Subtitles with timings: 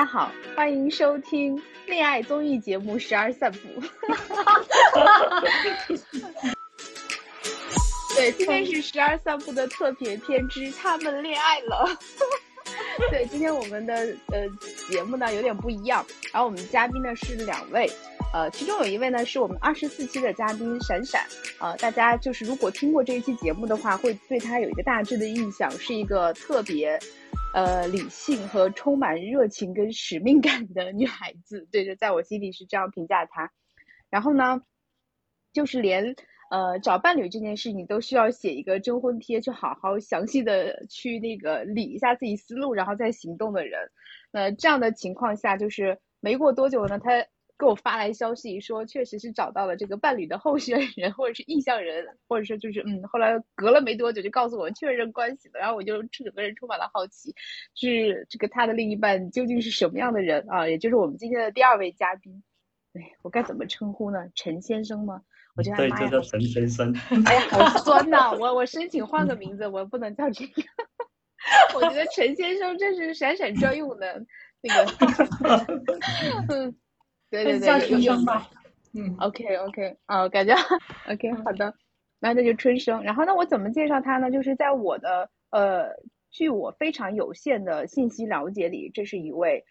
[0.00, 3.58] 大家好，欢迎收听恋爱综艺节目《十二散步》。
[8.16, 11.86] 对，今天是《十二散步》的特别篇之他们恋爱了。
[13.12, 13.94] 对，今天我们的
[14.28, 14.48] 呃
[14.90, 17.86] 节目呢有点不一样，然后我们嘉宾呢是两位，
[18.32, 21.26] 呃，其中有一位呢是我们二十四期的嘉宾闪闪，
[21.58, 26.98] 呃，大家就是如果听过这一期节目的话，会对他有一个大致的印象，是一个特别
[27.52, 33.52] 呃理性和充满热情跟使命感的女孩子，对，就在我心里是这样评价她。
[34.08, 34.62] 然后呢，
[35.52, 36.14] 就是连。
[36.50, 43.88] 呃，找伴侣这件事，你都需要写一个征婚贴，去好好详细的去那个理一下自己思路，然后再行动的人。
[44.32, 47.24] 那这样的情况下，就是没过多久呢，他
[47.60, 57.34] 给我发来消息说，确实是找到了这个伴侣的候选人，或者是意向人，或者说就是嗯，后来隔了没多久就告诉我确认关系了，然后我就整个人充满了好奇，
[57.74, 60.66] 是这个他的另一半究竟是什么样的人啊？
[60.66, 62.42] 也就是我们今天的第二位嘉宾，
[62.94, 64.26] 哎，我该怎么称呼呢？
[64.34, 65.20] 陈先生吗？
[65.56, 66.94] 我觉得对，就叫陈先生。
[67.26, 68.32] 哎呀，好酸呐！
[68.32, 70.62] 我我申请换个名字，我不能叫这个。
[71.74, 74.24] 我觉得陈先生这是闪闪专用的
[74.60, 74.92] 那个。
[76.48, 76.76] 嗯，
[77.30, 78.50] 对对对，叫春生吧。
[78.92, 80.54] 嗯，OK OK，啊，感觉
[81.08, 81.74] OK，好的，
[82.18, 83.02] 那那就春生。
[83.02, 84.30] 然后那我怎么介绍他呢？
[84.30, 85.88] 就是在我的呃，
[86.30, 89.64] 据我非常有限的信息了解里，这是一位。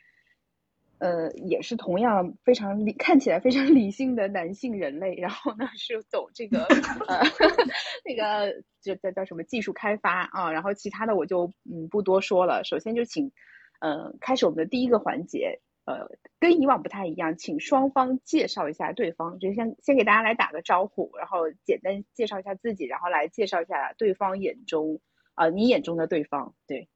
[1.01, 5.15] 呃，也是同样非常理，看起来非常理性的男性人类。
[5.15, 6.65] 然后呢，是走这个
[7.07, 7.21] 呃
[8.03, 10.51] 那个就叫叫什么技术开发啊。
[10.51, 12.65] 然后其他的我就嗯不多说了。
[12.65, 13.31] 首先就请
[13.79, 16.07] 嗯开始我们的第一个环节，呃，
[16.39, 24.99] 跟以往不太一样，请双方介绍一下对方，就先先给大家来打个招呼，然后简单介绍一下自己，然后来介绍一下对方眼中
[25.33, 26.89] 啊你眼中的对方，对。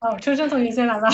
[0.00, 1.08] 哦，春生同学先来吧。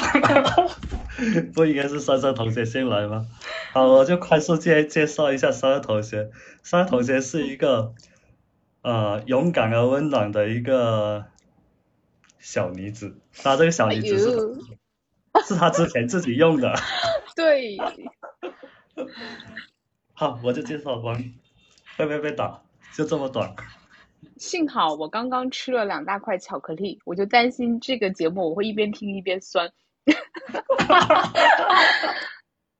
[1.53, 3.27] 不应该是珊珊同学先来吗？
[3.73, 6.31] 好，我就快速介介绍一下珊珊同学。
[6.63, 7.95] 珊珊同学是一个
[8.83, 11.25] 呃勇敢而温暖的一个
[12.39, 13.17] 小女子。
[13.37, 14.31] 她这个小女子是
[15.47, 16.75] 是他之前自己用的。
[17.37, 17.77] 对。
[20.13, 21.17] 好，我就介绍完，
[21.97, 22.63] 会不会被打？
[22.97, 23.55] 就这么短。
[24.37, 29.71] 幸好我刚刚吃了两大块巧克力，我就担心这个节目我会一边听一边酸。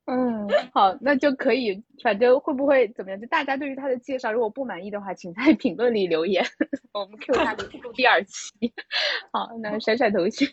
[0.07, 3.19] 嗯，好，那就可以，反正会不会怎么样？
[3.21, 6.45] 就大家对于他的介绍，如果不满意的话，请在评论里留言，
[6.93, 7.65] 我们 Q 他录
[7.95, 8.73] 第二期。
[9.33, 10.47] 好，那闪闪同学，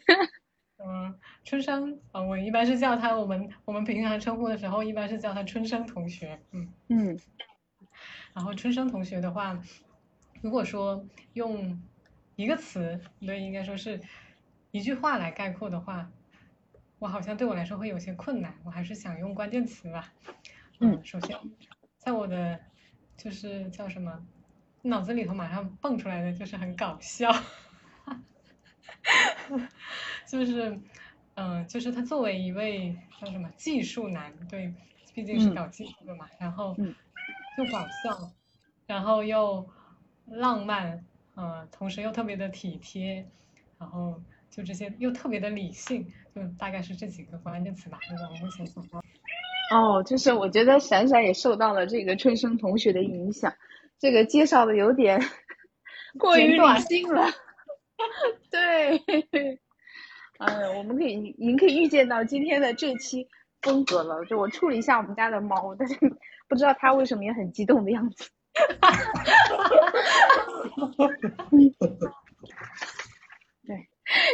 [0.79, 1.13] 嗯，
[1.43, 6.39] 春生，啊，我一般是叫他，我们我们平常称呼的时候，一般是叫他春生同学。
[6.51, 7.19] 嗯嗯，
[8.33, 9.61] 然后春生同学的话。
[10.41, 11.79] 如果说用
[12.35, 14.01] 一个词，对，应该说是
[14.71, 16.09] 一句话来概括的话，
[16.97, 20.11] 我好像对我来说会有些困难，我还是想用关键词吧。
[20.79, 21.37] 嗯，首先，
[21.99, 22.59] 在我的
[23.15, 24.25] 就是叫什么
[24.81, 27.31] 脑子里头马上蹦出来的就是很搞笑，
[30.27, 30.75] 就是
[31.35, 34.73] 嗯，就是他作为一位叫什么技术男，对，
[35.13, 36.75] 毕竟是搞技术的嘛，然后
[37.57, 38.31] 又搞笑，
[38.87, 39.67] 然后又。
[40.27, 41.03] 浪漫，
[41.35, 43.27] 呃，同时又特别的体贴，
[43.77, 47.99] 然后就这些又特别的理性，就大概是这几个关键词吧。
[48.09, 49.03] 那个我目前想到。
[49.71, 53.53] 哦，就是我觉得闪闪也受到了这个春生同学的影响，
[53.99, 55.19] 这个介绍的有点
[56.17, 57.25] 过于理性了。
[58.49, 58.99] 对，
[60.41, 63.27] 嗯，我们可以，您可以预见到今天的这期
[63.61, 64.25] 风格了。
[64.25, 65.95] 就我处理一下我们家的猫，但是
[66.49, 68.27] 不知道它为什么也很激动的样子。
[68.81, 69.13] 哈哈
[69.53, 71.07] 哈哈
[71.37, 71.49] 哈！
[73.67, 73.87] 对，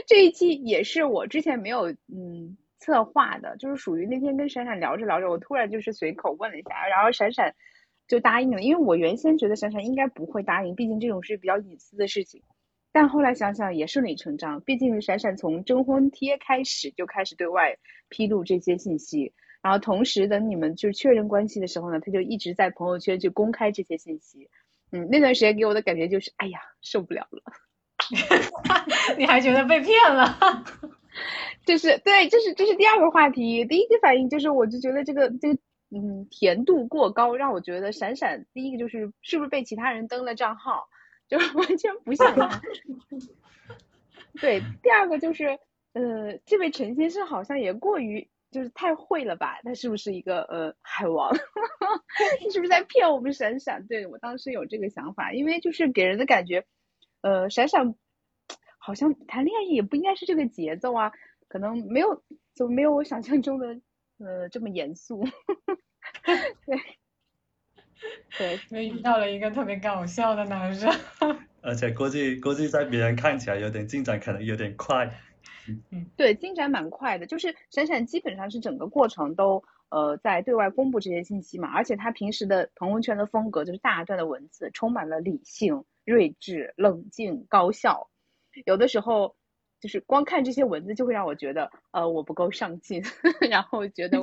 [0.07, 7.53] 这一期也是我之前没有嗯策划的，就是属于那天跟闪闪聊着聊着，我突然就是随口问了一下，然后闪闪
[8.07, 12.41] 就答应了，因为我原先觉得闪闪应该不会答应，毕竟这种是比较隐私的事情，
[12.91, 17.77] 但后来想想也顺理成章，毕竟闪闪从征婚贴开始就开始对外
[18.09, 19.33] 披露这些信息。
[19.61, 24.49] 然后同时，等你们就确认关系的时候呢，他就一直在朋友圈去公开这些信息。
[24.91, 27.41] 嗯，那段时间给我的感觉就是，哎呀，受不了了。
[29.17, 30.63] 你还觉得被骗了？
[31.65, 33.65] 就是对，这是这是第二个话题。
[33.65, 35.59] 第一个反应就是，我就觉得这个这个
[35.89, 38.45] 嗯甜度过高，让我觉得闪闪。
[38.53, 40.87] 第一个就是是不是被其他人登了账号，
[41.27, 42.35] 就完全不像。
[44.39, 45.59] 对，第二个就是
[45.93, 48.29] 呃，这位陈先生好像也过于。
[48.49, 49.59] 就是太会了吧？
[49.63, 51.35] 他是不是一个呃海王？
[52.41, 53.85] 你 是不是在骗我们闪闪？
[53.87, 56.65] 对我当时有这个想法，因为就是给人的感觉，
[57.21, 57.93] 呃，闪闪
[58.79, 61.11] 好像谈恋爱也不应该是这个节奏啊。
[61.49, 62.23] 可能没有，
[62.55, 63.81] 就没有我想象中的
[64.17, 65.25] 呃这么严肃。
[66.65, 66.77] 对，
[68.37, 70.91] 对，因为遇到了一个特别搞笑的男生。
[71.61, 75.09] 而且估计估计在别人看起来有点进展，可能有点快。
[75.91, 88.07] 嗯，对，进展蛮快的，就是闪闪基本上是整个过程都呃在对外公布这些信息嘛，而且他平时的朋友圈的风格就是大段的文字，充满了理性、睿智、冷静、高效，
[88.65, 89.35] 有的时候
[89.81, 93.03] 就是光看这些文字就会让我觉得呃我不够上进，
[93.49, 94.21] 然后觉得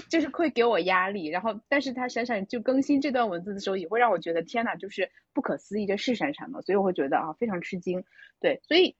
[0.00, 6.60] 就就是会给我压力，然后但是他闪闪就更新这段文字的时候也会让我觉得天呐，就是不可思议，这是闪闪吗？
[6.62, 8.04] 所以我会觉得啊非常吃惊，
[8.40, 8.96] 对，所以。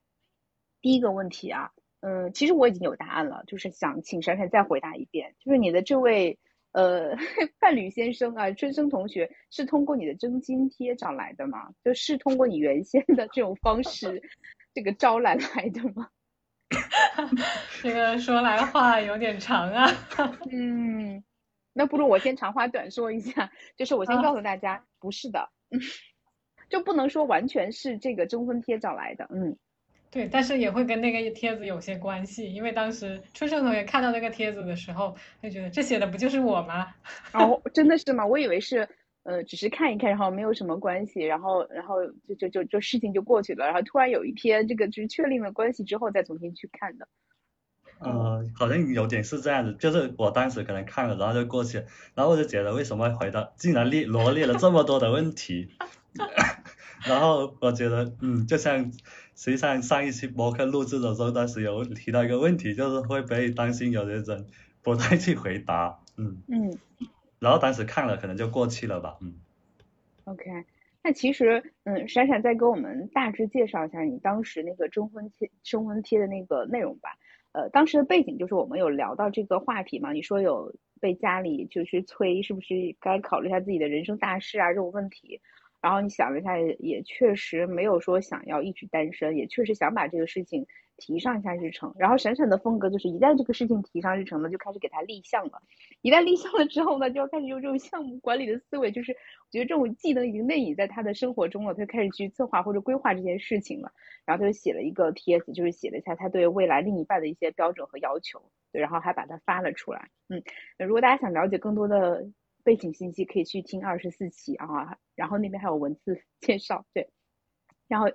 [0.82, 6.38] 第一个问题啊，嗯，其实我已经有答案了，就是想请闪闪再回答一遍，就是你的这位
[6.70, 7.16] 呃
[7.58, 11.70] 伴侣先生啊，春生同学是通过你的征金贴找来的吗？
[11.82, 14.22] 就是通过你原先的这种方式
[14.74, 16.08] 这个招揽来的吗？
[17.82, 19.88] 这个说来话有点长啊。
[20.50, 21.22] 嗯，
[21.72, 25.50] 那不如我先长话短说一下，就是我先告诉大家，不是的，
[26.68, 29.56] 就不能说完全是这个征婚贴找来的，嗯。
[30.08, 36.94] 对，但是也会跟那个帖子有些关系，因为当时春生同学看到那个帖子的时候，就觉得这写的不就是我吗？
[37.34, 38.24] 哦，真的是吗？
[38.24, 38.88] 我以为是，
[39.26, 47.08] 呃，只是看一看，然后没有什么关系，然后，然后就就就就事情就过去了，然后突然有一天，这个就是确定了关系之后再重新去看的。
[47.98, 51.78] 呃，好像有点是这样子，就是我当时可能看了，然后就过去，
[52.14, 55.70] 然后我就觉得为什么回答竟然列罗列了这么多的问题，
[57.06, 58.92] 然后我觉得，嗯，就像。
[59.38, 64.46] 实际上上一期博客录制的时候，当时有提到一个问题，就是会不会担心有的人
[64.82, 66.78] 不太去回答，嗯嗯，
[67.38, 69.40] 然后当时看了可能就过去了吧，嗯。
[70.24, 70.44] OK，
[71.04, 77.10] 那其实嗯，闪闪再给我们大致介绍一下你当时那个征婚贴征婚贴的那个内容吧。
[77.52, 85.40] 呃，当时的背景就是我们有聊到这个话题嘛，你说有被家里就是催，是不是该考虑一下自己的人生大事啊这种问题。
[85.80, 90.66] 然后你想了一下，也确实没有说想要一直单身，也确实想把这个事情
[90.96, 91.94] 提上一下日程。
[91.98, 95.62] 然后闪闪的风格就是，一旦这个事情提上日程了，就开始给他立项了。
[96.02, 103.92] 一旦立项了之后呢，就要开始用这种项目管理的思维，就是我觉得这种技能已经内隐在他的生活中了，他就开始去策划或者规划这件事情了。
[104.24, 110.08] 然后他就写了一个帖子，就是写了一下他对未来另一半的一些标准和要求，对，然后还把它发了出来。
[110.28, 110.42] 嗯，
[110.78, 112.26] 如果大家想了解更多的。
[112.64, 117.08] 背景信息可以去听二十四期啊，然后那边还有文字 介绍，对，
[117.88, 118.06] 然后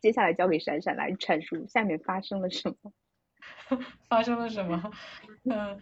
[0.00, 2.92] 接下来交给闪闪来阐述下面发生了什么，
[4.08, 4.90] 发生了什么？
[5.44, 5.80] 嗯，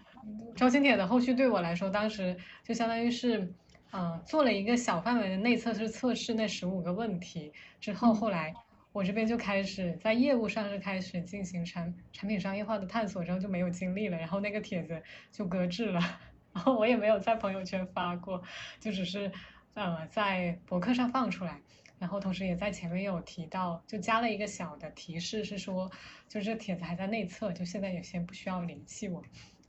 [0.54, 3.52] 招新帖的后续对我来说，当时就相当于是，
[3.92, 8.54] 嗯，做了一个小范围的内测，是测试那十五个问题之后，后来
[8.92, 16.00] 我这边就开始在业务上是开始进行产产品商业化的探索，之后就没有精力了，然后那个帖子就搁置了。
[16.54, 18.42] 然后我也没有在朋友圈发过，
[18.80, 19.30] 就只是
[19.74, 21.60] 呃在博客上放出来，
[21.98, 25.90] 然后同时也在前面有提到，就加了一个小的提示，是说
[26.28, 29.22] 就这帖子还在内测，就现在也先不需要联系我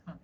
[0.04, 0.18] 啊，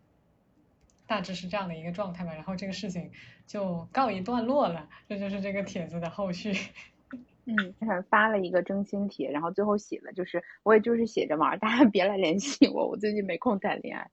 [1.07, 2.33] 大致是这样的一个状态吧。
[2.35, 3.11] 然后这个事情
[3.47, 6.53] 就告一段落了，这就是这个帖子的后续。
[7.49, 14.11] 嗯，他发了一个征新帖，然后最后写了，就是我也就是写着玩，大家别来联系我，我最近没空谈恋爱。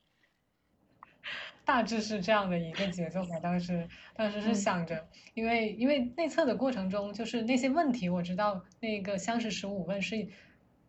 [1.65, 3.39] 大致是这样的一个节奏吧。
[3.42, 10.27] 当时，当时是想着，因为因为内测的过程中，就是那些问题，我知道那个相识十五问是，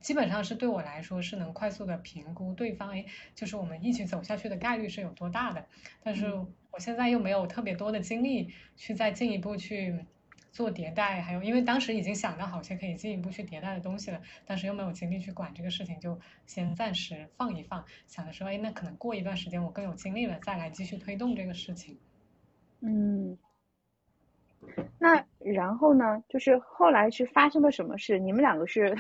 [0.00, 5.64] 基本上是对我来说是能快速的评估对方，哎，就是我们一起走下去的概率是有多大的。
[6.02, 6.32] 但是
[6.70, 10.04] 我现在又没有特别多的精力去再进一步去。
[10.54, 17.84] 做迭代，还有因为当时已经想到好些可以进一步去迭代的东西了，但是又没有精力去管这个事情，就先暂时放一放。
[18.06, 21.98] 想着说，哎，那可能过一段时间我更有精力了，再来继续推动这个事情。
[22.80, 23.36] 嗯，
[25.00, 26.22] 那然后呢？
[26.28, 28.20] 就是后来是发生了什么事？
[28.20, 28.96] 你们两个是？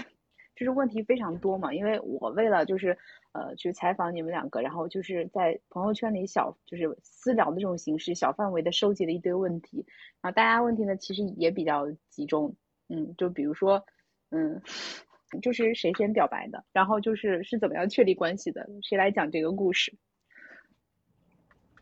[0.56, 2.96] 就是问题非常多嘛，因为我为了就是
[3.32, 9.84] 呃去采访你们两个，然后就是在朋友圈里小就是私聊的这种形式，小范围的收集了一堆问题，
[10.20, 12.54] 然后大家问题呢其实也比较集中，
[12.88, 13.84] 嗯，就比如说
[14.30, 14.62] 嗯，
[15.42, 19.92] 就是谁先表白的，然后就是是怎么样确立关系的，谁来讲这个故事？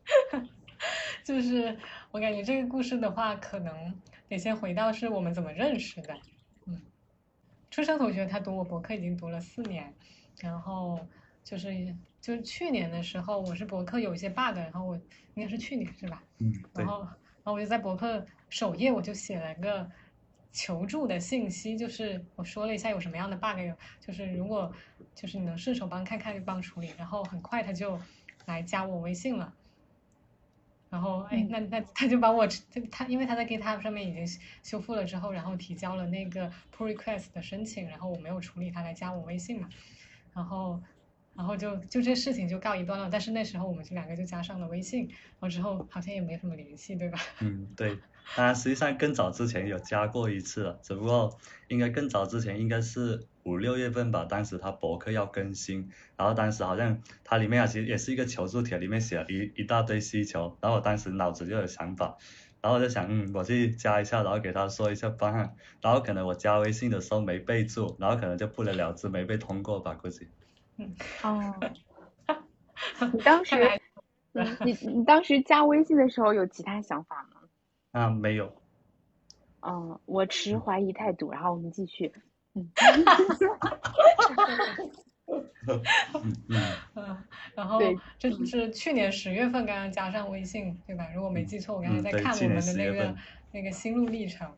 [1.23, 1.77] 就是
[2.11, 3.95] 我感觉这个故事的话，可能
[4.29, 6.13] 得先回到是我们怎么认识的。
[7.73, 9.91] 春生同学他读我博客已经读了四年，
[10.39, 11.01] 然后
[11.43, 14.95] 就是就是去年的时候，我是博客有一些 bug，然后我
[15.33, 16.23] 应该是去年是吧？
[16.41, 19.91] 嗯，然后然后我就在博客首页我就写了个
[20.53, 24.71] 求助的信息，就是我说了一下有什么样的 bug，有就是如果
[25.15, 27.99] 就是你能顺手帮看看就帮处理，然后很快他就
[28.45, 29.51] 来加我微信了。
[30.93, 32.47] 然后，哎，那那他就把我
[32.91, 34.27] 他，因为他在 GitHub 上面已经
[34.63, 39.71] 修复了之后，然后提交了那个 pull request 的申请，然后我没有处理，他来加我微信嘛，
[40.35, 40.83] 然后，
[41.35, 43.09] 然后就就这事情就告一段落。
[43.09, 47.19] 但是那时候我们就两个就加上了微信，然后之后好像也没什么联系，对吧？
[47.41, 47.99] 嗯，对。
[48.37, 54.25] 当然，实际上更早之前有加过一次了，只不过应该更早之前应该是五六月份吧。
[54.25, 60.57] 当时他博客要更新，然后当时好像它里面啊其实也是一个求助帖，里面写了一一大堆需求。
[60.61, 62.17] 然后我当时脑子就有想法，
[62.61, 65.57] 然后我就想，嗯，我去加一下，然后给他说一下方案。
[65.81, 70.29] 然后可能我加微信的时候没备注，然后可能就不了了之，没被通过吧，估计。
[70.79, 71.55] 嗯哦，
[73.13, 73.57] 你当时，
[74.65, 77.41] 你你当时加微信的时候有其他想法吗？
[77.93, 78.55] 啊，没有。
[79.61, 82.13] 嗯，我持怀疑态度，然后我们继续。
[82.55, 82.71] 嗯。
[86.95, 87.81] 嗯，然后
[88.19, 91.09] 这是去年十月份刚刚加上微信，对吧？
[91.15, 93.17] 如果没记错，我刚才在看我们的那个
[93.53, 94.51] 那个心路历程。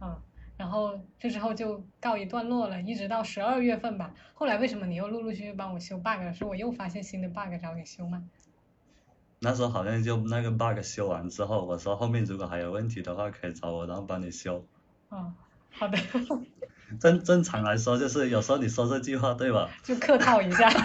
[0.00, 0.18] 嗯，
[0.56, 4.14] 然后这时候就告一段落了，一直到十二月份吧。
[4.34, 6.32] 后来为什么你又陆陆续续帮我修 bug 了？
[6.32, 8.24] 是我又发现新的 bug 找你修吗？
[9.38, 14.66] 那时候好像就那个 bug 修完之后，我说后面如果还有问题的话，可以找我，然后帮你修。
[15.10, 15.34] 哦，
[15.70, 15.98] 好的。
[17.00, 19.68] 正正常来说，就是有时候你说这句话，对吧？
[19.82, 20.70] 就客套一下。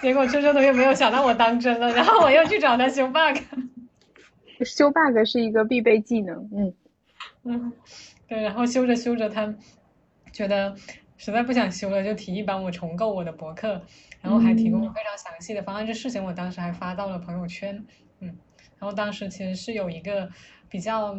[0.00, 3.38] 结果秋秋同学没有想到我当真了，然后我又去找他修 bug。
[4.64, 6.74] 修 bug 是一个必备技能，嗯
[7.42, 7.72] 嗯，
[8.28, 9.52] 对，然后修着修着，他
[10.32, 10.76] 觉得
[11.16, 13.82] 实在不想修了，就提议帮我重构我的博客。
[14.22, 17.84] 然后还提供了非常详细的方案，这事情我当时还发到了朋友圈，
[18.20, 18.28] 嗯，
[18.78, 20.30] 然后当时其实是有一个
[20.70, 21.14] 比较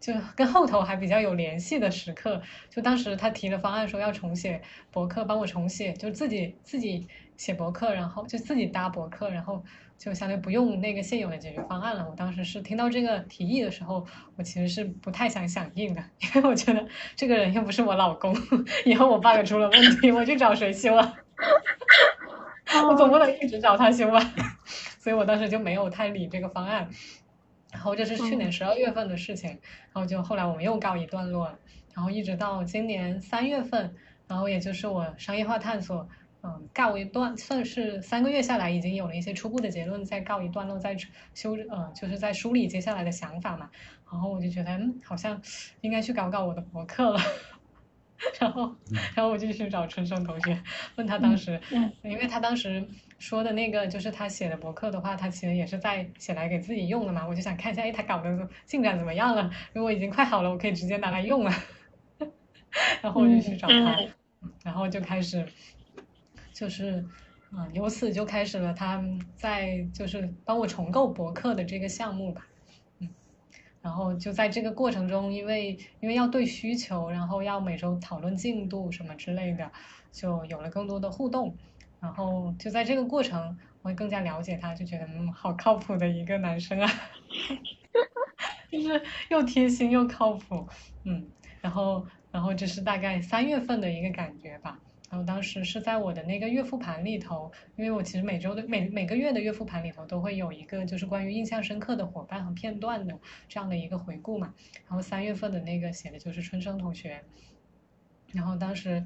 [0.00, 2.40] 就跟后头还比较有联系的时刻，
[2.70, 9.64] 就当时他提了方案说要重写博客，帮我重写，就自己自己写博客，然后就自己搭博客，然后
[9.98, 12.06] 就相当于不用那个现有的解决方案了。
[12.08, 16.86] 我当时是听到这个提议的时候，我其实是不太想响应的，因为我觉得
[17.16, 18.36] 这个人又不是我老公，
[18.84, 21.14] 以后我 bug 出了问题，我去找谁修啊？
[22.86, 24.20] 我总不能一直找他修吧，
[25.00, 26.88] 所以我当时就没有太理这个方案。
[27.72, 31.58] 然后这是去年十二月份的事情，然后就后来我们又告一段落了。
[31.94, 33.94] 然后一直到今年三月份，
[34.26, 36.08] 然后也就是我商业化探索，
[36.42, 40.96] 嗯，告一段，算是三个月下来已经有了一些初步的结论，再告一段落，再
[41.34, 43.68] 修，呃，就是在梳理接下来的想法嘛。
[44.10, 45.42] 然后我就觉得，嗯，好像
[45.80, 47.20] 应该去搞搞我的博客了。
[48.40, 48.74] 然后，
[49.14, 50.60] 然后我就去找春生同学，
[50.96, 51.60] 问他当时，
[52.02, 52.84] 因为他当时
[53.18, 57.26] 说的那个就是他写的博客的话，他其实也是在写来给自己用的嘛。
[57.26, 59.50] 我就想看一下，哎，他搞的进展怎么样了？
[59.72, 61.52] 如果已经快好了，我可以直接拿来用了。
[63.02, 63.96] 然后我就去找他，
[64.62, 65.44] 然后就开始，
[66.52, 67.04] 就是，
[67.50, 69.02] 嗯，由此就开始了他
[69.34, 72.46] 在就是帮我重构博客的这个项目吧。
[73.80, 79.70] 然后就在这个过程中，因为因为要对需求，然后要每周讨论进度什么之类的，
[80.12, 81.56] 就有了更多的互动。
[82.00, 86.88] 然后就在这个过程，我会更加了解他，就觉得嗯，好靠谱的一个男生啊，
[88.70, 90.68] 就是又贴心又靠谱，
[91.04, 91.28] 嗯。
[91.60, 94.78] 然后然后这是大概三月份的一个感觉吧。
[95.10, 104.54] 然后当时是在我的那个月复盘里头，因为我其实每周的每每个月的月复盘里头都会有一个就是关于印象深刻的伙伴和片段的这样的一个回顾嘛。
[104.86, 107.24] 然后三月份的那个写的就是春生同学，
[108.32, 109.04] 然后当时，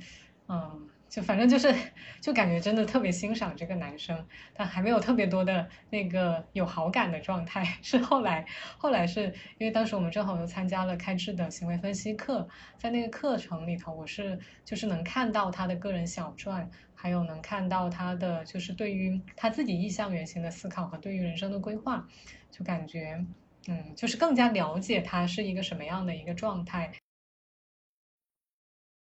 [0.48, 0.88] 嗯。
[1.12, 1.74] 就反正就是，
[2.22, 7.62] 就感觉真的特别欣赏这个男生，但还没有特别多的那个有好感的状态。
[7.84, 8.46] 是后来，
[8.78, 9.24] 后来是
[9.58, 22.08] 因为当时我们正好又参加了开智的行为分析课，在那个课程里头，我是就是能看到他的个人小传，还有能看到他的就是对于他自己意向原型的思考和对于人生的规划，
[22.50, 23.22] 就感觉
[23.68, 26.90] 嗯，就是更加了解他是一个什么样的一个状态，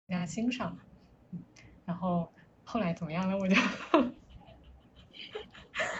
[0.07, 0.79] 更加欣赏。
[1.85, 2.31] 然后
[2.63, 3.37] 后来怎么样了？
[3.37, 3.55] 我就，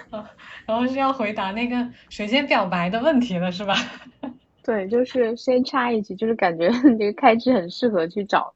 [0.10, 0.32] 啊，
[0.66, 3.76] 然后是要回答那个谁先表白的问题了，是吧？
[4.64, 8.54] 对，就是先插一句，就是感觉这个开智很适合去找，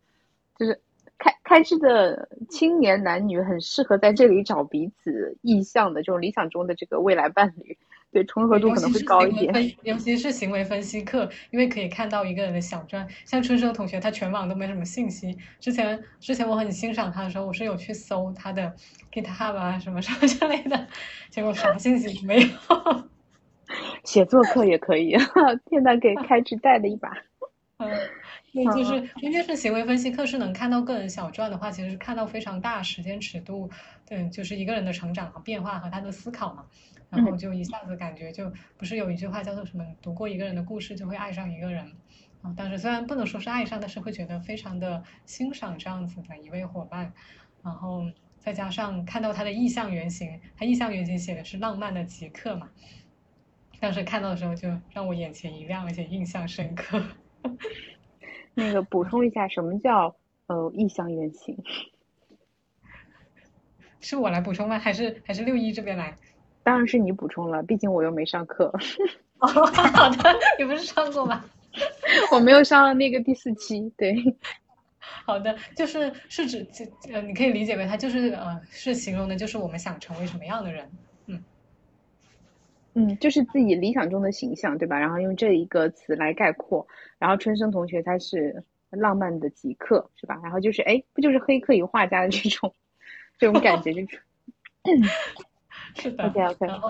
[0.57, 0.79] 就是
[1.17, 7.77] 开开智的青年男女很适合在这里找彼此意向的这种理想中的这个未来伴侣。
[8.11, 13.07] 对重合度可能会高一点，尤其是行为分析课，因为可以看到一个人的小传。
[13.25, 15.37] 像春生同学，他全网都没什么信息。
[15.59, 18.73] 之前之前我很欣赏他的时候，我是有去搜他的
[19.11, 20.87] GitHub 啊什么什么 之类的，
[21.29, 22.47] 结果啥信息都没有。
[24.05, 25.13] 写作课也可以，
[25.69, 27.11] 现在，给开支带了一把。
[27.79, 27.91] 嗯，
[28.53, 33.69] 对，就是因为是行为分析课，是能看到个人小传的话，其实是看到非常大时间尺度，
[34.07, 36.63] 对，就是一个人的成长和变化和他的思考嘛。
[37.09, 41.93] 然后就一下子感觉就不是有一句话叫做什么“读过一个人的故事就会爱上一个人”，
[42.41, 47.13] 啊，当时虽然不能说是爱上，但是会觉得非常的欣赏这样子的一位伙伴，
[47.63, 48.03] 然后
[48.39, 52.69] 再加上看到他的意象原型，他意象原型写的是浪漫的极客嘛，
[53.79, 57.01] 当时看到的时候就让我眼前一亮，而且印象深刻。
[58.53, 60.13] 那个补充一下，什么叫
[60.47, 61.57] 呃意象原型？
[63.99, 64.77] 是我来补充吗？
[64.77, 66.15] 还是还是六一这边来？
[66.67, 68.69] 当然是你补充了，毕竟我又没上课。
[69.39, 71.45] 哦，好的，你不是上过吗？
[72.33, 74.13] 我没有上那个第四期，对。
[75.00, 76.67] 好的，就是是指
[77.13, 80.91] 呃，你可以理解为它就是呃，是形容的就是我们想成为什么样的人，
[81.27, 81.41] 嗯
[82.95, 85.00] 嗯，就是自己理想中的形象，对吧？
[85.00, 86.86] 然后用这一个词来概括。
[87.17, 90.38] 然后春生同学他是浪漫的极客，是吧？
[90.43, 92.74] 然后就是哎，不就是黑客与画家的这种
[93.38, 94.21] 这种感觉，就是。
[96.00, 96.89] 是的，OK OK，然后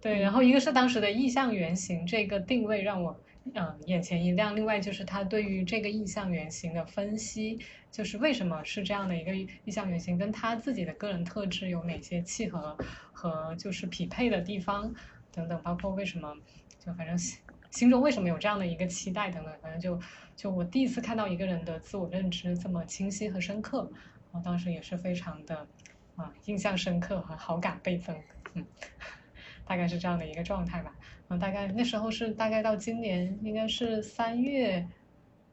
[0.00, 3.18] 对，然后一个是当时的意象原型这个定位让我
[3.54, 7.58] 嗯眼前一亮，另外就是他对于这个意象原型的分析，
[7.90, 12.76] 就是为什么是这样的一个意象原型，跟他自己的个人特质有哪些契合
[13.12, 14.94] 和就是匹配的地方
[15.32, 16.34] 等等，包括为什么
[16.78, 17.16] 就反正
[17.70, 19.98] 心中为什么有这样的一个期待等等，反正就
[20.36, 23.90] 就我第一次看到一个人的自我认知这么清晰和深刻，
[24.32, 25.66] 我当时也是非常的。
[26.16, 28.16] 啊，印象深刻和好感倍增，
[28.54, 28.64] 嗯，
[29.66, 30.94] 大概是这样的一个状态吧。
[31.28, 34.86] 嗯，大概那时候是大概到今年应该是三月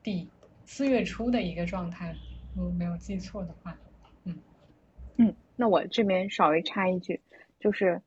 [0.04, 0.30] 底
[0.66, 2.16] 四月初的一个状态，
[2.56, 3.78] 如果没有记错的话。
[4.26, 4.38] 嗯
[5.18, 7.22] 嗯，那我这边稍微插一句，
[7.60, 8.02] 就是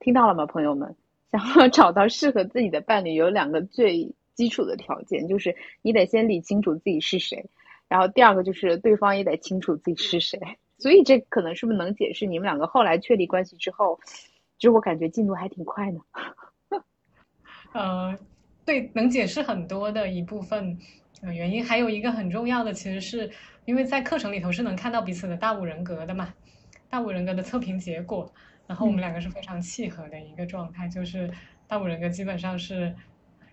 [0.00, 0.94] 听到了吗，朋友们？
[1.32, 7.46] 想要找到适合自己的伴侣，有两个最基础的条件，就是你得先理清楚自己是谁，
[7.88, 10.38] 然后第二个就是对方也得清楚自己是谁。
[10.76, 13.98] 所以这可能是不是能解释你们两个后来确立关系之后，
[14.62, 15.98] 其实我感觉进度还挺快的。
[17.74, 18.16] 呃，
[18.64, 20.78] 对，能解释很多的一部分
[21.20, 23.28] 原因，还有一个很重要的，其实是
[23.64, 26.32] 因为在课程里头是能看到彼此的大五人格的嘛，
[26.88, 28.32] 大五人格的测评结果，
[28.68, 31.28] 然后我们两个是非常契合的一个状态，就是
[31.66, 32.94] 大五人格基本上是，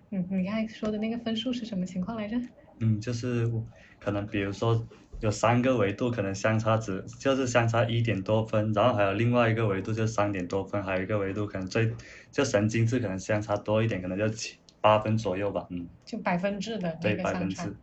[0.09, 2.37] 你你刚才说的那个分数是什么情况来着？
[2.81, 3.51] 嗯，就是
[3.99, 4.87] 可能比如说。
[5.19, 11.93] 有三个维度可能相差只就是相差一点多分，然后还有另外一个维度就三点多分，还有一个维度可能最
[12.31, 15.87] 就神经质可能相差多一点，可能就七八分左右吧，嗯。
[16.05, 17.75] 就百分制的对百分制。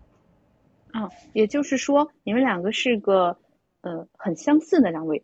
[0.93, 3.37] 啊，也就是说你们两个是个
[3.83, 5.23] 呃很相似的两位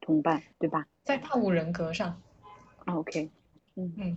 [0.00, 0.86] 同伴，对吧？
[1.04, 2.20] 在大五人格上。
[2.86, 3.30] OK。
[3.76, 4.16] 嗯嗯。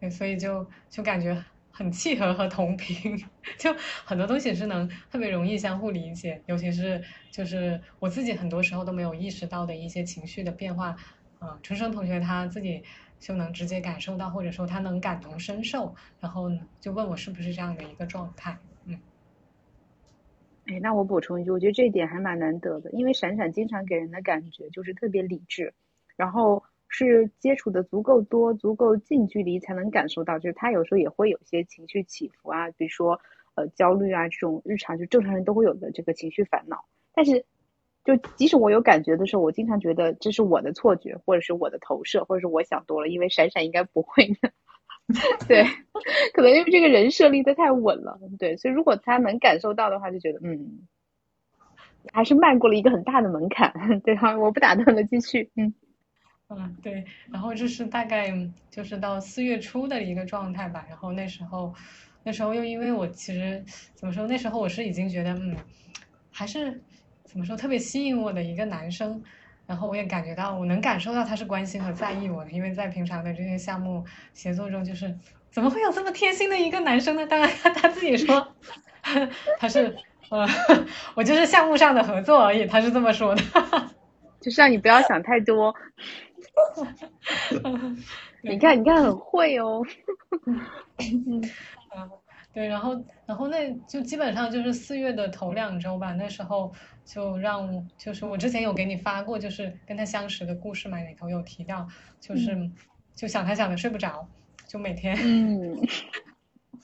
[0.00, 1.44] 对，所以就就感觉。
[1.76, 2.96] 很契合和同频，
[3.60, 3.70] 就
[4.06, 10.96] 很多东西是能特别容易相互理解，尤其是就是我自己很多时候都没有意识到的一些情绪的变化，
[11.42, 12.82] 嗯，春生同学他自己
[13.20, 16.48] 就能直接感受到，或者说他能感同身受，然后
[16.80, 18.98] 就问我是不是这样的一个状态，嗯，
[20.64, 25.74] 哎，那我补充一句，我觉得这一点还蛮难得的，因为闪闪经常给人的感觉就是特别理智，
[26.16, 26.64] 然后。
[26.88, 33.20] 是接触的足够多、足够近距离才能感受到，就是他有时候也会有些情绪起伏啊，比如说
[33.54, 36.84] 呃焦虑啊这种日常就正常人都会有的这个情绪烦恼。
[37.12, 37.44] 但是
[38.04, 44.50] 就即使我有感觉的时候，我经常觉得这是我的错觉，或者是我的投射，或者是我想多了，因为闪闪应该不会的。
[45.46, 45.64] 对，
[46.34, 48.18] 可能因为这个人设立的太稳了。
[48.38, 50.86] 对，所以如果他能感受到的话，就觉得嗯，
[52.12, 53.72] 还是迈过了一个很大的门槛。
[54.04, 55.74] 对哈，我不打断了，继续，嗯。
[56.48, 58.32] 嗯，对，然后这是大概
[58.70, 60.86] 就是到四月初的一个状态吧。
[60.88, 61.74] 然后那时候，
[62.22, 65.56] 那时候又因为我其实怎么说，那时候我是已经觉得，嗯，
[66.30, 66.80] 还是
[67.24, 69.22] 怎么说特别吸引我的一个男生。
[69.66, 75.12] 然后我也感觉到，我能感受到他是关心和在意我的，因为在平常的这些项目协作中，就是
[75.50, 77.26] 怎么会有这么贴心的一个男生呢？
[77.26, 78.54] 当然 他自己说
[79.58, 79.96] 他是
[80.30, 80.46] 呃，
[81.16, 83.42] 我就是项目上的合作而已，他是这么说的，
[84.40, 85.74] 就是让你不要想太多。
[88.42, 89.82] 你看，你看，很会哦。
[90.98, 91.40] 嗯，
[92.52, 96.12] 对，然后，然后那就基本上就是四月的头两周吧。
[96.12, 96.72] 那时候
[97.04, 101.86] 就让，就是我之前有给你发过，就是跟他相识的故事嘛，里头有提到，
[102.20, 102.70] 就是
[103.14, 104.26] 就想他想的睡不着，
[104.66, 105.76] 就每天，嗯，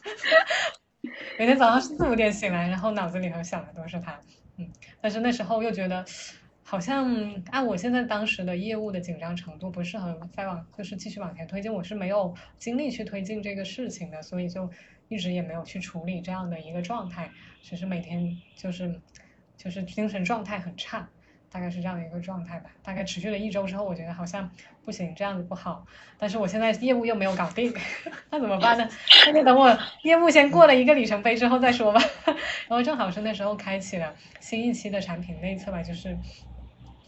[1.38, 4.20] 每天早上四五点醒来，然后脑子里头想的都是他，
[4.58, 4.68] 嗯，
[5.00, 6.04] 但是那时候又觉得。
[6.72, 14.70] 好像按我现在当时的业务的紧张程度，不适合再往就是继续往前推进，我是没有精力去推进这个事情的，所以就
[15.08, 17.30] 一直也没有去处理这样的一个状态，
[17.60, 18.98] 只是每天就是
[19.58, 21.06] 就是精神状态很差。
[21.50, 24.50] 大概是这样的一个状态吧，大概持续了一周之后，我觉得好像
[24.86, 25.84] 不行，这样子不好。
[26.16, 27.70] 但是我现在业务又没有搞定，
[28.32, 28.88] 那怎么办呢？
[29.26, 32.00] 那就等我业务先过了一个里程碑之后再说吧。
[32.66, 36.16] 然后正好是那时候开启了新一期的产品内测吧，就是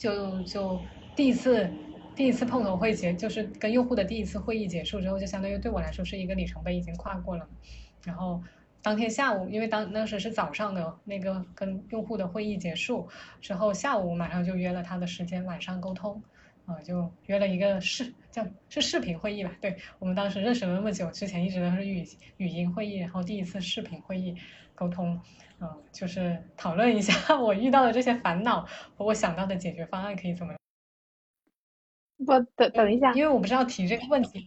[0.05, 0.81] 就就
[1.17, 1.69] 第一次
[2.15, 7.49] 第一次碰头会结，就是跟用户的第一次会议结束之后，就相当于对我来说是一个里程碑已经跨过了，
[8.05, 8.43] 然后。
[8.83, 13.09] 当天下午，因为当当时是早上的那个跟用户的会议结束
[13.41, 16.23] 之后，下午马上就约了他的时间，晚上沟通，
[16.67, 19.51] 啊，就约了一个视叫是视频会议吧。
[19.59, 24.37] 对我们当时认识了那么久，之前一直都是语语音会议，然后第一次视频会议
[24.75, 25.19] 沟通，
[25.65, 30.53] 嗯，就是讨论一下 我遇到的这些烦恼和我想到的解决方案可以怎么。
[32.19, 34.47] 不，等等一下，因为我不是要提这个问题。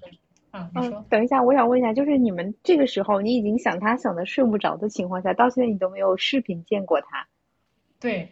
[0.52, 0.72] 嗯，
[1.10, 7.28] 等一下，我想问一下，就是你们这个时候你已经想他想的睡不着的情况下，到现在你都没有视频见过他，
[8.00, 8.32] 对。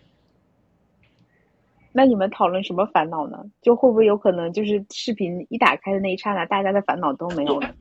[1.92, 3.44] 那你们讨论什么烦恼呢？
[3.62, 7.74] 就会不会有可能就是视频一打开的那一刹那，大家的烦恼都没有了？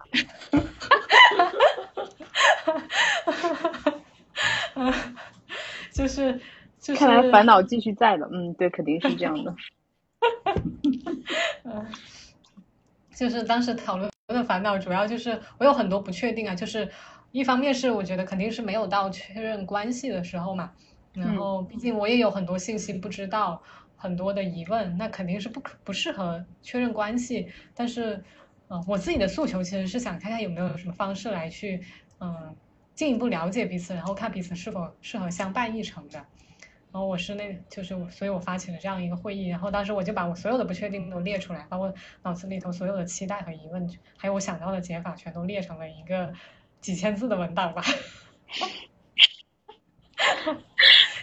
[5.93, 6.41] 就 是
[6.79, 7.01] 就是。
[7.01, 9.55] 看来烦恼继续在的，嗯，对，肯定是这样的。
[11.65, 11.87] 嗯，
[13.15, 14.11] 就是当时讨论。
[14.29, 16.91] 的烦恼主要就是我有很多不确定啊，就是
[17.31, 20.73] 一方面是我觉得肯定是没有到确认关系的时候嘛，
[21.13, 23.63] 然后毕竟我也有很多信息不知道，
[23.97, 27.47] 很多的疑问，那肯定是不可不适合确认关系。
[27.75, 28.25] 但是，
[28.69, 31.83] 嗯，我自己的诉求其实是想看看有没有什么方式来去，
[32.21, 32.57] 嗯，
[32.95, 36.25] 进一步了解彼此，然后看彼此是否适合相伴一程的。
[36.93, 46.33] 然后我是那，就是，所以我发起了这样一个会议，然后当时我就把我所有的不确定都列出来，包括脑子里头所有的期待和疑问，还有我想到的解法，全都列成了一个
[46.81, 47.83] 几千字的文档吧。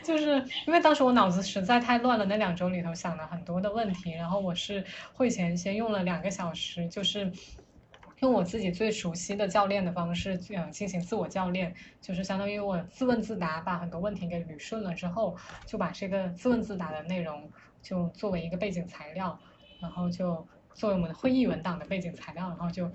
[0.04, 7.32] 就是因为当时我脑子实在太乱了，那两周里头想了很多的问题，然后我是会前先用了两个小时，就是。
[8.22, 19.40] 用我自己最熟悉的教练的方式，嗯，进行自我教练，就是相当于我自问自答，把很多问题给捋顺了之后，就把这个自问自答的内容就作为一个背景材料，
[19.80, 22.92] 然后就作为我们的会议文档的背景材料，然后就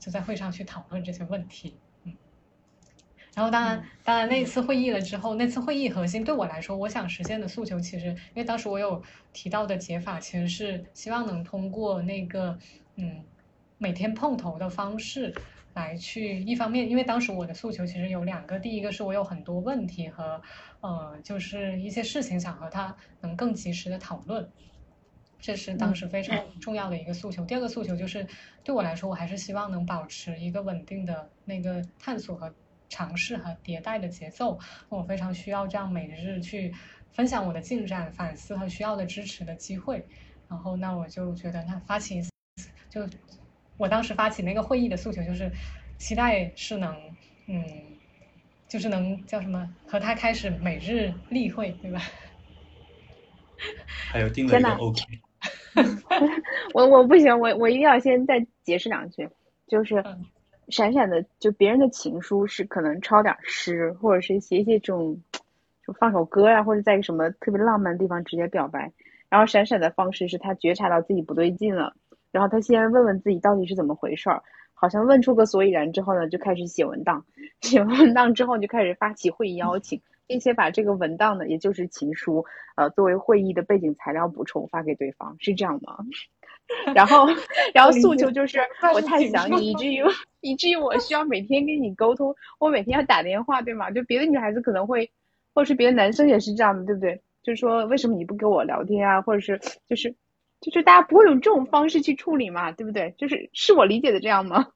[0.00, 2.16] 就在会上去讨论这些问题，嗯。
[3.36, 9.00] 然后当然，当然那次会议了之后，那次会议核心对我来说，我想实现的诉求，其实因为当时我有
[9.32, 12.58] 提到的解法，其实是希望能通过那个，
[12.96, 13.24] 嗯。
[13.78, 15.34] 每天碰头的方式
[15.74, 20.42] 来去，一方面，因为当时我的诉求其实有两个，第一个是我有很多问题和，
[20.80, 24.50] 呃，就是一些事情想和他能更及时的讨论，
[25.38, 27.44] 这是当时非常重要的一个诉求。
[27.44, 28.26] 第二个诉求就是
[28.64, 32.52] 对我来说，我还是希望能保持一个稳定的那个探索和
[32.88, 36.74] 尝试和迭代的节奏，我非常需要这样每日去
[37.12, 40.04] 分享我的进展、反思和需要的支持的机会。
[40.48, 42.30] 然后，那我就觉得，那发起一次
[42.90, 43.06] 就。
[43.78, 45.50] 我当时发起那个会议的诉求就是，
[45.98, 46.94] 期待是能，
[47.46, 47.64] 嗯，
[48.68, 52.00] 就是能叫什么和他开始每日例会，对吧？
[54.10, 55.02] 还有定了一个 OK。
[56.74, 59.28] 我我不行，我我一定要先再解释两句，
[59.68, 60.04] 就是
[60.68, 65.22] 闪闪的，就别人的情书是可能抄点诗，或者是写写这种，
[65.86, 68.92] 就放首歌呀，或者在一个什么特别浪漫的地方直接表白。
[69.28, 71.94] 然后闪闪的方式是他觉察到自己不对劲了。
[72.30, 74.42] 然后他先问问自己到底是怎么回事儿，
[74.74, 77.24] 好像问出个所以然之后呢，就开始写文档，
[77.60, 82.44] 写完文档之后就开始发起会议邀请，并且把这个文档呢，也就是情书，
[82.76, 85.98] 呃，作为会议的背景材料补充发给对方，是这样吗？
[86.94, 87.26] 然后，
[87.72, 88.60] 然后诉求就是
[88.94, 90.02] 我太想你，以至于
[90.42, 93.90] 以至于我需要每天跟你沟通，我每天要打电话，对吗？
[93.90, 95.10] 就别的女孩子可能会，
[95.54, 97.22] 或者是别的男生也是这样的，对不对？
[97.42, 99.22] 就是说为什么你不跟我聊天啊？
[99.22, 100.14] 或者是就是。
[100.60, 103.14] 就是大家不会用这种方式去处理嘛，对不对？
[103.18, 104.68] 就是是我理解的这样吗？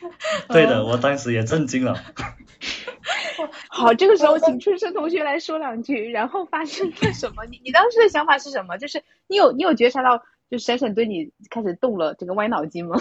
[0.48, 1.94] 对的，我当时也震惊了。
[3.68, 7.44] 好，这个时候请春生同学来说两句，然后发生了什么？
[7.46, 8.76] 你你当时的想法是什么？
[8.78, 12.98] 就是你有你有觉察到，就闪闪对你开始动了这个歪脑筋吗？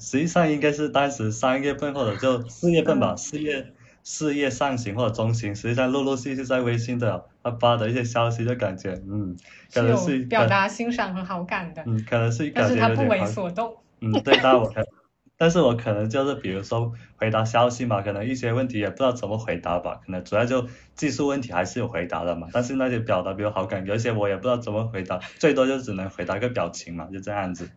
[0.00, 3.74] 实际上应该是当时三月份或者就四月份吧，四月。
[4.08, 9.36] 事业上行或者中行，实际上陆陆续续在微信的他发的一些消息，就感觉嗯，
[9.74, 14.80] 可能是表达欣赏和好感的，嗯，可能是但是他不为所动，嗯，对，那我可
[15.36, 27.68] 但是我可能就是比如说回答消息嘛，可能一些问题也不知道怎么回答吧，可能主要就技术问题还是有回答的嘛，但是那些表达比如好感，有一些我也不知道怎么回答，最多就只能回答个表情嘛，就这样子。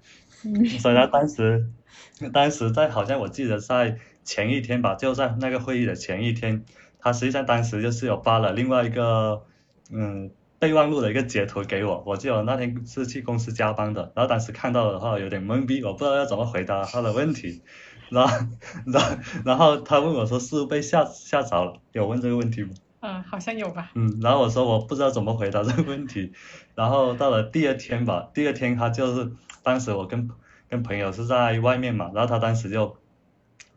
[0.80, 1.66] 所以他当时，
[2.32, 3.98] 当时在好像我记得在
[4.30, 6.64] 前一天吧，就在那个会议的前一天，
[7.00, 9.42] 他实际上当时就是有发了另外一个
[9.92, 17.64] 嗯备忘录的一个截图给我，我记得我那天是去公司加班的，然后当时看到的话有点懵逼，我不知道要怎么回答他的问题，
[18.10, 18.46] 然后
[18.86, 22.70] 然后然后他问我说是不是被吓吓着了，有问这个问题吗？
[23.00, 23.90] 嗯，好像有吧。
[23.96, 26.34] 嗯，然后我说我不知道怎么回答这个问题，
[26.76, 29.32] 然后到了第二天吧，第二天他就是
[29.64, 30.30] 当时我跟
[30.70, 32.96] 跟朋友是在外面嘛，然后他当时就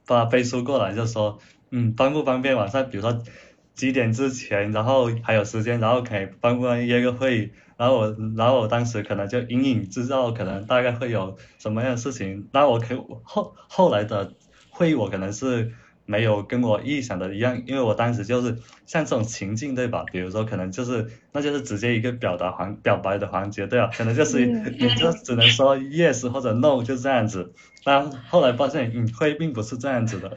[0.07, 1.39] 发飞书过来就说，
[1.71, 3.23] 嗯，方不方便晚上，比如说
[3.75, 14.33] 几点之前，然后还有时间，然后可以方不方便约个会，然后我然后我当时可能就隐隐知道可能大概会有什么样的事情，那我可后后来的
[14.71, 15.73] 会议我可能是。
[16.05, 20.05] 没有跟我预想的一样，因为我当时就是像这种情境，对吧？
[20.11, 23.89] 比如说可能就是那就是直接一个表达环表白的环节，对吧？
[23.97, 27.55] 可能就是你就只能说 yes 或者 no 就这样子。
[27.85, 30.37] 但后来发现，嗯，会并不是这样子的。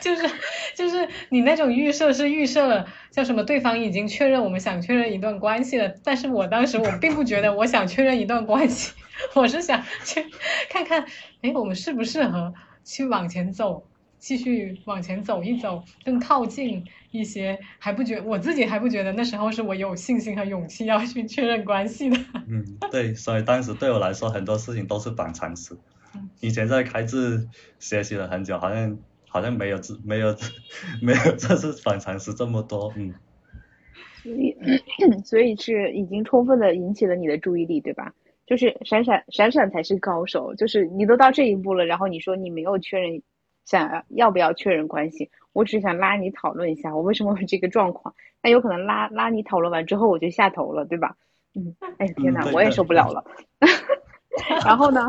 [0.00, 0.28] 就是
[0.74, 3.44] 就是你那种预设是预设了叫什么？
[3.44, 8.92] 对方已经确认我们想确认一段关系了，但是我当时我并不觉得我想确认一段关系，
[9.34, 10.24] 我是想去
[10.70, 11.04] 看看，
[11.42, 12.54] 哎，我们适不适合。
[12.82, 13.86] 去往前走，
[14.18, 22.16] 继续往前走一走，更靠近一些，还不觉我自己还不觉得那时候是我有信心和勇气要去确认关系的。
[22.48, 25.76] 嗯，对，所以当时对我来说很多事情都是反常识。
[26.40, 30.36] 以前在开智学习了很久，好像好像没有这没有
[31.00, 33.12] 没有 这是反常识这么多，嗯。
[34.22, 34.56] 所以
[35.24, 38.12] 所以是已经充分的引起了你的注意力，对吧？
[38.46, 43.22] 就是闪闪闪闪才是高手，就是你都到这一步了，然后你说你没有确认，
[43.70, 45.30] 想要不要确认关系？
[45.52, 48.16] 我只是想拉你讨论一下，我为什么会这个状况？
[48.42, 51.16] 那有可能拉拉你讨论完之后我就下头了，对吧？
[51.54, 53.24] 嗯，哎天呐，我也受不了了。
[54.64, 55.08] 然后呢？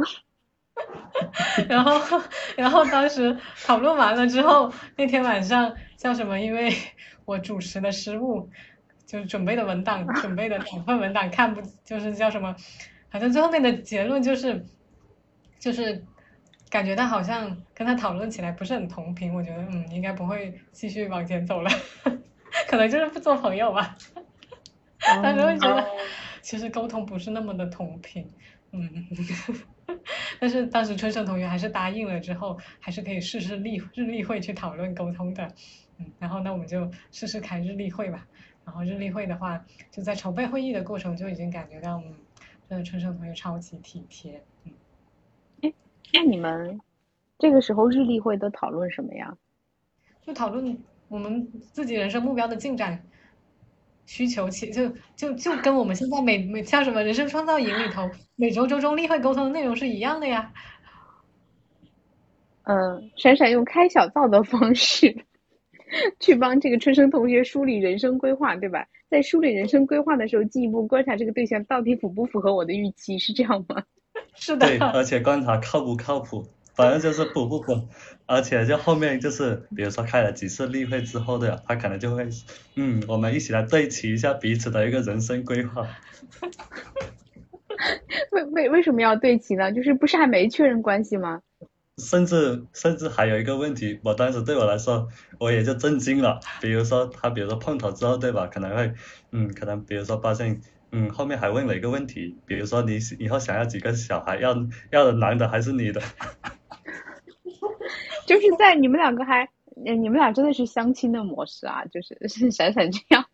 [1.67, 2.21] 然后
[2.55, 6.39] 然后当时讨论完了之后，那天晚上叫什么？
[6.39, 6.71] 因为
[7.25, 8.49] 我主持的失误，
[9.07, 12.55] 就是准备的文档准备的两份文档看不，就是叫什么？
[13.09, 14.65] 反正最后面的结论就是，
[15.59, 16.03] 就是
[16.71, 21.69] 感觉他好像跟他讨论起来不是很同频，我觉得嗯应该不会继续往前走了，
[22.67, 23.95] 可能就是不做朋友吧。
[25.21, 25.85] 当时会觉得
[26.41, 28.25] 其实沟通不是那么的同频，
[28.71, 28.89] 嗯，
[30.39, 35.43] 但是当时春生同学还是答应了之后，还是可以试试例日例会去讨论沟通的，
[35.99, 38.25] 嗯，然后那我们就试试开日例会吧。
[38.63, 42.15] 然后日例会的话，就在筹备会议的过程就已经感觉到嗯。
[42.69, 44.41] 真的春生同学超级体贴，
[46.13, 46.79] 那你们
[47.39, 49.35] 这个时候日历会都讨论什么呀？
[50.25, 53.03] 就讨论我们自己人生目标的进展
[54.05, 60.53] 需求，其就就就跟我们现在每每像什么人生创造营里头每周周中例会沟通的内容是一样的呀。
[62.63, 65.25] 嗯，闪闪用开小灶的方式
[66.19, 68.87] 去帮这个春生同学梳理人生规划，对吧？
[69.09, 73.83] 在梳理人生规划的时候，进一步观察这个对象到底符不符合我的预期，是这样吗？
[74.33, 74.65] 是的。
[74.67, 77.87] 对，而且观察靠不靠谱，反正就是补不补，
[78.25, 82.27] 而且就后面就是，比如说开了几次例会之后的，他可能就会，
[82.75, 85.87] 嗯，我们一起来对齐一下彼此的一个人生规划。
[88.31, 89.71] 为为为什么要对齐呢？
[89.71, 91.41] 就是不是还没确认关系吗？
[91.97, 95.07] 甚至甚至还有一个问题，我当时对我来说，
[95.39, 96.39] 我也就震惊了。
[96.61, 98.47] 比如说他，比如说碰头之后，对吧？
[98.47, 98.93] 可能会，
[99.31, 104.55] 嗯，可能比如说发现，嗯，后面还问了一个问题，比如说你以后想要几个小孩，要
[104.91, 106.01] 要的男的还是女的？
[108.27, 113.25] 就是在你们两个还，你们俩真的是相亲的模式啊，就是是闪闪这样。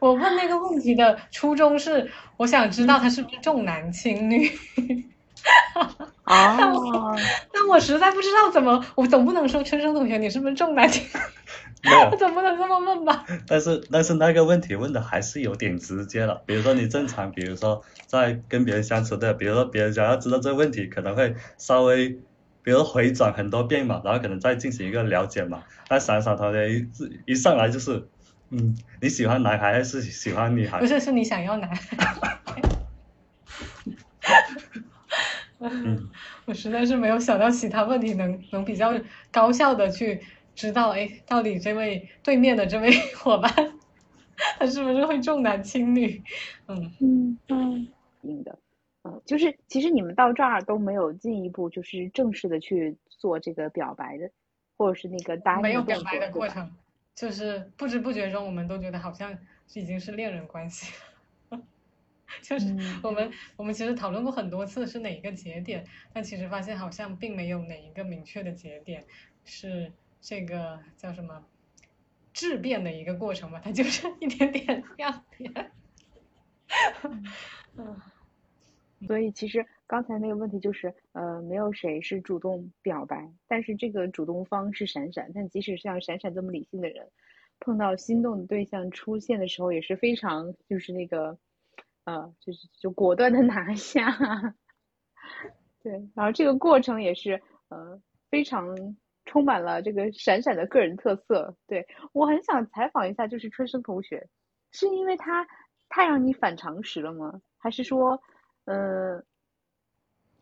[0.00, 4.50] 我问那个问题的初衷是，我想知道他是不是重男轻女。
[6.22, 6.56] 啊！
[6.58, 7.16] 但我
[7.52, 11.04] 但我实在不知道怎么，我总不能说春生同学你是不是重男轻？
[11.84, 13.26] 没有，我总不能这么问吧？
[13.46, 16.42] 但是但是那个问题问的还是有点直接了。
[16.46, 22.10] 比如说你正常，比如说在跟别人相处的，比如说别人想要知道这个问题，可能会稍微，
[22.62, 25.64] 比如回转很多遍嘛，然后可能再进行一个了解嘛。
[25.88, 26.86] 但闪闪同学一
[27.26, 28.06] 一上来就是，
[28.50, 30.78] 嗯，你喜欢男孩还是喜欢女孩？
[30.78, 32.62] 不是，是你想要男孩。
[35.58, 36.08] 嗯，
[36.46, 38.92] 我实在是没有想到其他问题能能比较
[39.30, 40.20] 高效的去
[40.54, 43.52] 知道，哎，到底这位对面的这位 伙伴，
[44.58, 46.22] 他是不是会重男轻女？
[46.66, 47.38] 嗯嗯
[48.22, 48.58] 嗯，的。
[49.04, 54.30] 嗯，就是其实你们到这儿都没有进一步就是正式的去做这个表白的，
[54.76, 56.70] 或者是那个答应没有表白的过程，
[57.14, 59.36] 就是不知不觉中，我们都觉得好像
[59.74, 60.92] 已经是恋人关系
[61.50, 61.60] 了。
[62.40, 65.84] 就是嗯我们我们其实讨论过很多次是哪一个节点，
[66.14, 69.04] 但其实发现好像并没有哪一个明确的节点
[69.44, 71.44] 是这个叫什么
[72.32, 75.72] 质变的一个过程吧，它就是 一点点亮点。
[77.76, 78.00] 嗯，
[79.06, 87.10] 所以其实刚才那个问题就是，呃，没有谁是主动表白，但是这个主动方是闪闪，但即使像闪闪这么理性的人，
[87.58, 91.36] 碰到心动的对象出现的时候，也是非常就是那个，
[92.04, 94.54] 呃，就是就果断的拿下，
[95.82, 101.56] 对，然后这个过程也是呃非常充满了这个闪闪的个人特色。
[101.66, 104.28] 对，我很想采访一下，就是春生同学，
[104.70, 105.46] 是因为他
[105.88, 107.40] 太让你反常识了吗？
[107.58, 108.20] 还是说，
[108.64, 109.22] 呃，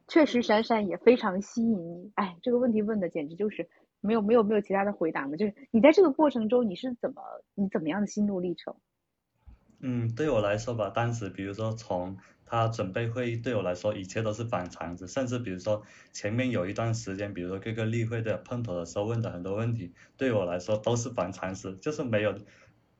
[0.09, 2.12] 确实闪闪也非常吸引你？
[2.14, 3.69] 哎，这个问题问的简直就是
[4.01, 5.37] 没有没有没有其他的回答吗？
[5.37, 7.23] 就是你在这个过程中你是怎么
[7.55, 8.75] 你怎么样的心路历程？
[9.83, 12.14] 嗯，对我来说吧，当时比如说从
[12.45, 22.37] 他准备会议，对我来说一切都是反常识，甚至比如说前面有一段时间，比如说各个例会的碰头的时候问的很多问题，对我来说都是反常识，就是没有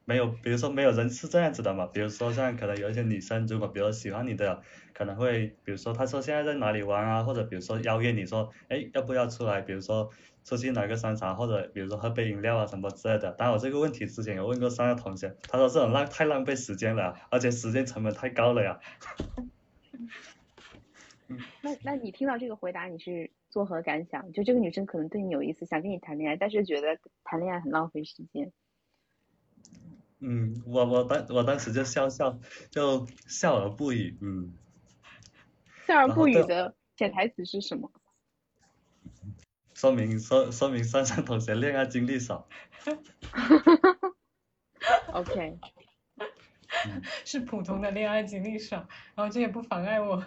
[0.07, 4.63] 没有，比如说没有人是这样子的嘛，比如说像可能有一些女生，如果比如说喜欢你的，
[4.95, 10.09] 可能会比如说她说现在在哪里玩啊，或者比如说邀约你说，哎，要不要出来，比如说
[10.51, 13.31] 出去哪个商场，或者比如说喝杯饮料啊什么之类的。
[13.35, 18.81] 当然我这个问题之前有问过三个同学，他说这种浪太浪费时间了，而且时间成本太高了呀。
[21.63, 24.33] 那那你听到这个回答，你是作何感想？
[24.33, 28.51] 就这个女生可能对你有意思，想跟你谈恋爱，但是觉得谈恋爱很浪费时间。
[30.19, 34.53] 嗯，我我当我当时就笑笑，就笑而不语，嗯。
[35.87, 37.93] 笑而不语的潜台词是什么？
[39.81, 42.47] 说明说说明珊珊同学恋爱经历少，
[45.15, 45.59] OK，
[47.25, 50.23] 是普通的恋爱经历少，然后这也不妨碍我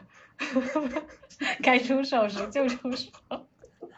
[1.62, 3.12] 该出手时就出手。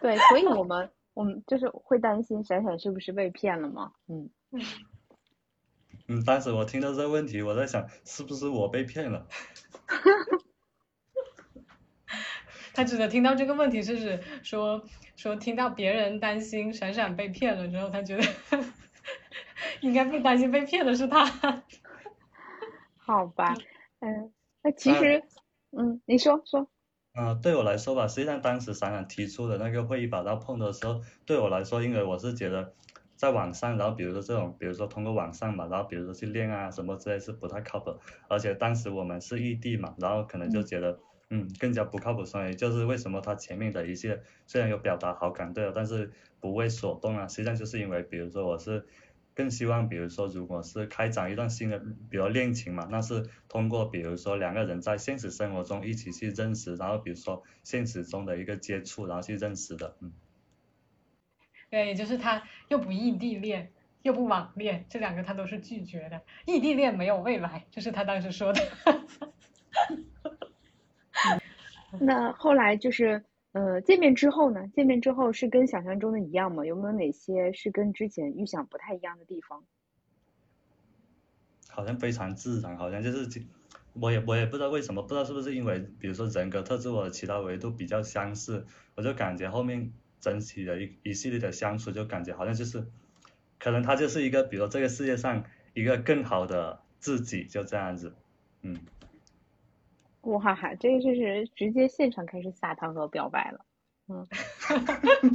[0.01, 3.93] 对，所以我们我们就是会担心闪闪是不是被骗了嘛？
[4.07, 4.29] 嗯，
[6.09, 9.25] 嗯，当时我听到这个问题，我在想是不是我被骗了？
[12.75, 14.83] 他指的听到这个问题是指说
[15.15, 18.23] 说听到别人担心闪闪被骗了之后，他觉得
[19.79, 21.25] 应该不担心被骗的是他。
[22.97, 23.53] 好吧，
[23.99, 25.23] 嗯，那其实，
[25.71, 26.67] 嗯，你说说，
[27.13, 32.73] 嗯、对我来说吧，实际上当时闪闪提出的那个会议把它碰的时候，对我来说，因为我是觉得
[33.15, 37.95] 在网上，然后比如说这种，比如说通过网上嘛，然后比如说去恋爱啊什么之类是不太靠谱，
[38.27, 40.99] 而且当时我们是异地嘛，然后可能就觉得。
[41.29, 48.85] 嗯，更加不靠谱，所以就是为什么他前面的一些虽然有表达好感对我，但是不为所动啊，实际上就是因为，比如说我是
[49.33, 60.13] 更希望，比如说如果是开展一段新的，比如恋情嘛，那是通过比如说两个人在现实生活中一起去认识，然后比如说现实中的一个接触，然后去认识的，嗯。
[61.71, 66.21] 对，就是他又不异地恋，又不网恋，这两个他都是拒绝的。
[66.45, 68.61] 异地恋没有未来，这是他当时说的。
[71.99, 74.67] 那后来就是，呃，见面之后呢？
[74.73, 76.65] 见面之后是跟想象中的一样吗？
[76.65, 79.63] 有没有哪些是跟之前预想不太一样的地方？
[81.69, 83.41] 好像非常自然，好像就是这，
[83.93, 92.85] 我也我也不知道为什么，不知道是不是因为比如说人格特质或者其他维度比较相似，我就感觉后面整体的一一系列的相处，就感觉好像就是，
[93.59, 98.13] 可能他就是一个，比如说这个世界上一个更好的自己，就这样子，
[98.61, 98.77] 嗯。
[100.25, 103.65] 哇哈，这个就是直接现场开始撒糖和表白了，
[104.07, 104.27] 嗯，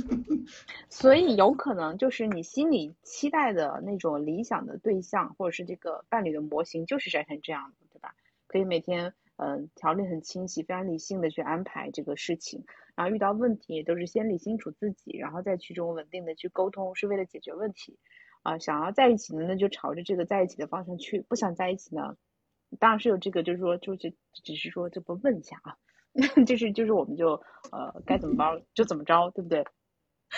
[0.90, 8.14] 所以有可能就是你心里期待的那种理想的对象，或者是这个伴侣的模型，就是闪闪这样的，对吧？
[8.48, 12.64] 可以每天嗯、呃条理很清晰，非常理性的去安排这个事情，
[12.96, 17.96] 然后遇到问题也都是先理清楚自己，然后再去这种稳定的去沟通，是为了解决问题。
[18.42, 22.16] 啊、想要在一起呢，那就朝着这个在一起的方向去；不想在一起呢，
[22.78, 25.76] 当然是有这个，就是说，就是只是说这不问一下啊，
[26.46, 29.64] 就是就是我们就呃该怎么着就怎么着，对不对？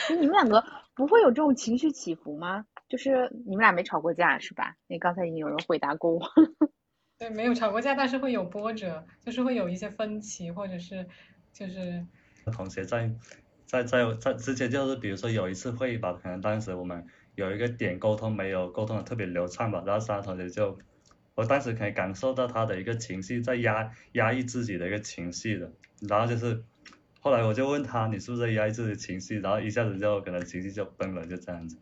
[0.08, 0.64] 就你们两个
[0.94, 2.64] 不会有这种情绪起伏吗？
[2.88, 4.76] 就是你们俩没吵过架是吧？
[4.86, 6.20] 那刚才已经有人回答过我。
[7.18, 11.06] 对，没有吵过架，但是会有波折，就是会有一些分歧，或者是
[11.52, 12.04] 就是
[12.52, 13.14] 同学在
[13.66, 20.76] 在在在之前就是比如说有一次会议吧，可能当时我们有一个点沟通没有沟通的特别流畅吧，然后其他同学就
[21.34, 26.62] 我当时可以感受到他的一个情绪在压压抑自己的一个情绪的，然后就是
[27.20, 31.78] 后来我就问他你是不是在压抑自己的情绪，然后一下子就可能情绪就崩了，就这样子。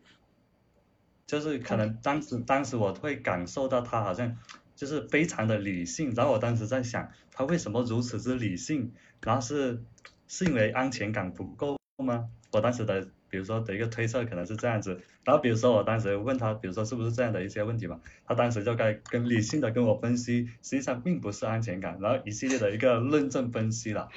[1.27, 4.37] 就是可能当时当时我会感受到他好像
[4.75, 9.83] 就是非常的理性，然后我当时在想他为什么如此之理性，然后是
[10.27, 12.29] 是因为安全感不够吗？
[12.51, 13.09] 我当时的。
[13.31, 24.09] 比如说的一个推测可能是这样子，然后比如说我当时问他，比如说是不是这样的一些问题嘛，他当时就该跟理性的跟我分析，实际上并不是安全感，然后一系列的一个论证分析了。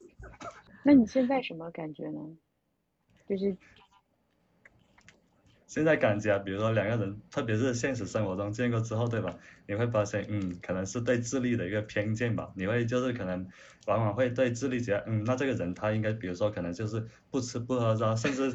[0.82, 2.18] 那你现在什么感觉呢？
[3.28, 3.56] 就是
[5.66, 9.38] 现在感觉，比如说两个人，特别是现实生活中见过之后，对吧？
[9.70, 12.50] 你会发现，嗯，可能是对智力的一个偏见吧。
[12.56, 13.46] 你会就是可能，
[13.86, 18.50] 往往会对智力觉得，嗯，那这个人他应该，比如说可能就是不吃不喝，然后 甚至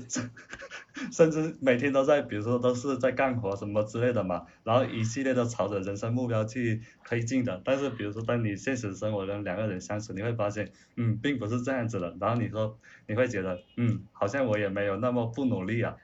[1.14, 4.46] 甚至每天都在，比如说都是在干活什么之类的嘛。
[4.66, 7.62] 然后一系列的朝着人生目标去推进的。
[7.64, 12.14] 但是比如说当你现实生活中两个人相处，你会发现，嗯，并不是这样子的。
[12.20, 15.96] 然后你说你会觉得，嗯，好像我也没有那么不努力啊。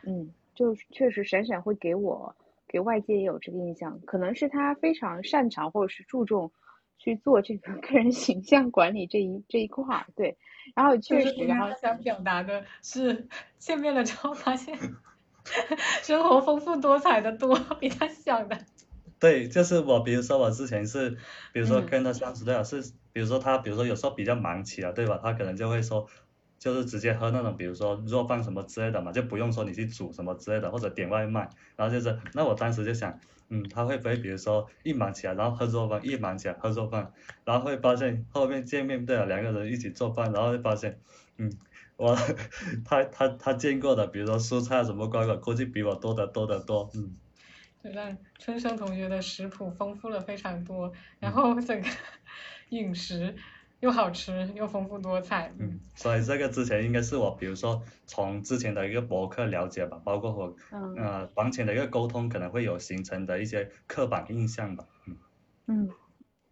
[0.03, 0.33] 嗯。
[0.57, 0.75] 嗯。
[0.75, 2.35] 就确实闪闪会给我
[2.67, 6.51] 给外界也有这个印象，可能是他非常擅长或者是注重
[6.97, 10.37] 去做这个 个人形象管理这一这一块儿，对，
[10.75, 13.27] 然后确实，然后想表达的是
[13.59, 14.77] 见面了之后发现
[16.03, 18.57] 生活丰富多彩的多，比他想的。
[19.19, 21.11] 对，就是我，比如说我之前是，
[21.53, 22.81] 比如说跟他相处对啊，是，
[23.13, 25.19] 比如说他，比如说有时候比较忙起来，对吧？
[25.23, 26.07] 他可能就会说。
[26.59, 31.49] 就是直接喝那种，比如说肉饭什么之类的嘛，就不用说你去煮什么之类的，或者点外卖。
[31.75, 37.11] 然后就是，那我当时就想，嗯，他会不会比如说一忙起来，然后喝肉饭，一忙起来喝肉饭，
[37.45, 40.99] 然后会发现后面见面对了两个人一起做饭，然后会发现，
[41.37, 41.51] 嗯，
[41.97, 42.15] 我
[42.85, 47.15] 他他他见过的，比如说蔬菜什么瓜果，估计比我多得多得多，嗯。
[47.83, 51.87] 就让春生同学的食谱丰富了非常多，然后整个
[52.69, 53.35] 饮食。
[53.79, 60.55] 又好吃又丰富多彩，嗯，所以这个之前应该是我，比如说从之前的一个博客了解吧，包括我，
[60.95, 65.15] 呃，往前的一个沟通可能会有形成的一些刻板印象吧，嗯，
[65.67, 65.89] 嗯，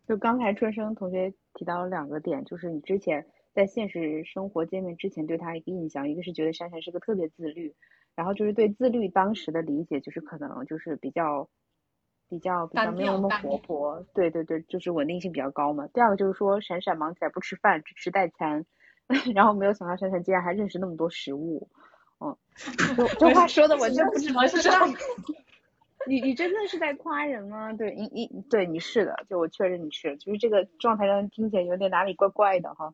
[0.08, 7.74] 就刚才春生同学提到了两个点，就是你之前在现实生活见面之前对他一个印象，一个是觉得珊珊是个特别自律，
[8.14, 11.50] 然后就是对自律当时的理解就是可能就是比较。
[12.28, 15.88] 比较比较没有那么活泼，对对对，就是稳定性比较高嘛。
[15.94, 18.66] 第二个就是说，闪闪忙起来不吃饭，只吃代餐，
[19.36, 21.70] 然后没有想到闪闪竟然还认识那么多食物，
[22.20, 22.36] 嗯，
[23.20, 24.90] 这话 说的我真不知道是这样。
[26.08, 27.74] 你你真的是在夸人吗？
[27.74, 32.94] 对，你你对你是的，就我确认你是，就是这个状态让听起来有点哪里怪怪的哈。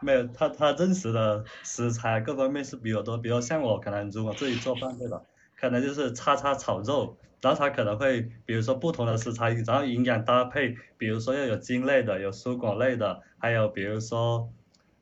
[0.00, 5.20] 没有，他他认识的食材各方面是比我多，比如像我可能如果自己做饭对吧，
[5.60, 7.16] 可能就是叉叉炒肉。
[7.44, 14.50] 然后它可能会，比如说不同的食材，然后营养搭配，比如说要有茎类的，有蔬果类的，还有比如说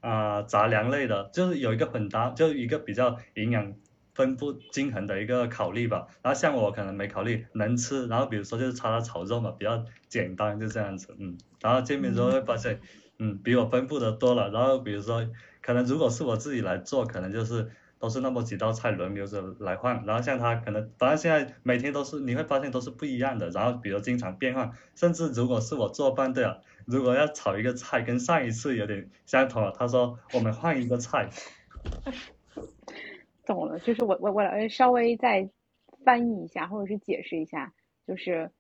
[0.00, 3.72] 啊杂粮类的，就是有一个很搭，就一个比较营养
[4.12, 6.08] 分布均衡的一个考虑吧。
[6.20, 11.38] 然后像我可能没考虑能吃，然后比如说就是炒炒肉嘛，比较简单就这样子，嗯。
[11.60, 12.80] 然后见面之后会发现，
[13.20, 14.50] 嗯，比我丰富的多了。
[14.50, 15.24] 然后比如说
[15.60, 17.70] 可能如果是我自己来做，可能就是。
[18.02, 31.30] 都是那么几道菜轮流着来换，然后像他可能，反正现在每天都是你会发现都是不一样的，然后比如经常变换，甚至如果是我做饭对啊，如果要炒一个菜跟上一次有点相同了，他说我们换一个菜。
[33.46, 35.48] 懂了，就是我我我稍微再
[36.04, 37.72] 翻译一下或者是解释一下，
[38.04, 38.50] 就是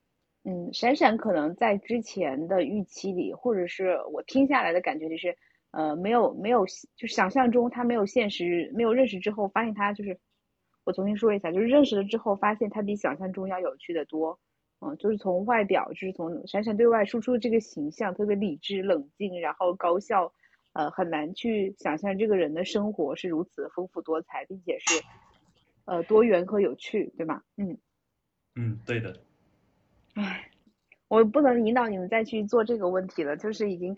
[0.44, 5.36] 嗯，闪闪可能在之前的预期里，或者是我听下来的感觉就是。
[5.72, 10.20] 呃，没有没有，就想象中他没有现实，没有认识之后，发现他就是，
[10.84, 14.38] 我重新说一下，就是认识了之后，发现他比想象中要有趣的多。
[14.80, 20.34] 嗯，就是从外表，就是从闪闪对外输出的这个形象，特别理智、冷静，然后高效，
[20.74, 25.00] 呃，很难去想象这个人的生活是如此丰富多彩，并且是，
[25.86, 27.42] 呃，多元和有趣，对吗？
[27.56, 27.78] 嗯，
[28.56, 29.16] 嗯，对的。
[30.16, 30.50] 唉，
[31.08, 33.96] 我不能引导你们再去做这个问题了，就是已经。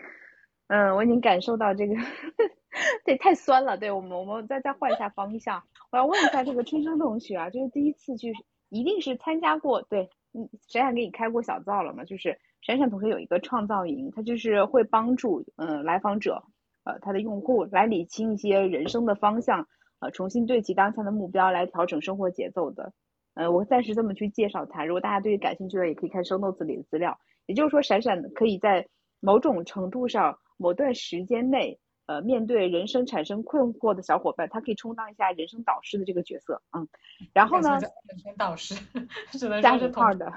[0.67, 1.93] 嗯，我已经感受到这个，
[3.05, 3.77] 对，太酸了。
[3.77, 5.61] 对我们，我们再再换一下方向。
[5.91, 8.33] 我要问一下这个春生同学啊，就是第一次去，
[8.69, 12.03] 一定是参加过，对，嗯，闪闪给你开过小灶了吗？
[12.03, 16.43] 就是闪闪同学有一个创造营，他就是会帮助嗯来访者，
[16.83, 19.67] 呃，他的用户来理清一些人生的方向，
[19.99, 22.91] 呃，重新对齐当下的目标，来调整生活节奏的。
[23.35, 27.19] 呃，我暂时这么去介绍他，如果大家对于感兴趣的，也可以看生动子里的资料。
[27.45, 28.87] 也就是说，闪闪可以在
[29.19, 30.39] 某种程度上。
[30.57, 36.87] 某段时间内，呃面对人生产生困惑的小伙伴，他可以充当一下人生导师的这个角色，嗯，
[37.33, 38.75] 然后呢，人生导师
[39.31, 40.31] 只能是同的，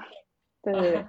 [0.61, 1.05] 对对对。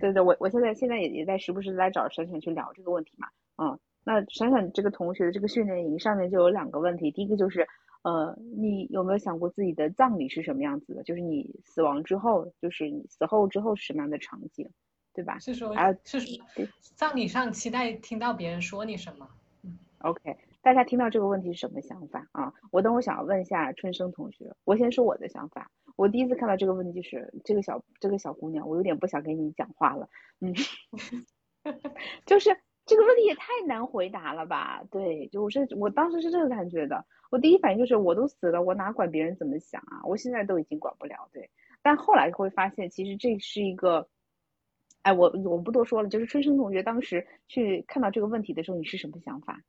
[0.00, 3.28] 对 对，我我现在现在也也在时不时来找闪闪去聊这个问题嘛，
[3.62, 7.68] 嗯，那闪闪这个同学的这个训练营上面就有两个问题，第一个就是，
[8.02, 11.02] 呃，你有没有想过自己的葬礼是什么样子的？
[11.02, 14.70] 就是你死亡之后，就是你死后之后是什么样的场景，
[15.14, 15.38] 对吧？
[15.38, 16.44] 是说还有是说
[16.96, 19.28] 葬礼上期待听到别人说你什么
[20.00, 22.52] ？OK，大家听到这个问题是什么想法啊？
[22.72, 25.70] 我等会儿想要问一下春生同学，我先说我的想法。
[25.96, 30.08] 我第一次看到这个问题就是这个小这个小姑娘，我有点不想跟你讲话了，
[30.40, 30.52] 嗯，
[32.26, 32.50] 就是
[32.84, 34.82] 这个问题也太难回答了吧？
[34.90, 40.02] 对，就我是我当时是这个感觉的，我第一反应就是我都死了，我哪管别人怎么想啊？
[40.04, 41.48] 我现在都已经管不了，对，
[41.82, 44.08] 但后来会发现其实这是一个。
[45.04, 49.60] 哎，我我不多说了，就是春生同学当时去看到这个问题的时候，你是什么想法？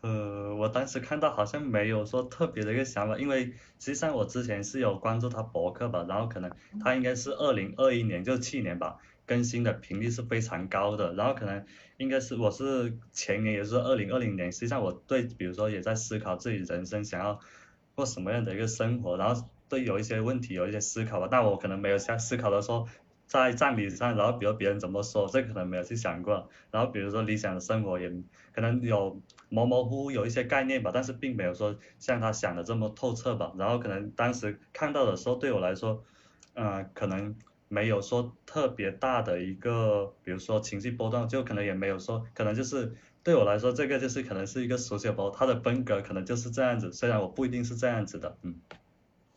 [0.00, 3.46] 呃，我当时看到好像没有说特别的一个想法，因为
[3.80, 17.40] 实际上我之前是有关注他博客吧，然后可能他应该是二零二一年，就是去年吧，更新的频率是非常高的，然后可能应该是我是前年也是二零二零年，实际上我对比如说也在思考自己人生想要
[17.96, 22.86] 过什么样的一个生活，然后对有一些问题有一些思考吧，但我可能没有像思考的说。
[23.28, 26.48] 在葬礼上，然后比如别人怎么说，这可能没有去想过。
[26.72, 28.10] 然后比如说理想的生活也
[28.52, 29.20] 可能有
[29.50, 33.52] 模模糊糊有一些概念吧，但是并没有说像他想的这么透彻吧。
[33.58, 36.02] 然后可能当时看到的时候，对我来说，
[36.54, 37.36] 呃，可能
[37.68, 48.58] 没有说特别大的一个，比如说情绪波动，就可能也没有说，可能就是对我来说，这个就是可能是一个熟悉的包，他的风格可能就是这样子，虽然我不一定是这样子的，嗯。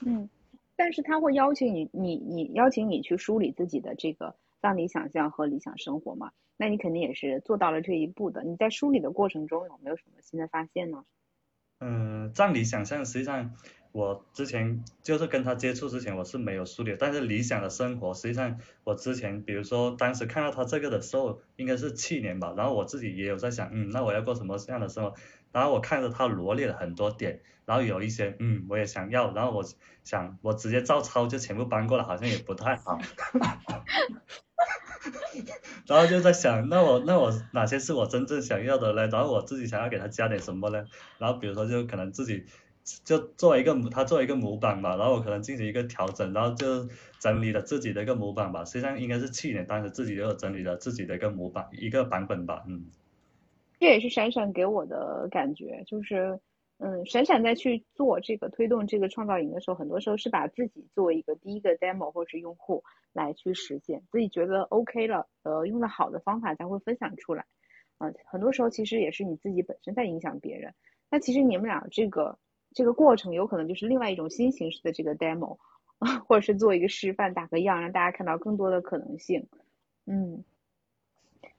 [0.06, 0.30] 嗯。
[0.84, 6.32] 但是他会邀请你，你你邀请你去梳理自己的这个葬礼想象和理想生活嘛？
[6.58, 8.44] 那你肯定也是做到了这一步的。
[8.44, 11.06] 你在梳理的过程中有没有什么新的发现呢？
[11.82, 13.54] 嗯，葬礼想象实际上
[13.92, 25.14] 我之前就是跟他接触之前我是没有梳理，但是理想的生活实际上我之前比如说当时看到他这个的时候应该是去年吧，然后我自己也有在想，嗯，那我要过什么样的生活？
[25.52, 27.42] 然后我看着他罗列了很多点，
[27.72, 29.64] 然后有一些嗯我也想要，然后我
[30.04, 33.00] 想我直接照抄就全部搬过来，好像也不太好。
[35.88, 39.08] 然后就在想，那我那我哪些是我真正想要的嘞？
[39.08, 40.84] 然后我自己想要给他加点什么呢？
[41.18, 42.44] 然后比如说就可能自己
[43.06, 48.66] 就做一个他做一个模板吧，然后我可能进行一个调整，然后就整理了自己的一个模板吧。
[48.66, 52.88] 实际上应该是去年当时自己就整理了自己的一个模板一个版本吧，嗯。
[53.80, 56.38] 这也是闪闪给我的感觉，就是，
[56.84, 67.46] 嗯，闪闪在去做这个推动这个创造营的时候，很多时候是把自己作为一个第一个 demo 或者是用户来去实现，自己觉得 OK 了，呃，用的好的方法才会分享出来，
[68.00, 70.74] 嗯、很多时候其实也是你自己本身在影响别人。
[71.12, 72.40] 那其实你们俩这个
[72.74, 75.60] 这个过程有可能就是另外一种新形式的这个 demo，
[76.26, 79.48] 或者是做一个示范，打个样，让大家看到更多的可能性。
[80.08, 80.44] 嗯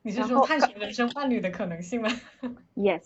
[0.02, 2.08] 你是说探寻人生伴侣的可能性吗？
[2.74, 3.04] yes，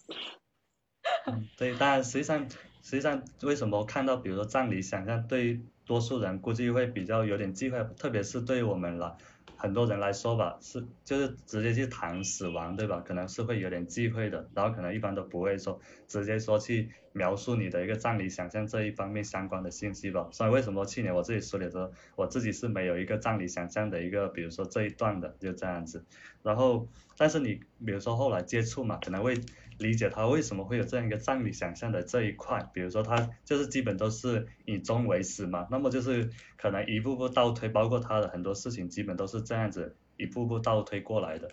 [1.56, 2.48] 对，但，实际上，
[2.82, 9.12] 实际上，为什么看到，比如说葬礼想象，对多数人估计会比较有点忌讳，特别是对我们来
[9.56, 13.00] 很多人来说吧，是就是直接去谈死亡，对吧？
[13.00, 20.28] 可能是会有点忌讳的，然后可能一般都不会说直接说去描述你的一个葬礼想象这一方面相关的信息吧。
[20.30, 26.04] 所以为什么去年我自己梳理的时候，我自己是没有一个葬礼想象的一个，比如说这一段的，就这样子。
[26.42, 26.86] 然后，
[27.16, 29.34] 但是你比如说后来接触嘛，可能会
[29.78, 41.50] 理解他为什么会有这样一个葬礼想象的这一块，比如说他就是基本都是以终为始嘛，那么就是可能一步步倒推，包括他的很多事情基本都是这样子一步步倒推过来的。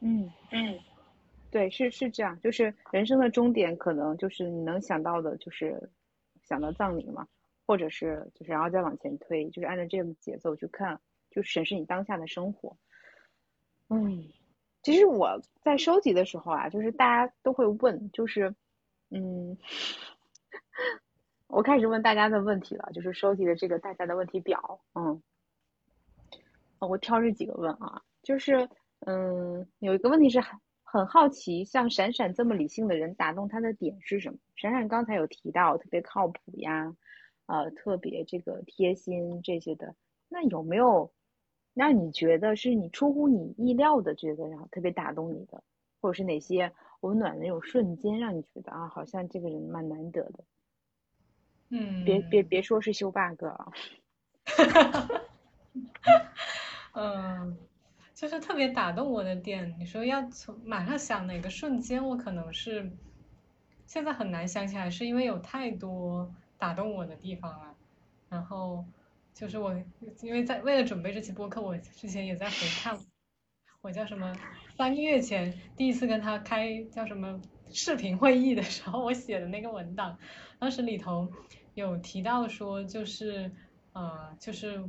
[0.00, 0.78] 嗯嗯，
[1.50, 5.90] 对，是是这样，就是人生的终点可能就是你能想到的，就是
[6.42, 7.26] 想到葬礼嘛，
[7.66, 11.00] 或者是就是然后再往前推，就是按照这个节奏去看，
[11.30, 12.76] 就审视你当下的生活。
[13.88, 14.24] 嗯，
[14.86, 18.54] 其实我在收集的时候啊，就是大家都会问，就是
[19.10, 19.58] 嗯，
[21.48, 25.20] 我开始问大家的问题了，就是收集的这个大家的问题表，嗯，
[26.78, 28.68] 我挑这几个问啊，就是
[29.00, 34.38] 嗯，有一个问题是很很好奇，像闪闪这么理性的人，打动他的点是什么？
[34.54, 36.94] 闪闪刚才有提到特别靠谱呀，
[37.46, 39.96] 呃，特别这个贴心这些的，
[40.28, 41.10] 那有没有
[41.76, 45.62] 让你觉得是你出乎你意料的，觉得然后特别打动你的，
[46.00, 50.44] 或者是哪些温暖的那种瞬间，让你觉得啊，好像这个人蛮难得的？
[51.68, 53.72] 嗯，别别别说是修 bug 啊，
[56.94, 57.58] 嗯，
[58.14, 59.76] 就是特别打动我的点。
[59.78, 62.90] 你说要从马上想哪个瞬间，我可能是
[63.84, 67.74] 现在很难想起来，是因为有太多打动我的地方了。
[68.30, 68.82] 然后
[69.36, 69.76] 就是我
[70.22, 72.98] 因为在为了准备这期播客，我之前也在回看，
[73.82, 74.34] 我叫什么
[74.78, 77.38] 三个月前第一次跟他开叫什么
[77.70, 80.18] 视频会议的时候，我写的那个文档，
[80.58, 81.30] 当时里头
[81.74, 83.52] 有提到说，就是
[83.92, 84.82] 呃，就是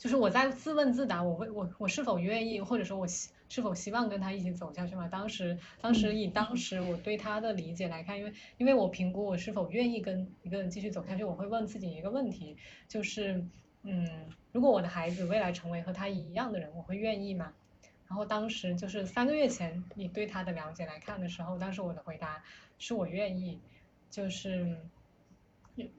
[0.00, 5.06] 就是我在自问自答，我会我我是否愿意，或者说我希是否希望跟他一起走下去嘛？
[5.08, 12.56] 当时当时以当时我对他的理解来看，因为因为我评估我是否愿意跟一个人继续走下去，我会问自己一个问题，
[12.88, 13.44] 就是
[13.82, 14.08] 嗯，
[14.52, 17.52] 如果我的孩子未来成为和他一样的人，我会愿意吗？
[18.08, 22.42] 然后当时就是三个月前你对他的了解来看的时候，当时我的回答
[22.78, 23.60] 是我愿意，
[24.08, 24.78] 就是。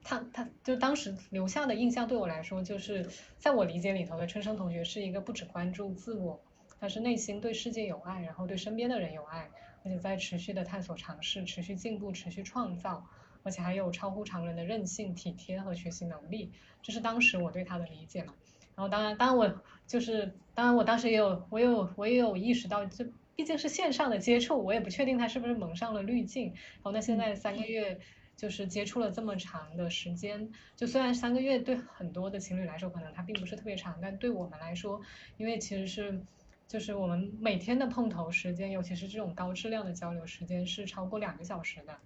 [0.04, 3.08] 他他就当时留下的印象对我来说，就是
[3.38, 6.40] 在我理解里头的春生同学是一个不只关注自我，
[6.78, 9.50] 他是内心对世界有爱，然后对身边的人有爱，
[9.84, 13.04] 而且在持续的探索、尝试、持续进步、持续创造，
[13.42, 16.52] 而且还有超乎常人的韧性、体贴和学习能力，
[16.82, 18.34] 这是当时我对他的理解嘛。
[18.76, 23.04] 然后当然，当然我就是当然我当时也有我有我也有意识到，这
[23.34, 26.46] 毕竟是线上的接触，我也不确定他是不是蒙上了滤镜。
[26.46, 27.98] 然后那现在三个月。
[28.42, 35.00] 就是接触了这么长的时间，就虽然三个月对很多的情侣来说可能它并不是特别长，但对我们来说，
[35.36, 36.20] 因为其实是
[36.66, 42.00] 就是我们每天的碰头时间，尤其是这种高质量的交流时间是超过两个小时的，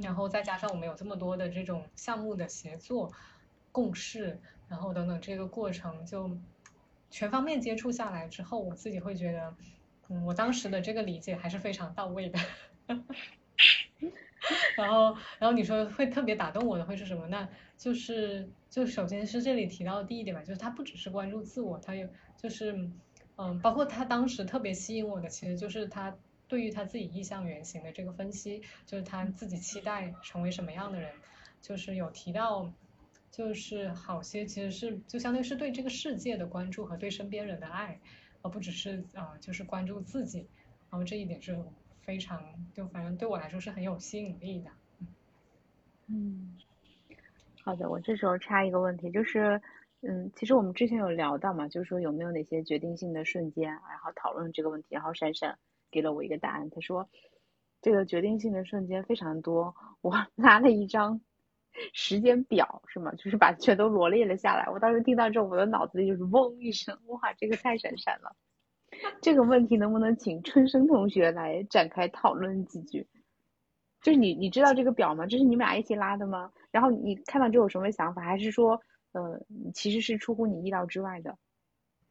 [0.00, 3.10] 然后再加上我们有这么多的这种项目的协作、
[3.72, 6.38] 共事，然后等等这个过程就
[7.10, 9.56] 全方面接触下来之后，我自己会觉得，
[10.08, 12.38] 嗯，我当时的这个理解还是非常到位的。
[14.76, 17.26] 然后，然后你说会特别打动我的会是什么？
[17.28, 22.90] 那就是，就首先是这里提到的第一点吧，就是他不只是关注自我，他有就是，
[23.36, 26.16] 嗯，包括他当时特别吸引我的，其实就是他
[26.48, 31.12] 对于他自己意向原型的这个分析，就是他自己期待成为什么样的人，
[31.60, 32.72] 就是有提到，
[33.30, 38.00] 就是好些其实是就相当于是对这个世界的关注和对身边人的爱，
[38.42, 40.48] 而不只是啊就是关注自己，
[40.90, 41.56] 然后这一点是。
[42.04, 42.42] 非常，
[42.74, 44.70] 就反正对我来说是很有吸引力的。
[46.08, 46.56] 嗯，
[47.62, 49.60] 好的，我这时候插一个问题，就是，
[50.02, 55.58] 嗯，其实我们之前有聊到嘛，就是说有没有哪些决定性的瞬间，然后讨论这个问题，然后闪闪
[55.90, 57.08] 给了我一个答案，他说
[57.80, 61.20] 这个决定性的瞬间非常多，我 拿了一张
[61.94, 63.12] 时间表，是吗？
[63.14, 64.68] 就是把全都罗列了下来。
[64.68, 68.36] 我当时听到之后，我的脑子里就是嗡一声，哇，这个太闪闪了。
[69.20, 73.06] 这个问题能不能请春生同学来展开讨论几句？
[74.02, 75.26] 就是你你知道这个表吗？
[75.26, 76.50] 这是你们俩一起拉的吗？
[76.70, 78.22] 然后你看到这有什么想法？
[78.22, 78.80] 还是说，
[79.12, 79.40] 呃，
[79.74, 81.36] 其实是出乎你意料之外的？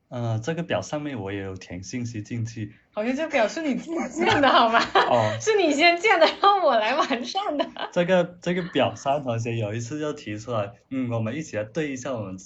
[0.08, 2.74] 呃，这个表上面我也有填信息进去。
[2.94, 4.80] 好像这表是你自己建的好吗？
[5.10, 7.66] 哦， 是你先建的，然后我来完善的。
[7.92, 12.38] 这个这个表，三同学有一次就提出来，嗯，我们一起来对一下我们。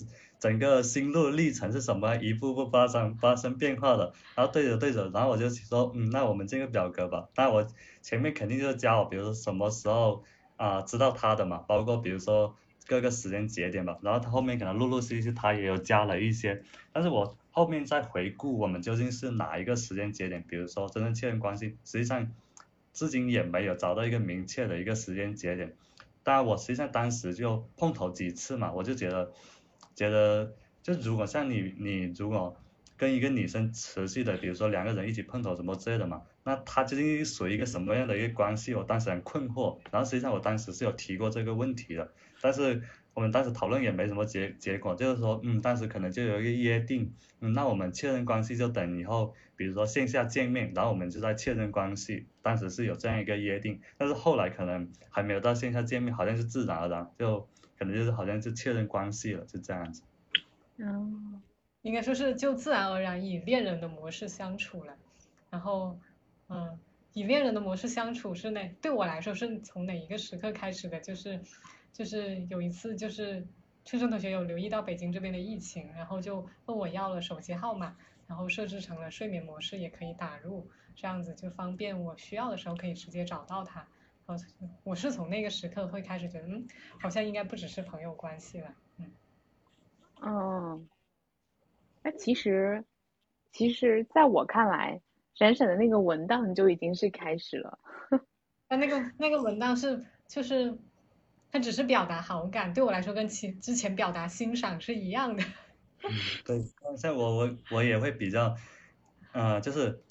[0.45, 2.15] 整个心路历程是什么？
[2.17, 7.27] 一步步发生发生变化的，然后对着对着，然后我就说，嗯，那我们建个表格吧。
[7.35, 7.67] 那我
[8.03, 10.23] 前面肯定就是加我，比如说什么时候
[10.55, 13.97] 啊知道他的嘛，包括比如说各个时间节点吧。
[14.03, 16.61] 然后他后面可能陆陆续续他也有加了一些，
[16.93, 22.31] 但是我后面再回顾我们究竟是哪一个时间节点，比如说真正确认关系，实际上
[22.93, 25.73] 至今也没有找到一个明确的一个时间节点。
[26.21, 29.31] 当然我实际上当时就碰头几次嘛，我就觉得。
[29.95, 32.55] 觉得就如果像你你如果
[32.97, 38.73] 跟一个女生持续的，比如说两个人一起碰头什么之类的嘛，那他究竟属于一个什么样的一个关系？
[38.73, 39.77] 我当时很困惑。
[39.91, 42.81] 然后实际上我当时是有提过这个问题的，但是
[43.13, 52.27] 我们当时讨论也没什么结结果，就是说嗯，当时可能就有一个约定，嗯，那我们确认关系就等以后，比如说线下见面，然后我们就在确认关系。
[52.41, 57.49] 当时是有这样一个约定，但是后来可能还没有到线下见面，好像是自然而然就。
[57.77, 60.01] 可能就是好像就确认关系了，就这样子。
[60.77, 61.41] 嗯，
[61.81, 64.93] 应该说是就自然而然以恋人的模式相处了。
[65.49, 65.97] 然后，
[66.49, 66.77] 嗯，
[67.13, 68.67] 以恋人的模式相处是哪？
[68.81, 70.99] 对我来说是从哪一个时刻开始的？
[70.99, 71.39] 就是，
[71.93, 73.45] 就是有一次就是
[73.85, 77.95] 春生同学有留意到北京这边的疫情，然后就问我要了手机号码，
[78.27, 83.87] 然后设置成了睡眠模式，也可以打入，这样子就方便我需要的时候可以直接找到他。
[84.25, 84.35] 哦，
[84.83, 86.67] 我是从那个时刻会开始觉得，嗯，
[86.99, 89.11] 好像应该不只是朋友关系了，嗯。
[90.21, 90.85] 哦。
[92.01, 92.83] 那其实，
[93.51, 95.01] 其实在我看来，
[95.33, 97.79] 闪闪的那个文档就已经是开始了。
[98.69, 100.77] 那那个那个文档是，就是，
[101.51, 105.43] 它只是表达好感，对我来说跟其之前表达欣赏是一样的。
[106.03, 106.11] 嗯，
[106.45, 106.61] 对，
[106.97, 108.55] 像我我我也会比较，
[109.33, 110.03] 呃，就是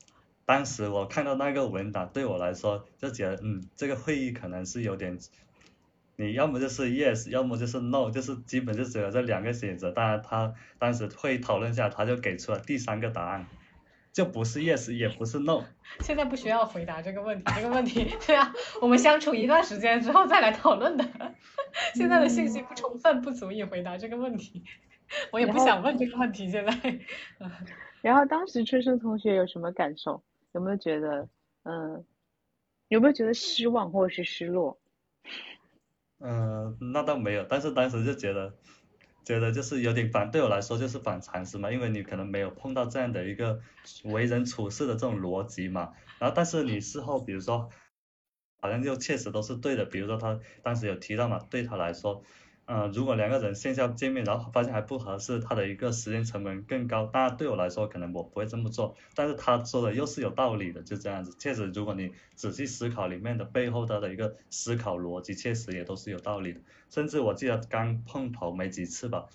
[0.46, 5.18] 当时我看到那个文档，对我来说就觉得，嗯，这个会议可能是有点，
[6.16, 9.90] 你要么就是 yes，要么就是 no，就是基本就只有这两个选择。
[9.90, 13.46] 当然他当时会议讨论下，他就给出了第三个答案。
[14.12, 15.64] 就不是 yes，也不是 no。
[15.98, 21.04] 现在不需要回答这个问题， 这个问题对啊，我们相处一段时间之后再来讨论的。
[21.96, 24.62] 现在的信息不充分，不足以回答这个问题。
[25.32, 27.00] 我也不想问这个问题，现在。
[28.02, 30.22] 然后当时春生同学有什么感受？
[30.54, 31.28] 有没有觉得，
[31.64, 32.04] 嗯，
[32.88, 34.78] 有没有觉得失望或者是失落？
[36.20, 38.54] 嗯，那倒没有，但是当时就觉得。
[39.24, 43.58] 觉得就是有点反，对我来说就是反常识嘛，因为你可能没有碰到这样的一个
[44.04, 45.94] 为人处事的这种逻辑嘛。
[46.18, 47.70] 然后，但是你事后，比如说，
[48.60, 49.86] 好像就确实都是对的。
[49.86, 52.22] 比如说他当时有提到嘛，对他来说。
[52.66, 57.04] 嗯，如果两个人线下见面，然后发现还不合适，他的一个时间成本更高。
[57.04, 61.36] 当然对我来说，可能我不会这么做，但是他说的又是有道理的，就这样子。
[61.38, 66.60] 确实，如果你仔细思考里面的背后他的一个思考逻辑，确实也都是有道理的。
[66.88, 69.26] 甚至我记得刚碰头没几次吧，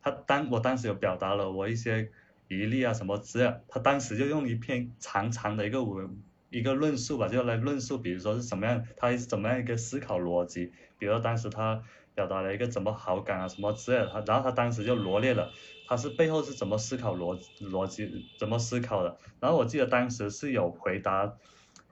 [0.00, 2.08] 他当我当时有表达了我一些
[2.46, 11.82] 疑虑啊什么之类，他当时就用一篇长长的一个文一个论述吧，就来论述，比如说是什么样，他是怎么样一个思考逻辑，比如当时他。
[12.20, 15.50] 表达了一个怎么好感啊什么之类的，他然后他当时就罗列了，
[15.86, 21.32] 他是背后是怎么思考逻逻辑怎么思考的，然后我记得当时是有回答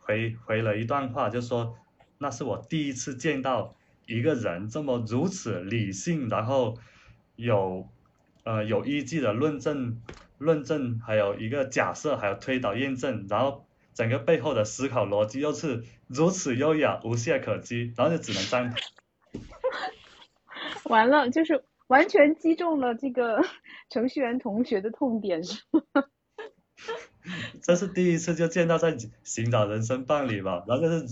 [0.03, 1.75] 回回了一段话，就说
[2.19, 3.75] 那是我第一次见到
[4.07, 6.77] 一个人这么如此理性，然后
[7.37, 7.89] 有
[8.45, 10.03] 呃有依据的论证
[10.37, 13.65] 论证，还有一个假设，还有推导验证，然后
[13.95, 18.79] 整个背后的思考逻辑又是如此优雅无懈可击，然后就只能赞同。
[20.89, 23.41] 完了，就是完全击中了这个
[23.91, 25.83] 程序员同学的痛点，是吗？
[27.63, 31.07] 这是第一次就见到在寻找人生伴侣吧，然后就是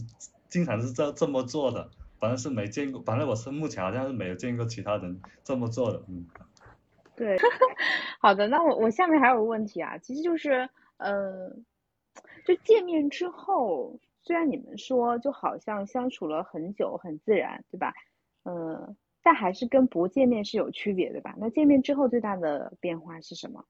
[0.48, 6.26] 经常是这这么做的，反正是没见过，反正我是目前好像是没有见过其他人这么做的，嗯。
[7.16, 7.36] 对，
[8.20, 10.68] 好的，那我我下面还有个问题啊，其实就是，
[10.98, 11.50] 呃，
[12.44, 17.92] 就见面之后，虽然你们说就好像相处了很久，很自然，对吧？
[18.44, 18.96] 嗯。
[19.26, 21.34] 但还是跟不见面是有区别的吧？
[21.36, 23.66] 那见面之后最大的变化是什么？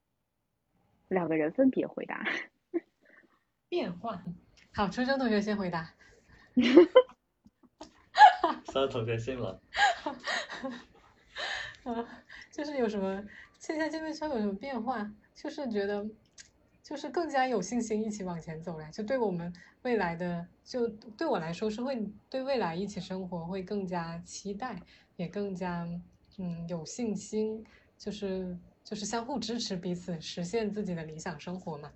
[1.08, 2.22] 两个人分别回答。
[3.66, 4.22] 变化，
[4.74, 5.94] 好，春生同学先回答。
[8.66, 9.48] 三同学先来。
[11.84, 13.24] 啊，就是有什么
[13.58, 15.10] 线下见面之后有什么变化？
[15.34, 16.06] 就是觉得，
[16.82, 18.90] 就是更加有信心一起往前走了。
[18.90, 19.50] 就对我们
[19.84, 24.82] 未来的，就对我来说是会对未来一起生活会更加期待。
[25.16, 25.88] 也更加
[26.38, 27.64] 嗯有信心，
[27.98, 31.90] 就是就是相互支持彼此，实现自己的理想生活嘛。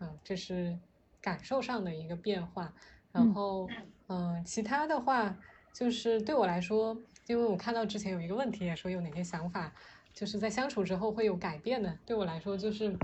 [0.00, 0.76] 嗯，这是
[1.20, 2.72] 感受上的一个变化。
[3.12, 3.68] 然后
[4.08, 5.38] 嗯，其他的话
[5.72, 9.72] 就是对我来说，因为我看到之前有一个问题也说有哪些想法，
[10.14, 11.98] 就是在相处之后会有改变的。
[12.06, 12.96] 对我来说，就是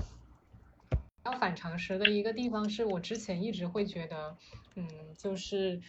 [1.25, 4.35] 要反常识的一个地方，是我之前一直会觉得，
[4.75, 5.79] 嗯，就是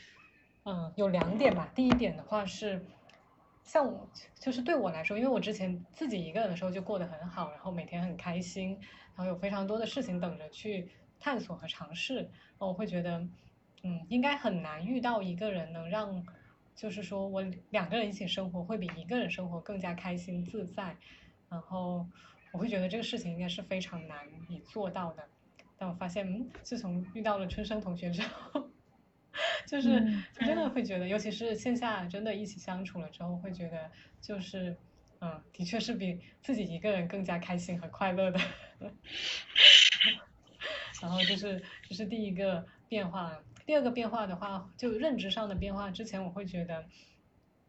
[0.64, 1.72] 嗯有两点吧。
[1.74, 2.84] 第一点的话是。
[3.70, 8.76] 像我就是对我来说，因为我之前自己一个人的时候就过得很好，然后每天很开心，
[9.14, 10.90] 然后有非常多的事情等着去
[11.20, 13.24] 探索和尝试，我会觉得，
[13.84, 16.26] 嗯，应该很难遇到一个人能让，
[16.74, 20.96] 就是说我两个人一起生活会比一个人生活更加开心自在，
[21.48, 22.04] 然后
[22.50, 25.22] 我会觉得这个事情应该是非常难以做到的，
[25.78, 28.68] 但我发现，嗯，自从遇到了春生同学之后。
[29.66, 30.02] 就是
[30.34, 33.90] 真的会觉得，尤其是线下真的一起相处了之后，会觉得
[34.20, 34.76] 就是，
[35.20, 38.40] 嗯，的确是比自己一个人更加开心和快乐的。
[41.00, 45.90] 然后就是这是第一个变化，第二个变化的话，就认知上的变化。
[45.90, 46.84] 之前我会觉得，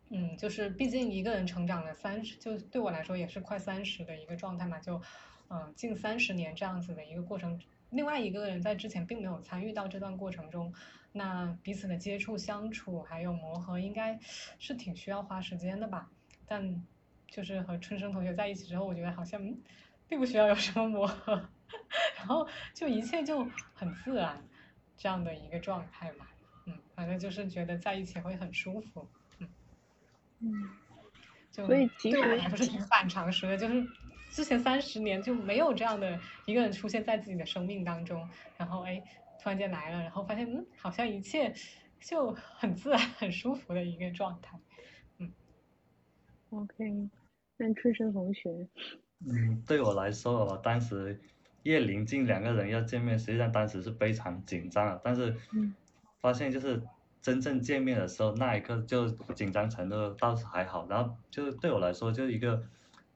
[0.10, 5.02] 嗯，就是毕竟一个人成长了三十，就对我来说也是快三十的一个状态嘛，就
[5.50, 7.62] 嗯近三十年这样子的一个过程。
[7.90, 10.74] 另外一个人在之前并没有参与到这段过程中。
[11.14, 14.18] 那彼此的接触、相处还有磨合，应该
[14.60, 16.10] 是挺需要花时间的吧？
[16.46, 16.86] 但
[17.28, 19.42] 就是和春生同学在一起之后，我觉得好像
[20.08, 21.34] 并不需要有什么磨合，
[22.16, 24.42] 然后就一切就很自然
[24.96, 26.26] 这样的一个状态嘛。
[26.66, 29.06] 嗯，反正就是觉得在一起会很舒服。
[29.40, 29.50] 嗯
[30.40, 30.70] 嗯，
[31.52, 33.86] 就所以其实还不是挺反常识的，就是
[34.30, 39.04] 之前三十年就没有这样的一个人出现在自己的生命当中，然后哎。
[39.42, 41.54] 突然间来了，然后发现嗯，好像一切
[42.00, 44.60] 就很自然、很舒服的一个状态，
[45.18, 45.32] 嗯。
[46.52, 47.10] OK，
[47.58, 48.50] 那春生同学，
[49.26, 51.20] 嗯，对我来说，我当时
[51.64, 55.74] 越临近两个人要见面，实际上当时是非常紧张的，但是嗯
[56.20, 56.82] 发现就是
[57.22, 62.64] 真正见面的时候，那一刻就紧张程度倒是还好，然后就是对我来说就一个，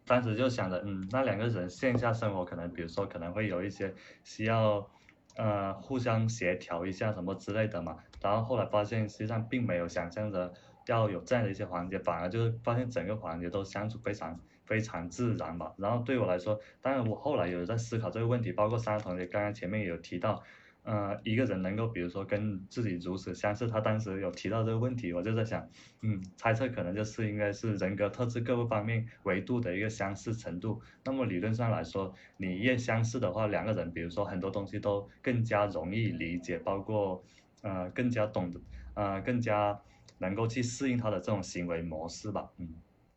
[0.05, 4.89] 当时就想着，嗯，那两个人线下生活可能，比如说可能会有一些需要，
[5.35, 10.53] 呃，互相协调一下什么之类的嘛，然后后来发现实际上并没有想象着
[10.87, 14.39] 要有这样的一些环节，反而就是发现整个环节都相处非常。
[14.65, 15.71] 非常自然吧。
[15.77, 20.41] 然后对我来说，当然我后来有在思考这个问题，包括三个同学刚刚前面也有提到，
[20.85, 25.67] 呃，一个人能够比如说跟自己如此相似，他当时有提到这个问题，我就在想，
[26.03, 30.79] 嗯，猜测可能就是应该是人格特质各个方面维度的一个相似程度。
[31.03, 37.23] 那么理论上来说，你越相似的话，两个人比如说很多东西都更加容易理解，包括
[37.63, 38.61] 呃更加懂得，
[38.93, 39.77] 呃更加
[40.19, 42.69] 能够去适应他的这种行为模式吧，嗯。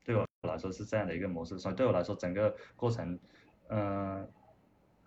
[0.05, 3.19] 对我来说是这样的一个模式，所以对我来说整个过程，
[3.69, 4.27] 嗯，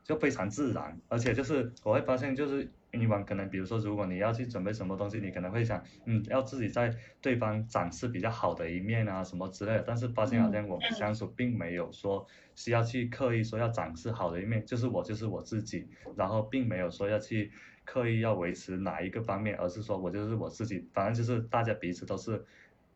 [0.03, 12.25] 就非常自然，而且就是我会发现，就是以往可能比如说如果你要去准备什么东西，你可能会想，嗯，要自己在对方展示比较好的一面啊什么之类的，但是发现好像我们相处并没有说
[12.55, 17.51] 需要去刻意说要展示好的一面，就是我就是我自己，然后并没有说要去
[17.85, 22.43] 刻意要维持哪一个方面，而是说我就是我自己，反正就是大家彼此都是。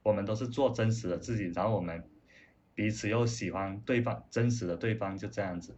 [0.03, 2.03] 我们都是做真实的自己，然后我们
[2.75, 5.75] 彼此又喜欢对方真实的对方，就这样子。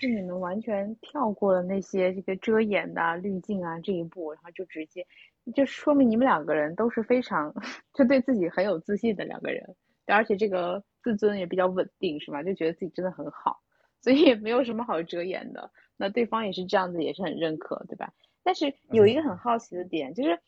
[0.00, 5.06] 就是你们完全跳过了那些这个遮掩的滤镜啊这一步，然后就直接，
[5.54, 7.54] 就说明你们两个人都是非常
[7.92, 9.74] 就对自己很有自信的两个人，
[10.06, 12.42] 而且这个自尊也比较稳定，是吧？
[12.42, 13.60] 就觉得自己真的很好，
[14.00, 15.70] 所以也没有什么好遮掩的。
[15.96, 18.12] 那对方也是这样子，也是很认可，对吧？
[18.42, 20.38] 但是有一个很好奇的点就是。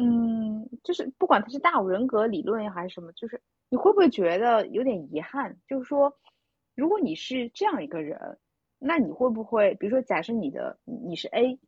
[0.00, 5.58] 嗯，就是不管他是大五人格理论还是什么，就是你会不会觉得有点遗憾？
[5.66, 6.16] 就是说，
[6.76, 8.38] 如果你是这样一个人，
[8.78, 11.58] 那你会不会，比如说，假设你的你是 A，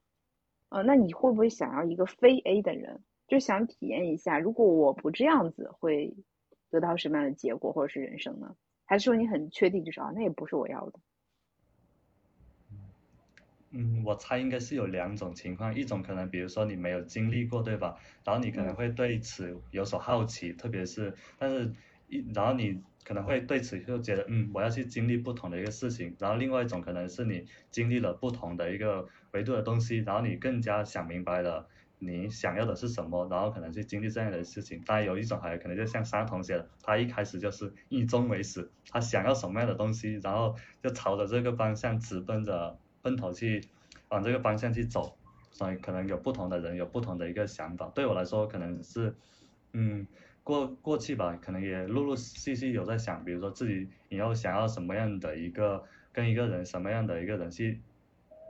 [0.68, 6.14] 呃，那你会不会想要一个非 A 的人，就想体验一下，如果我不这样子，会
[6.70, 8.56] 得到什么样的结果或者是人生呢？
[8.84, 11.00] 还是说你很确定，就是啊，那也不是我要的？
[13.72, 17.96] 嗯，我猜应该是有两种情况，一种可能，比如说你没有经历过，对吧？
[18.24, 21.72] 然后你可能会对此有所好奇，特别是，但是，
[22.08, 26.14] 一然后你可能会对此就觉得，嗯，我要去经历不同的一个事情。
[26.18, 31.66] 然后另外一种可能是你经历了不同的一个维度的东西，然后你更加想明白了
[31.98, 34.80] 你想要的是什么，然后可能去经历这样的事情。
[34.86, 42.78] 当然有一种还可能就像三同学，他一开始就是以终为始，他想要什么样的东西，然后就朝着这个方向直奔着。
[43.02, 43.64] 奔头去
[44.10, 45.16] 往这个方向去走，
[45.52, 47.90] 所以可能有不同的人有不同的一个想法。
[47.94, 49.14] 对我来说，可能是，
[49.72, 50.06] 嗯，
[50.50, 55.82] 过过去吧，可能也陆陆续续有在想，比如说自己以后想要什么样的一个
[56.12, 57.80] 跟一个人什么样的一个人去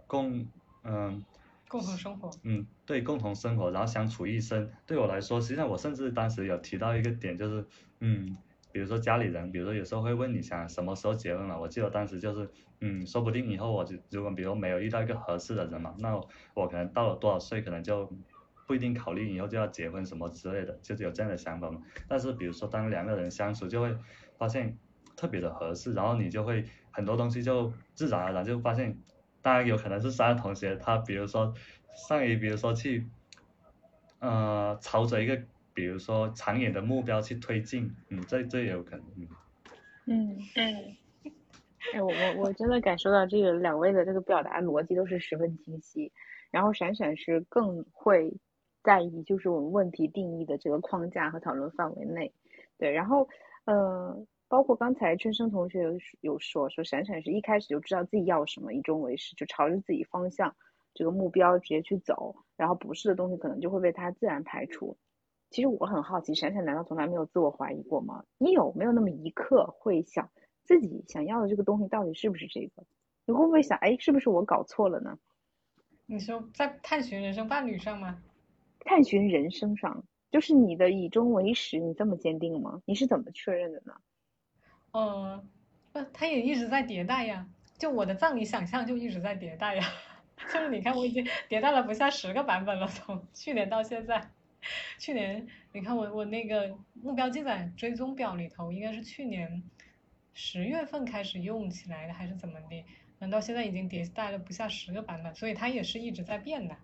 [0.06, 0.46] 共，
[0.82, 1.22] 嗯，
[1.68, 2.30] 共同生活。
[2.42, 4.70] 嗯，对，共同生活，然后相处一生。
[4.86, 7.66] 对我来说，实际上我甚至当时有提到一个点，就是，
[8.00, 8.36] 嗯。
[8.72, 12.48] 比如说家里人，比如说有时候会问你想什么时候结婚了，我记得当时就是，
[12.80, 16.14] 嗯，说不定以后我就如果比如没有遇到一个合适的人嘛，那
[16.54, 18.08] 我可能到了多少岁，可能就
[18.70, 21.82] 不一定考虑以后就要结婚什么之类的，就是有这样的想法嘛。
[22.06, 23.92] 但是比如说当两个人相处，就会
[24.38, 24.78] 发现
[25.16, 28.96] 特别的合适，然后你就会很多东西就自然而然就发现，
[29.42, 31.52] 当然有可能是三个同学他比如说
[32.08, 33.10] 上于比如说去，
[34.20, 35.36] 呃，朝着一个。
[35.72, 39.28] 比如说长远的目标去推进，嗯，这这也有可能，嗯，
[40.06, 40.96] 嗯嗯，
[41.94, 46.12] 哎，我我我真的感受到这个两位的这个表达逻辑都是十分清晰，
[46.50, 48.34] 然后闪闪是更会
[48.82, 52.32] 在意就是我们问题定义的这个框架和讨论范围内，
[52.78, 53.28] 对，然后
[53.64, 60.54] 呃，包括刚才春生同学有有说说闪闪是一开始就知道自己要什么，以终为始，就朝着自己方向
[60.94, 64.96] 这个目标直接去走，然后不是的东西可能就会被他自然排除。
[65.50, 68.24] 其实我很好奇，闪闪难道从来没有自我怀疑过吗？
[68.38, 70.30] 你有没有那么一刻会想
[70.64, 72.84] 自己想要的这个东西到底是不是这个？
[73.26, 75.18] 你会不会想，哎，是不是我搞错了呢？
[76.06, 78.22] 你说在探寻人生伴侣上吗？
[78.84, 82.80] 探寻人生上，就是你的以终为始，你这么坚定吗？
[82.86, 83.94] 你是怎么确认的呢？
[84.92, 85.48] 嗯，
[85.92, 87.46] 不，他也一直在迭代呀。
[87.78, 89.84] 就我的葬礼想象就一直在迭代呀。
[90.36, 94.30] 就是你看，我已经迭代了不下十个版本了，从去年到现在。
[94.98, 99.62] 去年你看我我那个目标记载追踪表里头，应该是去年
[100.34, 102.84] 十月份开始用起来的，还是怎么的？
[103.18, 105.34] 难道现在已经迭代了不下十个版本？
[105.34, 106.76] 所以它也是一直在变的。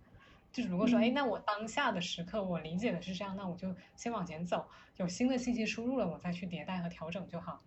[0.57, 7.63] 就是如果说，哎，那我当下的时刻我理解的是这样，那我就先往前走，有新的信息输入了，我再去迭代和调整就好。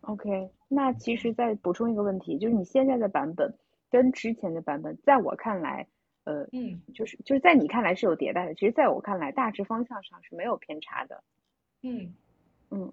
[0.00, 3.56] OK，那其实再补充一个问题，就是你现在的版本
[3.88, 5.86] 跟之前的版本，在我看来，
[6.24, 11.22] 呃，嗯就是就是在你看来是有迭代的，其实在我看来，大致方向上是没有偏差的。
[11.82, 12.12] 嗯
[12.70, 12.92] 嗯，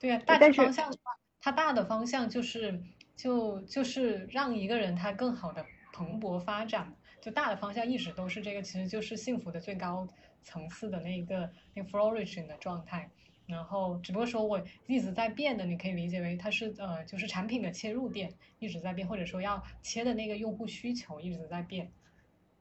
[0.00, 2.82] 对啊，大致方向的话，它大的方向就是
[3.14, 10.08] 就就是让一个人他更好的蓬勃发展，就大的方向一直都是这个，其实就是幸福的最高
[10.42, 13.10] 层次的那个那个 flourishing 的状态。
[13.46, 21.90] 然后只不过说我一直在变的，你可以理解为它是呃就是产品的切入点一直在变，或者说要切的那个用户需求一直在变，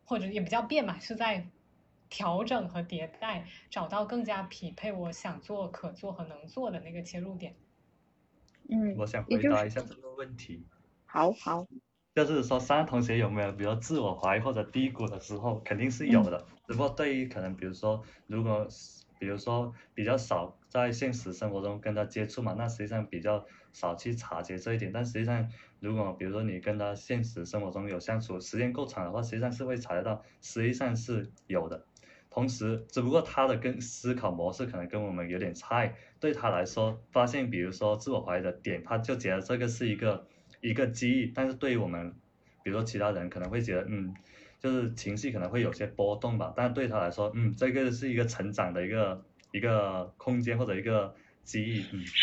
[0.04, 1.48] 或者也不叫变嘛，是在
[2.10, 7.56] 调整和迭代，找到更加匹配我想做、可做和能做的那个切入点。
[8.68, 10.64] 嗯，我想回答一下这个问题，
[11.06, 11.68] 好好，
[12.26, 16.46] 就是说三同学有没有比如自我怀疑或者低谷的时候，肯定是有的。
[16.68, 18.68] 只不过对于可能比如说如果
[19.20, 24.92] 比如说比较少在现实生活中跟他接触嘛，那实际上比较少去察觉这一点。
[24.92, 25.46] 但实际上，
[25.82, 31.84] 如果比如说你跟他现实生活中有相处时间够长的话，实际上是会察觉到，实际上是有的。
[32.30, 35.90] 同时，只不过他的跟思考模式可能跟我们有点差异。
[36.20, 40.26] 对他来说，发现比如说自我怀疑的点，他就觉得这个是一个
[40.62, 41.32] 一个机遇。
[41.34, 42.14] 但是对于我们，
[42.64, 44.14] 比如说其他人可能会觉得，嗯，
[44.60, 46.54] 就是情绪可能会有些波动吧。
[46.56, 52.04] 但是对他来说，嗯，这个是一个成长的一个一个空间或者一个机遇，嗯。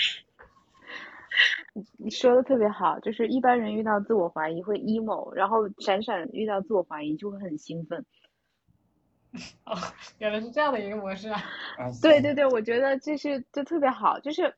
[1.99, 8.03] 你说的特别好，就是一般人遇到自我怀疑会 emo，然后闪闪遇到自我怀疑就会很兴奋。
[9.67, 9.77] 哦，
[10.19, 11.39] 原来是这样的一个模式啊！
[11.79, 14.55] 啊对对对，我觉得这是就特别好，就是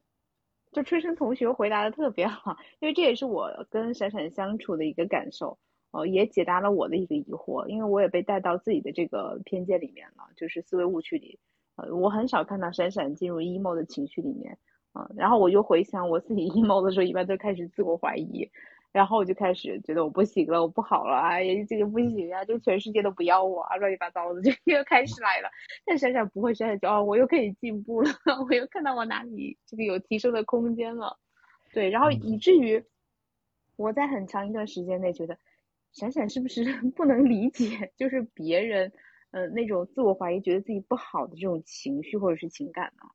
[0.72, 5.58] 就春生同学回答的特别好，因为这也是我跟闪闪相处的一个感受，
[5.92, 11.38] 呃，也解答了我的一个疑惑，因为我也被带到自己的这个偏见里面了，就是思维误区里，
[11.76, 14.58] 呃，我很少看到闪闪进入 emo 的情绪里面，
[14.92, 18.50] 啊、然后我就回想我自己 emo 的时候，一般都开始自我怀疑。
[18.98, 25.48] 然后我就开始觉得我不行了，我不好了，哎呀，这个不行呀，就全世界都不要我啊，乱七八糟的， 就又开始来了。
[25.86, 28.10] 但闪闪不会，闪闪就哦，我又可以进步了，
[28.48, 31.16] 我又看到我哪里这个有提升的空间了。
[31.72, 32.84] 对，然后嗯以至于
[33.76, 35.38] 我在很长一段时间内觉得，
[35.92, 36.64] 闪闪是不是
[36.96, 38.92] 不能理解，就是别人
[39.30, 43.08] 呃那种自我怀疑，觉得自己不好的这种情绪或者是情感呢？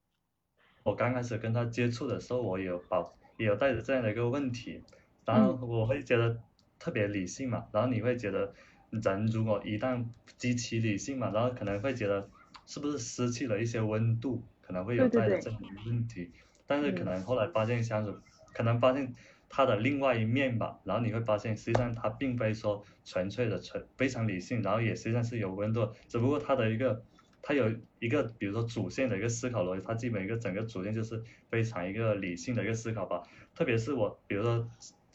[0.83, 4.81] 我刚开始跟他接触的时候，我有保也有带着这样的一个问题，
[5.25, 6.39] 然后我会觉得
[6.79, 8.53] 特别理性嘛，然后你会觉得
[8.89, 10.05] 人如果一旦
[10.37, 12.29] 极其理性嘛，然后可能会觉得
[12.65, 16.31] 是不是失去了一些温度，可能会有带着这样的一个问题，
[16.67, 18.15] 但是可嗯能后来发现相处，
[18.53, 19.13] 可能发现
[19.49, 27.03] 他的另外一面吧，然后你会发现实际上他并非说纯粹的纯非常理性，然后也实际上是有温度，只不过他的一个。
[27.45, 27.69] 他有
[27.99, 33.21] 一个，比如说主线的一个思考逻辑，他基本一个整个主线就是非常一个理性的一个思考吧。
[33.53, 34.65] 特别是我，比如说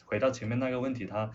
[0.09, 1.31] 回到前面那个问题，他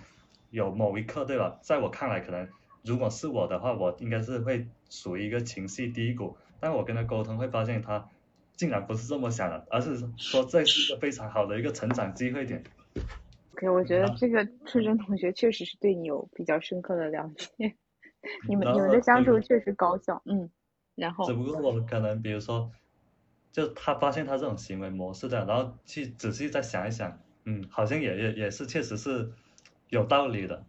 [0.50, 1.60] 有某一刻，对吧？
[1.62, 2.50] 在我看来，可能
[2.84, 6.36] 如果是我的话，我应该是会属于一个情绪低谷。
[6.60, 8.10] 但我跟他沟通，会发现他
[8.56, 12.64] 竟然不是这么想的，而是说这是一个非常好的一个成长机会点。
[13.54, 17.76] OK，我觉得啊这个初中同学确实是对你有比较深刻的了解，
[18.50, 20.50] 你们你们的相处确实高效，嗯，
[20.96, 22.72] 然后只不过我可能比如说，
[23.52, 29.32] 就他发现他这种行为模式的，然后去仔细再想一想，嗯，好像也也也是确实是
[29.90, 30.66] 有道理的。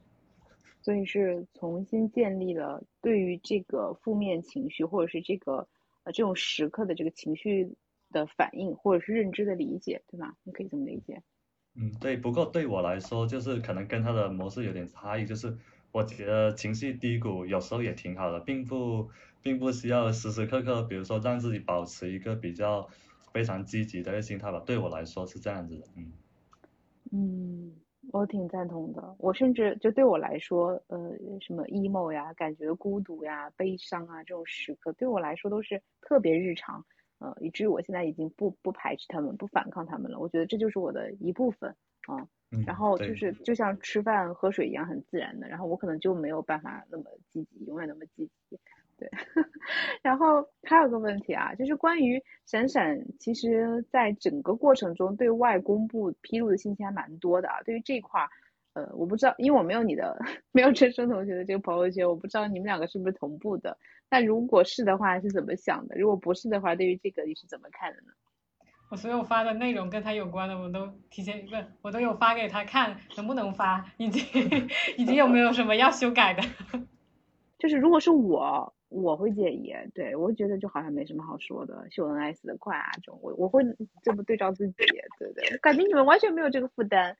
[0.83, 5.67] 所以是重新建立了对于这个负面情绪或者是这个
[6.05, 7.75] 呃这种时刻的这个情绪
[8.11, 10.37] 的反应或者是认知的理解，对吧？
[10.43, 11.23] 你可以这么理解。
[11.77, 15.57] 嗯，对，不过对我来说，就是可能跟他的模式有点差异，就是
[15.91, 19.09] 我觉得情绪低谷有时候也挺好的，并不
[19.43, 22.87] 并不需要时时刻刻，比如说让自己保持一个比较
[23.33, 24.61] 非常积极的一个心态吧。
[24.61, 26.13] 对我来说是这样子的，嗯。
[27.13, 27.73] 嗯，
[28.13, 29.15] 我挺赞同的。
[29.19, 36.85] 我甚至就对我来说，呃，什么 emo 呀、感觉孤独呀、悲伤啊这种时刻，对我来说都是特别日常，
[37.19, 40.19] 呃，以至于我现在已经不不排斥他们，不反抗他们了。
[40.19, 41.71] 我觉得这就是我的一部分
[42.09, 42.27] 啊。
[42.53, 48.59] 嗯，然后就是就像吃饭喝水一样很自然的，然后我可能就没有办法那么积极，永远那么积极。
[48.97, 49.11] 对，
[50.03, 57.63] 然后还有个问题啊，就是关于闪闪，其实在整个过程中对外公布披露的信息还蛮多的啊。
[57.65, 58.29] 对于这块儿，
[58.75, 60.19] 呃，我不知道，因为我没有你的
[60.53, 63.77] 没有陈升同学的这个朋友圈，我不知道你们两个是不是同步的。
[64.11, 65.97] 那如果是的话，是怎么想的？
[65.97, 68.13] 如果不是的话，对于这个你是怎么看的呢？
[68.91, 74.21] 我所有发的内容跟他有关的，我都提前问，我都有发给他看，能不能发，以及
[74.97, 76.43] 以及有没有什么要修改的。
[77.59, 83.65] 就是如果是我，我会介意，对我觉得就好像没什么好说的，秀恩爱死得快啊，这种我我会
[84.03, 84.75] 这么对照自己，
[85.19, 87.17] 对对，感觉你们完全没有这个负担。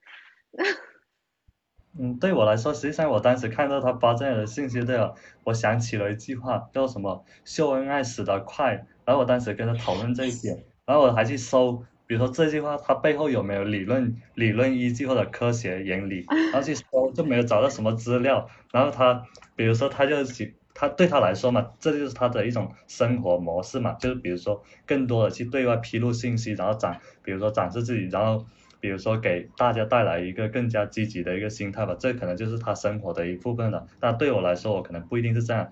[1.99, 5.15] 嗯，对我来说，实际上我当时看到他发这样的信息，对了，
[5.45, 19.25] 我想起了一句话，叫什么“秀恩爱死得快”，然后我当时跟他讨论这一点，然后我还去搜，比如说这句话它背后有没有理论理论依据或者科学原理，然后去搜就没有找到什么资料，然后他
[19.57, 20.57] 比如说他就去。
[20.75, 28.45] 他对他来说嘛，这就是他的一种生活模式嘛，就是比如说更多的去对外披露信息，然后展，比如说展示自己，然后
[28.81, 33.87] 比如说给大家带来一个更加积极的一个心态吧，这可能就是他生活的一部分了。
[34.01, 35.71] 但对我来说，我可能不一定是这样，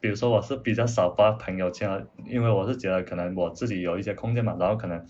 [0.00, 5.04] 比如说我是比较少发朋友圈，因为我是觉得可能我自己有一些空间嘛，然后可能，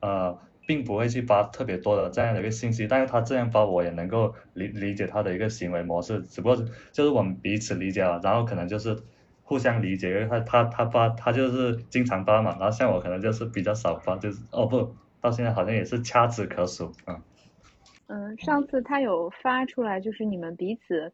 [0.00, 0.38] 呃。
[0.66, 6.56] 并不会去发特别多的这样的一个信息，但是他这样发我也能够理理解他的一个行为模式，只不过
[6.92, 8.96] 就是我们彼此理解了，然后可能就是
[9.42, 17.20] 互相理解，因为他他他发他就是经常发嘛，然后像我可能就是比较少发，就是哦不，到现在好像也是掐指可数嗯。
[18.06, 21.12] 嗯，上次他有发出来，就是你们彼此，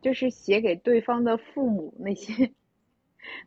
[0.00, 2.52] 就是写给对方的父母那些。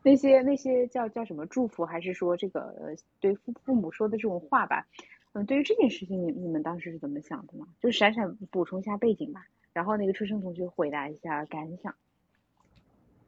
[0.03, 4.87] 那些那些叫叫什么祝福，还是说这个呃对父父母说的这种话吧？
[5.33, 7.65] 嗯，对于这件事情，你你们当时是怎么想的呢？
[7.79, 11.95] 就闪闪补充一下背景吧，然后那个初生同学回答一下感想。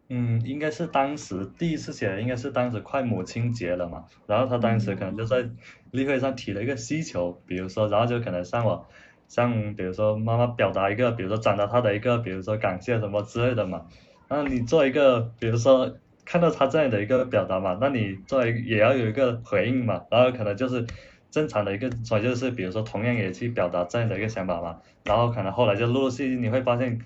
[0.09, 5.49] 嗯，应该是当时第一次写，应该是当时快母亲节了嘛，然后他当时可能就在
[5.91, 8.85] 例会上提了一个需求，比如说，然后就可能向我，
[9.29, 13.87] 向比如说妈妈表达一个，比如说转达他的一个，比如说感谢什么之类的嘛，
[14.27, 15.95] 然后你做一个，比如说。
[16.25, 20.85] 看到他这样的一个表达嘛，那你作为也要有一个回应嘛，然后可能就是
[21.29, 26.99] 正常的一个，所以就是比如说同样也去表达这样的一个想法嘛，然后可能后来就陆陆续续你会发现，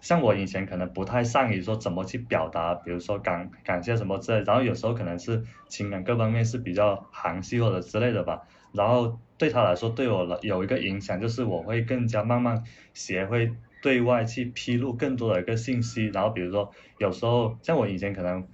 [0.00, 8.42] 像我以前可能不太善于说怎么去表达，比如说感感谢什么之类，然后有时候可能是情感各方面是比较含蓄或者之类的吧，
[8.72, 12.62] 然后对他来说对我来有一个影响就是我会更加慢慢
[12.92, 13.50] 学会。
[13.80, 18.44] 对外去披露更多的一个信息，然后比如说有时候像我以前可能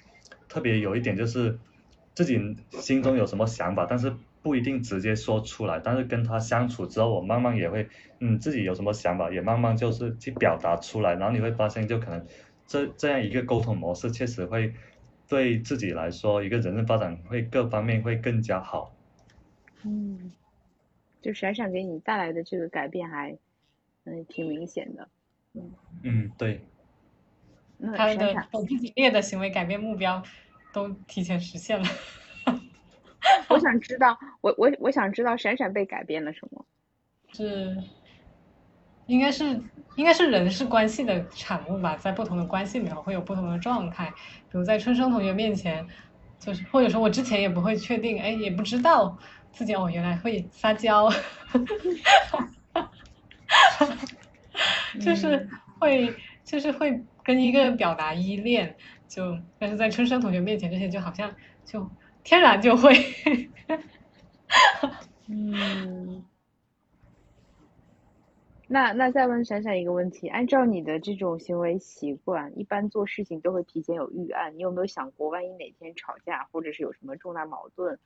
[0.55, 1.59] 特别有一点就是
[2.15, 2.39] 自己
[2.71, 7.89] 心中有什么想法，但是不一定直接说出来，但是跟他相处之后，我慢慢也会
[8.21, 12.25] 嗯自己有什么想法也慢慢就是去表达出来，然后你会发现就可能
[12.69, 14.73] 这这样一个沟通模式确实会
[15.29, 18.95] 对自己来说一个人生发展会各方面会更加好。
[19.83, 20.31] 嗯，
[21.21, 23.37] 就闪闪给你带来的这个改变还。
[24.07, 25.09] 嗯，挺明显的，
[25.55, 26.61] 嗯嗯，对，
[27.97, 30.23] 他的本自己列的行为改变目标
[30.75, 31.89] 都提前实现了。
[33.49, 36.67] 我想知道，我我我想知道闪闪被改变了什么？
[37.33, 37.77] 是，
[39.07, 39.45] 应该是
[39.97, 44.13] 应该是人是关系的产物吧，在不同的关系里面会有不同的状态。
[44.51, 45.87] 比如在春生同学面前，
[46.39, 49.17] 就是或者说我之前也不会确定，哎，也不知道
[49.53, 51.09] 自己哦，原来会撒娇。
[55.01, 55.49] 就是
[55.81, 56.15] 会，
[56.45, 58.77] 就是会跟一个人表达依恋，
[59.15, 61.33] 就但是在春生同学面前，这些就好像
[61.65, 61.89] 就
[62.25, 62.93] 天然就会。
[65.29, 66.25] 嗯，
[68.67, 77.97] 那那再问闪闪一个问题，按照你的这种行为习惯，一般做事情都会提前有预案，你有没有想过，万一哪天吵架，或者是有什么重大矛盾，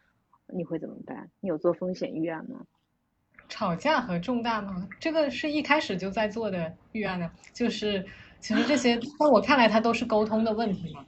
[0.47, 1.31] 你会怎么办？
[1.41, 2.67] 你有做风险预案吗？
[3.49, 4.87] 吵架和重大吗？
[5.01, 8.05] 这个是一开始就在做的预案呢，就是
[8.41, 11.05] 其实这些在我看来，它都是沟通的问题嘛。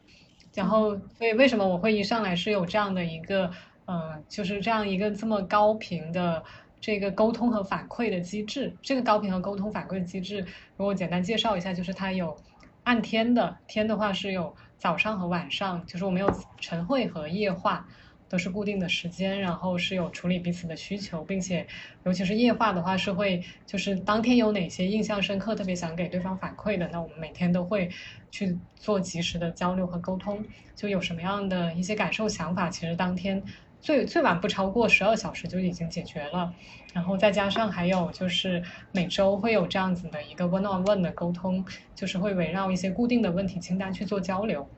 [0.53, 3.51] 然后，所以为什么我会一上来是有这样的一个，
[3.85, 6.43] 呃，就是这样一个这么高频的
[6.81, 8.77] 这个沟通和反馈的机制？
[8.83, 10.45] 这个高频和沟通反馈的机制，
[10.77, 12.37] 如果简单介绍一下，就是它有
[12.83, 16.29] 按天的，天的话是有早上和晚上，就是我们有
[16.59, 17.87] 晨会和夜话。
[18.31, 21.67] 都是固定的时间，然后是有处理彼此的需求，并且
[22.05, 27.91] 尤其是夜话的话，是会就是当天有哪些印象深刻，特别想给对方反馈的，那我们每天都会
[28.31, 30.43] 去做及时的交流和沟通。
[30.77, 33.43] 就有什么样的一些感受想法，其实当天
[33.81, 36.55] 最最晚不超过十二小时就已经解决了。
[36.95, 41.65] 然后再加上还有就是每周会有这样子的一个 one on one 的沟通，
[41.97, 44.69] 就是会围绕一些固定的问题清单去做交流。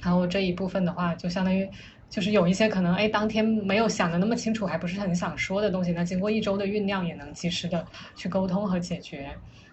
[0.00, 1.68] 然后这一部分的话，就相当于。
[2.10, 9.30] 就是有一些可能，哎，当天没有想的那么清楚，还不是很想说的东西，那经过一周的酝酿，也能及时的去沟通和解决。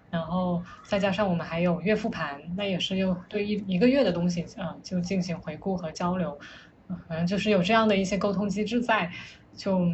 [0.10, 6.40] 然后再加上我们还有月复盘，那也是又对一一个月的东西，嗯，就进行回顾和交流。
[7.10, 9.12] 反正就是有这样的一些沟通机制在，
[9.54, 9.94] 就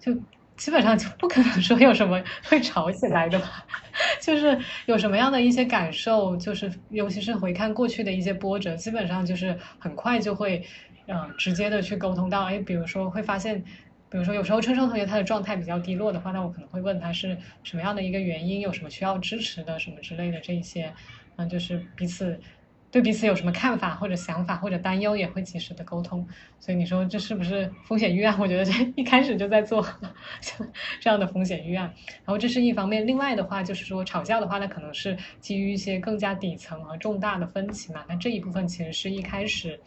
[0.00, 0.12] 就
[0.56, 3.64] 基本上就不可能说有什么会吵起来的吧，
[4.20, 10.64] 就是有什么样的一些感受，就是尤其是回看过去的一些波折，基本上就是很快就会，
[11.06, 13.62] 呃，直接的去沟通到，哎，比如说会发现，
[14.08, 20.92] 比如说有时候春生同学他的状态比较低落的话，那我可能会问他是什么样的一个原因，有什么需要支持的什么之类的这一些，
[21.36, 22.40] 嗯，就是彼此。
[22.90, 26.28] 对彼此有什么看法或者想法或者担忧，也会及时的沟通。
[26.60, 28.36] 所以你说这是不是风险预案？
[28.38, 29.82] 我觉得这一开始就在做
[31.00, 31.86] 这样的风险预案。
[32.16, 38.04] 然后这是一方面，另外的话就是说吵架的话，那可能是基于一些更加底层和重大的分歧嘛。
[38.06, 39.80] 那这一部分其实是一开始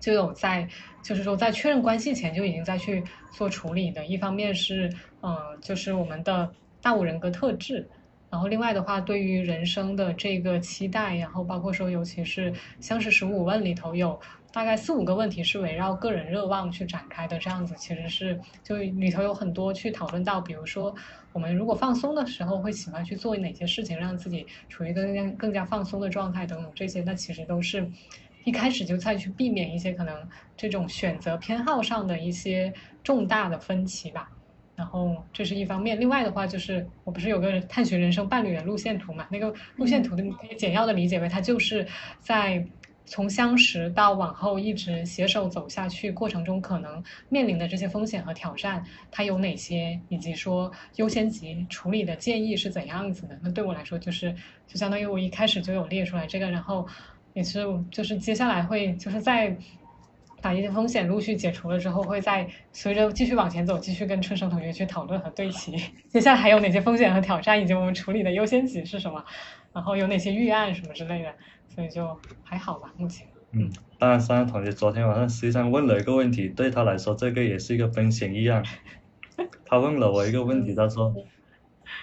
[0.00, 0.68] 就有在，
[1.02, 3.02] 就是说在确认关系前就已经在去
[3.32, 4.04] 做处理的。
[4.06, 4.92] 一方面是，
[5.22, 6.50] 嗯，就是我们的
[6.80, 7.88] 大五人格特质。
[8.28, 14.18] 然后另外的话，对于人生的这个期待，然后包括说，尤其是《相识十五问》里头有
[14.52, 20.94] 大概四五个问题是围绕个人热望去展开的，这样子其实是就里头有很多去讨论到，比如说
[21.32, 27.88] 我们如果放松的时候会喜欢去做哪些事情，让自己处于更加更加放松的状态等等这些，那其实都是
[28.46, 30.16] 一开始就再去避免一些可能
[30.56, 34.30] 这种选择偏好上的一些重大的分歧吧。
[34.76, 39.26] 然后这是一方面，另外的话就是，我不是有个探寻人生伴侣的路线图嘛？
[39.32, 41.84] 那个路线图的可以简要的理解为，它就是
[42.20, 42.64] 在
[43.04, 53.36] 从相识到往后一直携手走下去过程中，可能面临的这些风险和挑战，它有哪些，以及说优先级处理的建议是怎样子的？
[53.42, 54.32] 那对我来说，就是
[54.68, 56.86] 就相当于我一开始就有列出来这个，然后
[57.36, 59.56] 也是就是接下来会就是在。
[60.42, 65.74] 把一些风险陆续解除了之后，会再随着继续往前走，继续跟春生同学去讨论和对齐，
[66.08, 69.24] 接下来还有哪些风险和挑战，以及我们处理的优先级是什么，
[69.72, 71.34] 然后有哪些预案什么之类的，
[71.74, 73.26] 所以就还好吧，目前。
[73.52, 73.68] 嗯，
[73.98, 78.62] 当然，三个同学昨天晚上实际上问了一个问题，对他来说这个也是一个风险预案。
[79.64, 81.12] 他问了我一个问题，他说：“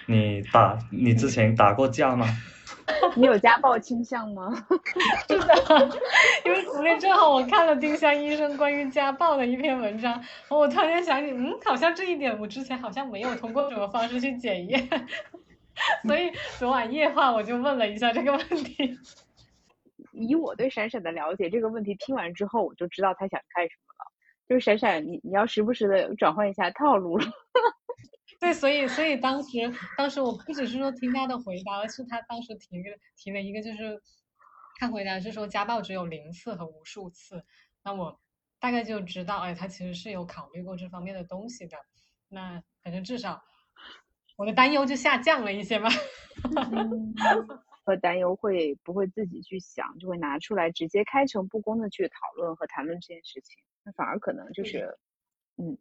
[0.06, 2.26] 你打你之前打过架吗？”
[3.16, 4.52] 你有家暴倾向吗？
[5.28, 6.00] 是的，
[6.44, 14.88] 因为昨天正好我看了丁香医生关于家暴的一篇文章，我突然想起，嗯，好像这一点我之前好像没有通过什么方式去检验，
[16.06, 18.98] 所以昨晚夜话我就问了一下这个问题。
[20.12, 24.10] 以我对闪闪的了解，这个问题听完之后我就知道他想干什么了，
[24.48, 27.26] 就是闪闪，你你要时不时的转换一下套路了。
[28.44, 29.58] 对，所以所以当时
[29.96, 34.02] 当时我不只是说听他的回答，而是他当时提个提了一个，就是
[34.78, 37.42] 他回答是说家暴只有零次和无数次，
[37.82, 38.20] 那我
[38.60, 41.78] 大概就知道，哎，他其实是有考虑过这方面的东西的，
[42.28, 43.42] 那反正至少
[44.36, 45.88] 我的担忧就下降了一些吧。
[47.86, 54.98] 和担忧会不会自己去想，就会拿出来直接开诚布公的去讨论和谈论这件事情，那反而可能就是
[55.56, 55.78] 嗯，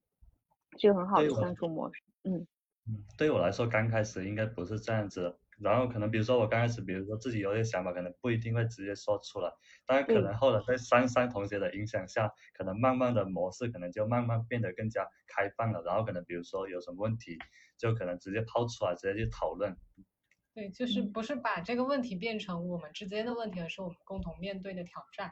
[0.77, 2.47] 是个很好的相处模式，嗯。
[2.85, 5.39] 嗯，对我来说，刚开始应该不是这样子。
[5.59, 9.49] 然后可能，比如说我刚开始，比如说自己有些想法，可能不一定会直接说出来。
[9.85, 15.81] 但是可能后来在珊珊同学的影响下，可能慢慢的模式可能就慢慢变得更加开放了。
[15.83, 17.37] 然后可能比如说有什么问题，
[17.77, 19.77] 就可能直接抛出来，直接去讨论。
[20.53, 25.31] 对，就是不是把这个问题变成我们之间的问题，而是我们共同面对的挑战。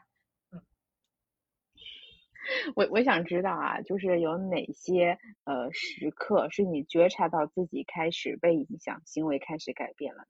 [2.74, 10.26] 我我想知道啊，就是有哪些呃时刻是你觉察到自己开始被影响，行为开始改变了呢？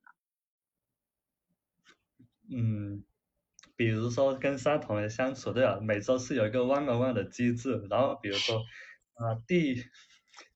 [2.55, 3.05] 嗯，
[3.77, 5.81] 比如说跟三同学相处，对吧？
[5.81, 8.59] 每周是有一个 one on one 的机制，然后比如说
[9.15, 9.83] 啊，第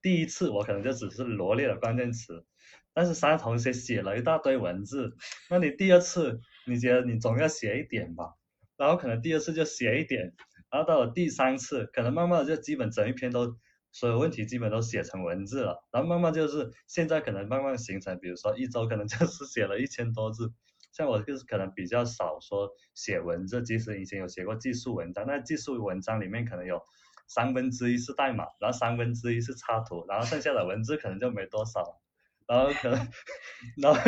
[0.03, 2.45] 第一次我可能就只是罗列了关键词，
[2.93, 5.17] 但是三同学写了一大堆文字，
[5.49, 8.35] 那你第二次你觉得你总要写一点吧？
[8.77, 10.35] 然后可能第二次就写一点。
[10.77, 13.57] 然后到了第三次，可能慢慢的就基本整一篇都
[13.93, 15.83] 所有问题基本都写成文字了。
[15.91, 20.53] 然后慢慢就是现在可能慢慢形成，比如说一周可能就是写了一千多字。
[20.93, 26.83] 像我就是可能比较少说写文字，即使以前有写过技术文章，那技术文章里面可能有
[27.27, 32.03] 三分之一是代码，然后三分之一是插图，然后剩下的文字可能就没多少。
[32.47, 33.09] 然后可能，
[33.83, 34.01] 然后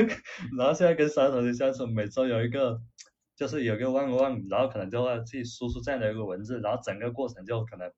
[0.59, 2.79] 然后现在跟三同学相处，每周有一个。
[3.39, 7.89] 就是有个万万，然后可能就会去输出这样的一个文字，然后整个过程就可能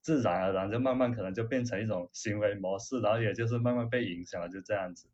[0.00, 5.08] 自然而然就慢慢可能就变成一种行为模式，然后也就是慢慢被影响了，就这样子。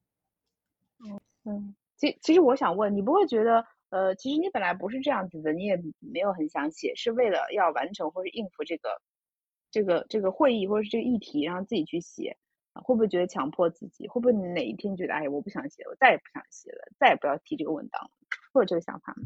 [1.05, 8.89] 嗯嗯，其其实我想问你，不会觉得呃，其实你本来不是这样子的，你也没有很想写，是为了要完成或者应付这个
[9.71, 12.35] 这个这个会议或者是这个议题，然后自己去写，
[12.73, 14.09] 会不会觉得强迫自己？
[14.09, 18.11] 会不会哪一天觉得哎，我不想写，我再也不想写了，再也不要提这个文档了，
[18.55, 19.23] 会有这个想法吗？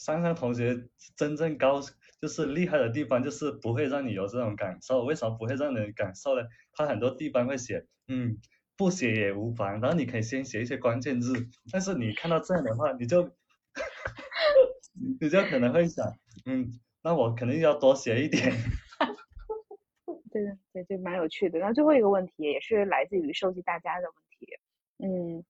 [0.00, 1.78] 珊珊同学真正高
[2.22, 5.04] 就是厉害的地方，就是不会让你有这种感受。
[5.04, 6.46] 为什么不会让人感受呢？
[6.72, 8.38] 他很多地方会写，嗯，
[8.78, 11.34] 不写也无妨，然后你可以先写一些关键字。
[11.70, 13.30] 但是你看到这样的话，你就
[15.20, 16.06] 你就可能会想，
[16.46, 16.70] 嗯，
[17.02, 18.52] 那我肯定要多写一点。
[20.32, 21.58] 对对对，就蛮有趣的。
[21.58, 24.46] 那最后一个问题也是来自于收集大家的问题，
[25.04, 25.44] 嗯，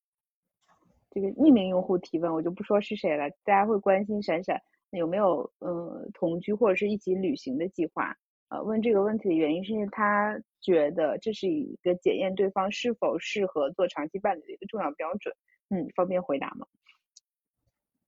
[1.10, 3.28] 这个匿名用户提问，我就不说是谁了。
[3.44, 4.60] 大家会关心闪闪
[4.90, 8.16] 有没有呃同居或者是一起旅行的计划？
[8.48, 15.34] 呃，问这个问题的原因是因为他觉得这是一个检验对方是否适合做长期伴侣的一个重要标准。
[15.68, 16.66] 嗯，方便回答吗？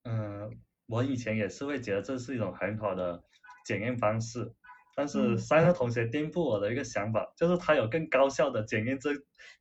[0.03, 3.23] 嗯，我以前也是会觉得这是一种很好的
[3.65, 4.53] 检验方式。
[4.95, 9.11] 但是三个同学颠覆我的一个想法，就是他有更高效的检验这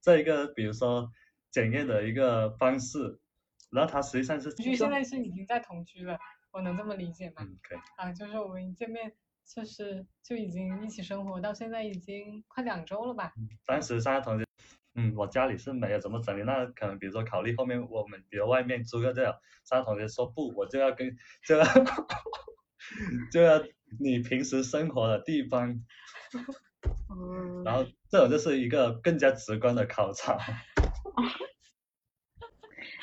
[0.02, 1.10] 这一个，比如说
[1.52, 3.20] 检验的一个方式，
[3.72, 4.53] 然后他实际上是。
[4.53, 6.18] 同居现在是已经在同居了，
[6.52, 7.35] 我能这么理解吗？
[7.39, 7.80] 嗯，可以。
[7.98, 9.11] 啊，就是我们一见面，
[9.45, 13.34] 就是就已经一起生活到现在已经快两周了吧。
[13.65, 14.45] 当时三个同学，
[14.95, 19.34] 嗯，我家里是没有怎么整理，那可能比如说考虑后面我们比如外面租个这样，
[19.64, 21.15] 三个同学说不，我就要跟
[21.48, 21.65] 就要
[23.31, 23.61] 就要。
[23.99, 25.68] 你平时生活的地方，
[27.65, 30.38] 然后这种就是一个更加直观的考察。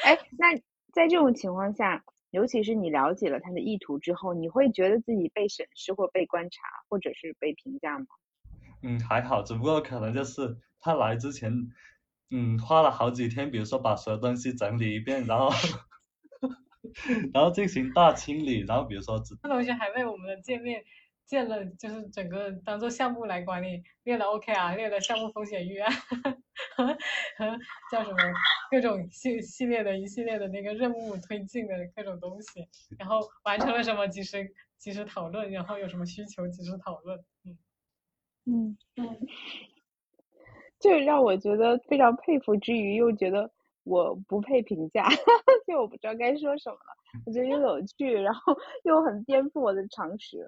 [0.08, 0.56] 哎，那
[0.94, 8.06] 在这种情况下，尤其是你了解了他的意图之后，你会觉得自己被审视或被观察，或者是被评价吗？
[8.82, 11.52] 嗯，还好，只不过可能就是他来之前，
[12.30, 15.50] 嗯，花了好几天，比如说把所有东西整理一遍，然后。
[17.34, 20.82] 然后进行大清理，然后比如说，这同学还为我们的界面
[21.28, 25.92] 建了，就是整个当做项目来管理，列了 OKR，列了项目风险预案，
[26.74, 27.58] 和
[27.92, 28.16] 叫什么
[28.70, 32.66] 各种系系列的一系列的那个任务推进的各种东西，
[32.98, 37.58] 然后完成了什么及时及时讨论，然后有什么需求及时讨论，嗯
[38.46, 39.18] 嗯嗯，
[40.80, 43.50] 就让我觉得非常佩服之余，又觉得。
[43.84, 45.08] 我不配评价，
[45.66, 47.22] 就我不知道该说什么了。
[47.24, 50.46] 我觉得又有趣，然后又很颠覆我的常识，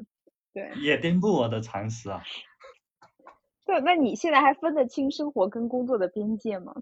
[0.55, 0.71] 对。
[0.83, 2.23] 也颠覆我的常识啊。
[3.67, 6.75] 对，那你现在还分得清生活跟工作的边界吗？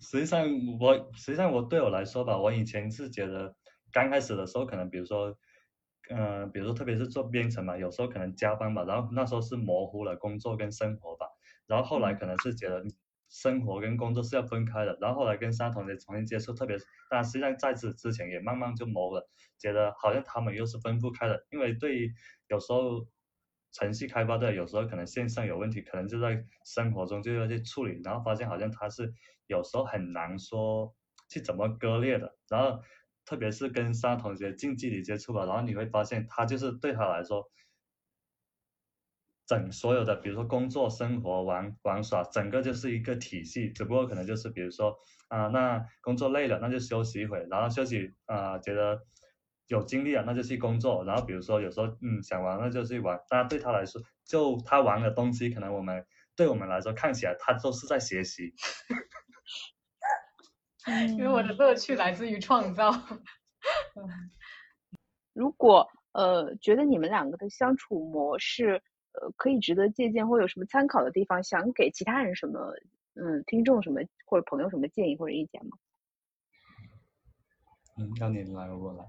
[0.00, 0.46] 实际上，
[0.80, 3.54] 我实际上我对我来说吧，我以前是觉得
[3.92, 5.36] 刚开始的时候，可能比如说，
[6.10, 11.26] 嗯，比如说特别是做编程嘛，有时候可能加班吧，然后那时候是模糊了工作跟生活吧，
[11.66, 12.84] 然后后来可能是觉得。
[13.34, 16.76] 生活跟工作是要分开的，然后后来跟三同学重新接触，特别，
[17.10, 19.28] 但实际上在此之前也慢慢就模了，
[19.58, 22.12] 觉得好像他们又是分不开的，因为对于
[22.46, 23.04] 有时候
[23.72, 29.12] 程序开发的，有时候可能线上有问题，可能就在生活中就要去处理，然后发现好像他是
[29.48, 30.94] 有时候很难说
[31.28, 32.80] 去怎么割裂的，然后
[33.24, 37.44] 特别是跟三同学近距离接触吧，然后你会发现他就是对他来说。
[39.46, 43.68] 整所有的，比如说工作、生活、玩玩耍，整个就是一个体系。
[43.68, 44.96] 只不过可能就是，比如说
[45.28, 49.02] 啊，那工作累了，那就休息一会，然后休息啊，觉得
[49.66, 51.04] 有精力了，那就去工作。
[51.04, 53.20] 然后比如说有时候嗯想玩，那就去玩。
[53.30, 58.54] 那对他来说，就他玩的东西，可能我们对我们来说看起来他都是在学习。
[61.08, 62.90] 因为我的乐趣来自于创造。
[65.34, 68.82] 如果呃觉得你们两个的相处模式。
[69.20, 71.42] 呃，可以值得借鉴或有什么参考的地方？
[71.42, 72.74] 想给其他人什么，
[73.14, 75.76] 嗯，听众什么或者朋友什么建议或者意见吗？
[77.96, 79.04] 嗯，要你来我来。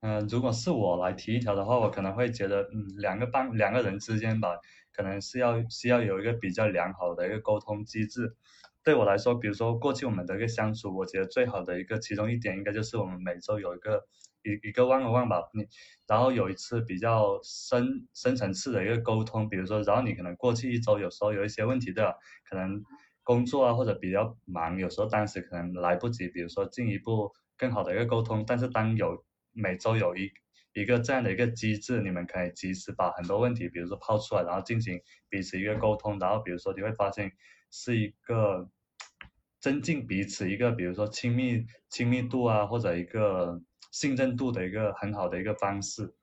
[0.00, 4.58] 嗯，如果是我来提一条的话，我可能会觉得，嗯，两个帮两个人之间吧，
[4.92, 8.36] 可能是要需要有一个比较良好的一个沟通机制。
[8.84, 14.06] 对我来说，比如说过去我们的一个相处，我觉得最好的一个其中一点，应该就是我们每周有一个。
[14.46, 15.66] 一一个万个万吧，你
[16.06, 22.16] 然后有一次比较深深层次的一个沟通，比如说，然后你可能过去一周有时候有一些问题的，
[22.48, 22.80] 可能
[23.24, 30.30] 工作啊或者比较忙，有时候当时可能来不及，比如说进一步更好的一个沟通，但是当有每周有一
[30.74, 37.32] 一个这样的一个机制，你们可以及时把很多问题，比如说抛出来，然后进行彼此一个沟通，然后比如说你会发现
[37.72, 38.70] 是一个
[39.60, 43.60] 增进彼此一个，比如说亲密亲密度啊或者一个。
[43.96, 46.14] 信任度的一个很好的一个方式，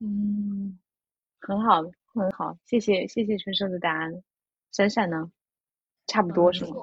[0.00, 0.78] 嗯，
[1.40, 1.80] 很好，
[2.12, 4.22] 很好，谢谢谢谢春生的答案。
[4.70, 5.32] 闪闪呢？
[6.06, 6.76] 差不多是吗？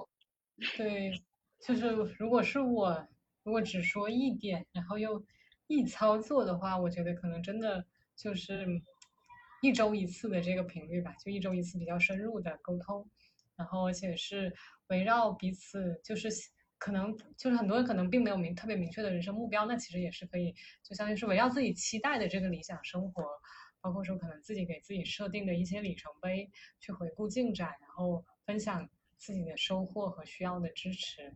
[0.76, 1.22] 对，
[1.62, 3.08] 就是如果是我，
[3.44, 5.24] 如果只说一点，然后又
[5.68, 7.86] 一操作的话，我觉得可能真的
[8.16, 8.66] 就是
[9.62, 13.08] 一周一次的这个频率吧，就一周一次比较深入的沟通，
[13.56, 14.52] 然后而且是
[14.88, 16.28] 围绕彼此，就是
[16.80, 23.24] 可能就是很多人可能并没有明特别明确的人生目标，那其实也是可以，就相当于是围绕自己期待的这个理想生活，
[23.82, 26.50] 包括说可能自己给自己设定的一些里程碑，
[26.80, 31.36] 去回顾进展，然后分享自己的收获和需要的支持，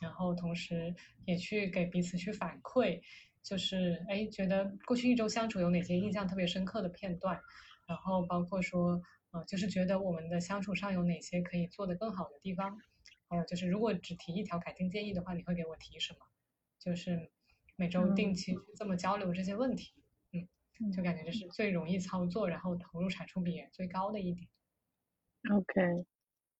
[0.00, 0.94] 然后同时
[1.26, 3.00] 也去给彼此去反馈，
[3.42, 7.40] 就是哎觉得过去一周相处有哪些印象特别深刻的片段，
[7.88, 9.02] 然后包括说
[9.32, 12.78] 呃就是觉得我们的相处上有哪些可以做得更好的地方。
[13.28, 16.18] 还有就是，如果只提一条改进建议的话，你会给我提什么？
[16.78, 17.30] 就是
[17.76, 19.92] 每周定期这么交流这些问题，
[20.32, 24.48] 嗯，就感觉这是最容易操作，然后投入产出比最高的一点。
[25.50, 26.04] OK，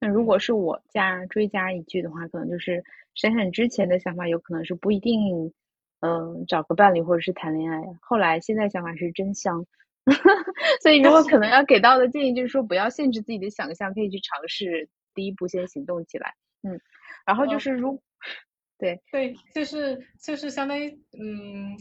[0.00, 2.84] 那如果是我加追加一句的话，可能就是
[3.14, 5.52] 闪闪之前的想法有可能是不一定，
[6.00, 7.80] 嗯，找个伴侣或者是谈恋爱。
[8.00, 9.64] 后来现在想法是真香，
[10.82, 16.34] 所以如果可能要给到的建议就是说，不要限制自己的想象，可以去尝试，第一步先行动起来。
[16.66, 16.80] 嗯，
[17.24, 18.02] 然后就是如，
[18.78, 21.76] 对对，就是就是相当于嗯，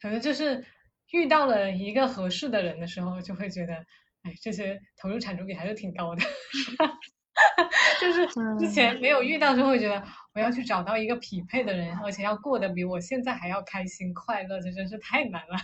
[0.00, 0.64] 可能就是
[1.12, 3.74] 遇到了一个合适的人的时候，就会觉得，
[4.22, 6.22] 哎，这些投入产出比还是挺高的。
[8.00, 8.26] 就是
[8.58, 10.02] 之前没有遇到，就会觉得
[10.34, 15.56] 我要去找到一个匹配的人，而且要过得比我现在还要开心快乐，这真是太难了。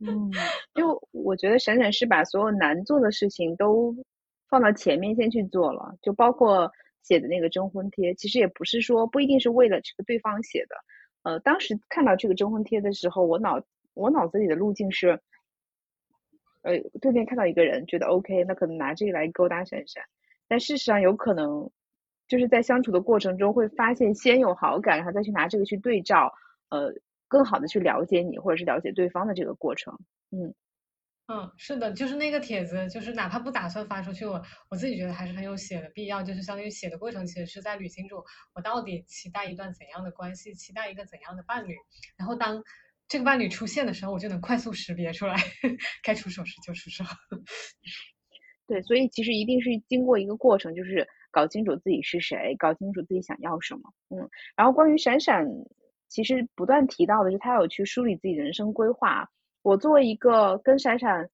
[0.00, 0.30] 嗯，
[0.74, 3.94] 就 我觉得闪闪是把所有难做的事情都
[4.48, 6.72] 放到前面先去做了，就包括。
[7.02, 10.76] 写的那个征婚贴，其实也不是说不一定是为了这个对方写的。
[11.22, 13.62] 呃，当时看到这个征婚贴的时候，我脑
[13.94, 15.20] 我脑子里的路径是，
[16.62, 20.02] 呃，对面看到一个人觉得 OK，那可能拿这个来勾搭闪闪。
[20.48, 21.70] 但事实上有可能
[22.26, 26.32] 就是在相处的过程中会发现先有好感，然后再去拿这个去对照，
[26.70, 26.92] 呃，
[27.28, 29.98] 更好的去了解你或者是了解对方的这个过程。
[30.30, 30.54] 嗯。
[31.32, 36.20] 嗯，是的，就是那个帖子，就是哪怕不打算发出去，我我自己觉得还是很有写的必要。
[36.24, 38.16] 就是相当于写的过程，其实是在捋清楚
[38.52, 41.76] 我到底期待一段怎样的关系，期待一个怎样的伴侣。
[42.16, 42.60] 然后当
[43.06, 45.36] 这个伴侣出现的时候，我就能快速识别出来，
[46.02, 47.04] 该出手时就出手。
[48.66, 53.82] 对，所以其实一定是经过一个过程，就是搞清楚自己是谁，搞清楚自己想要什么。
[54.08, 55.46] 嗯，然后关于闪闪，
[56.08, 59.30] 其实不断提到的是他有去梳理自己人生规划。
[59.62, 61.28] 我作为一个跟闪闪，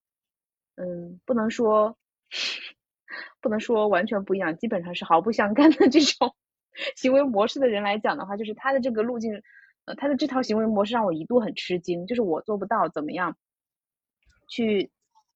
[0.77, 1.97] 嗯，不能说
[3.41, 6.35] 不能说完全不一样，基本上是毫不相干的这种
[6.97, 9.43] 行为模式的人来讲的话，就是他的这个路径，
[9.85, 13.37] 呃，他的这套行为模式让我一度很吃惊，就是我做不到怎么样
[14.49, 14.91] 去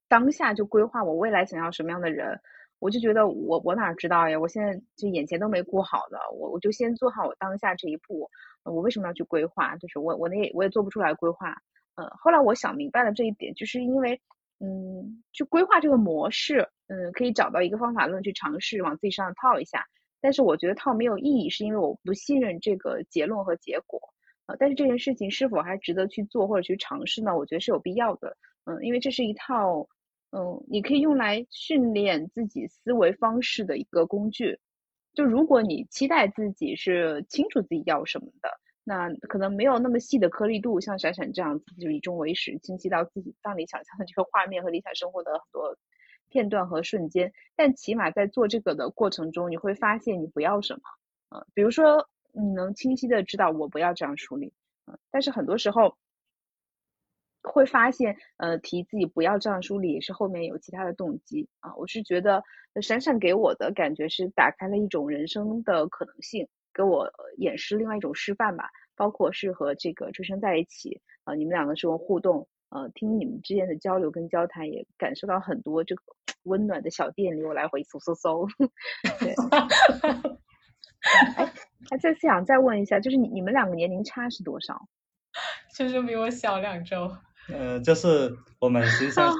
[0.08, 2.40] 当下就规划我未来想要什么样的人，
[2.80, 4.38] 我就觉得我我哪知道呀？
[4.38, 8.28] 我现在就眼前都没顾好的，我我就先做好我当下这一步，
[8.64, 9.76] 我为什么要去规划？
[9.76, 11.56] 就是我我那我也做不出来规划。
[12.00, 14.18] 嗯，后来我想明白了这一点，就是因为，
[14.58, 19.84] 嗯，去规划这个模式，嗯，可以找到一个方法论去尝试往自己身上套一下。
[20.22, 24.00] 但是我觉得套没有意义，是因为我不信任这个结论和结果。
[24.46, 27.36] 呃，但是这件事情是否还值得去做或者去尝试呢？
[27.36, 28.34] 我觉得是有必要的。
[28.64, 29.86] 嗯，因为这是一套，
[30.32, 34.58] 嗯，你可以用来训练自己思维方式的一个工具。
[35.12, 38.48] 就如果你期待自己是清楚自己要什么的。
[38.90, 45.78] 那可能没有那么细的颗粒度，像闪闪这样子，就以终为始，清晰到自己当你想象的这个画面和理想生活的很多
[46.28, 47.32] 片段和瞬间。
[47.54, 50.80] 但起码在做这个的过程中，你会发现你不要什么，
[51.28, 54.52] 呃，比如说你能清晰的知道我不要这样处理，
[54.86, 55.96] 嗯，但是很多时候
[57.44, 61.76] 会发现，呃，提自己不要这样梳理，也是后面有其他的动机啊。
[61.76, 62.42] 我是觉得
[62.82, 66.48] 闪闪给我的感觉是打开了一种人生的可能性。
[66.72, 76.02] 给我演示另外一种示范吧，包括是和这个追生在一起，呃，你们两个这种互动，呃，听你们之间的交流跟交谈，也感受到很多这个
[76.44, 78.48] 温暖的小电流来回嗖嗖嗖。
[79.20, 79.34] 对，
[81.36, 81.52] 哎，
[81.90, 84.86] 那这次想再问一下，就是你你们两个年龄差是多少？
[85.76, 87.10] 就是比我小两周。
[87.48, 89.34] 呃，就是我们实际上。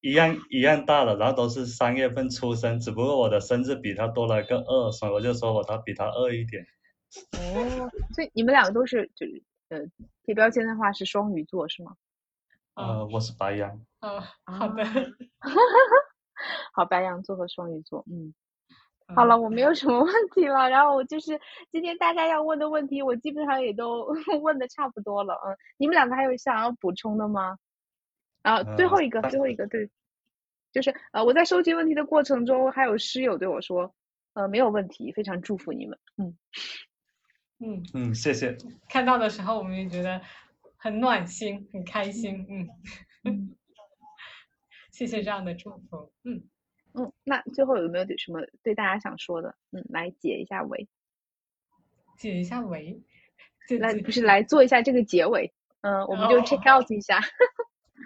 [0.00, 6.64] 一样一样大的，然后都是三月份出生，只不过我的生日比他多了个二，所以我就说我他比他二一点。
[7.32, 9.80] 哦，所以你们两个都是就是呃
[10.22, 11.94] 贴标签的话是双鱼座是吗？
[12.74, 13.80] 呃，我是白羊。
[14.00, 14.84] 哦，好的。
[16.72, 18.32] 好，白羊座和双鱼座，嗯，
[19.16, 20.70] 好了，我没有什么问题了。
[20.70, 21.40] 然后我就是
[21.72, 24.06] 今天大家要问的问题，我基本上也都
[24.42, 25.34] 问的差不多了。
[25.44, 27.58] 嗯，你们两个还有想要补充的吗？
[28.42, 29.90] 啊，最后一个，最后一个，对，
[30.72, 33.94] 就是呃，我在收集问题的过程中，还有室友对我说，
[34.34, 36.38] 呃，没有问题，非常祝福你们，嗯，
[37.58, 38.56] 嗯嗯，谢谢。
[38.88, 40.20] 看到的时候，我们也觉得
[40.76, 42.68] 很暖心，很开心，嗯
[43.24, 43.56] 嗯，
[44.92, 46.42] 谢谢这样的祝福，嗯
[46.94, 49.54] 嗯，那最后有没有什么对大家想说的？
[49.72, 50.88] 嗯，来解一下围。
[52.16, 53.00] 解一下围，
[53.78, 55.52] 来不是来做一下这个结尾，
[55.82, 57.20] 嗯，我们就 check out 一下，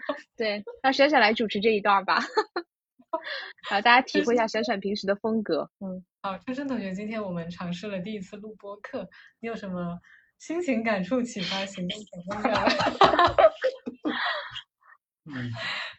[0.36, 2.20] 对，让闪闪来主持这一段吧，
[3.68, 9.08] 好，大家体会一下闪闪平时的风格，嗯，好，春生同学，今天我们尝试了第一次录播课，
[9.40, 9.98] 你有什么
[10.38, 12.66] 心情感触、启发、行动分享？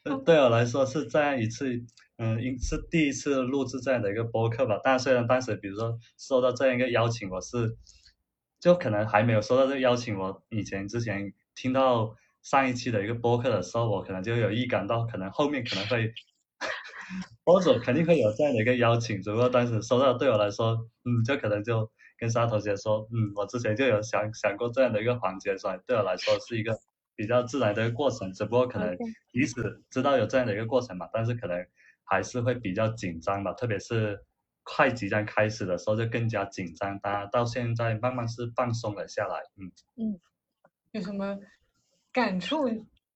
[0.04, 1.82] 嗯，对我来说是这样一次，
[2.18, 4.82] 嗯，应是第一次录制这样的一个播客吧。
[4.84, 7.78] 但虽然当时，比如说收到这样一个邀请，我是
[8.60, 12.14] 就可能还没有收到这个邀请，我以前之前听到
[12.44, 16.14] 上一期的一个播客的时候，我可能就有预感到，可能后面可能会，
[17.44, 19.22] 或者肯定会有这样的一个邀请。
[19.22, 26.78] 只不过当时收到，对我来说，嗯，就可能就跟沙同学说，嗯，我之前就有想想过这样的一个环节，所以对我来说是一个。
[27.16, 28.98] 比较自然的一个过程，只不过可能
[29.32, 31.64] 即使知道有这样的一个过程嘛，但是可能
[32.04, 34.20] 还是会比较紧张吧，特别是
[34.64, 36.98] 快即将开始的时候就更加紧张。
[37.02, 40.20] 大家到现在慢慢是放松了下来，嗯嗯，
[40.94, 41.38] 有什么
[42.14, 42.70] 感触、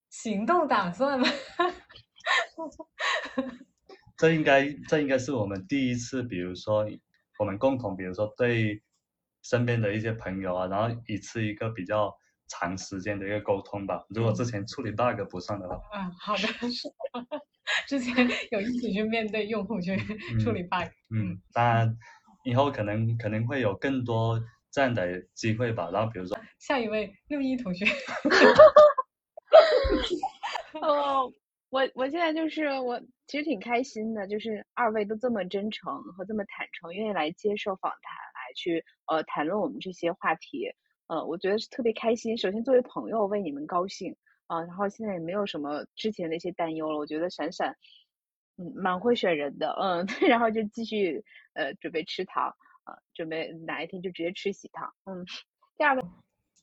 [0.09, 1.25] 行动打算吗？
[4.17, 6.85] 这应该这应该是我们第一次，比如说
[7.39, 8.81] 我们共同，比如说对
[9.43, 12.13] 身边的一些朋友啊，然后一次一个比较。
[12.49, 15.75] 长时间的一个沟通吧，如果之前处理 bug 不算的话。
[15.93, 16.43] 嗯，好的。
[17.85, 19.97] 之前有一起去面对用户去
[20.39, 20.87] 处理 bug。
[21.13, 21.93] 嗯，当然
[22.45, 24.41] 以后可能可能会有更多
[24.77, 25.89] 这样的机会吧。
[25.91, 27.83] 然后比如说下一位六一同学。
[30.79, 31.33] 哦，
[31.71, 37.99] 我我现在就是我其实挺开心的，就是二位都这么真诚和这么坦诚，愿意来接受访谈，
[38.35, 40.69] 来去呃谈论我们这些话题。
[41.07, 42.37] 呃，我觉得是特别开心。
[42.37, 46.99] 首先，作为朋友为你们高兴啊，然后现在也没有什么之前的一些担忧了。
[46.99, 47.75] 我觉得闪闪，
[48.57, 51.23] 嗯，蛮会选人的，嗯， 然后就继续
[51.53, 52.53] 呃准备吃糖
[52.87, 55.25] 啊，准备哪一天就直接吃喜糖，嗯。
[55.77, 56.07] 第二个，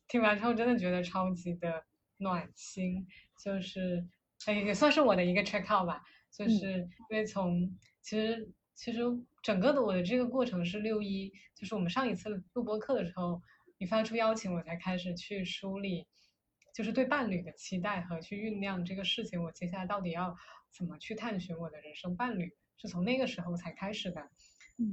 [0.09, 1.85] 听完之后真的觉得超级的
[2.17, 3.07] 暖心，
[3.39, 4.07] 就是
[4.47, 9.01] 哎也算是我的一个 check out 吧，就是因为从其实其实
[9.43, 13.43] 整个的我的这个过程是六一，就是我们上一次录播课的时候。
[13.77, 16.07] 你发出邀请，我才开始去梳理，
[16.73, 19.43] 就是对伴侣的期待和去酝酿这个事情。
[19.43, 20.35] 我接下来到底要
[20.71, 24.31] 怎么去探寻我的人生伴侣，是从那个时候才开始的。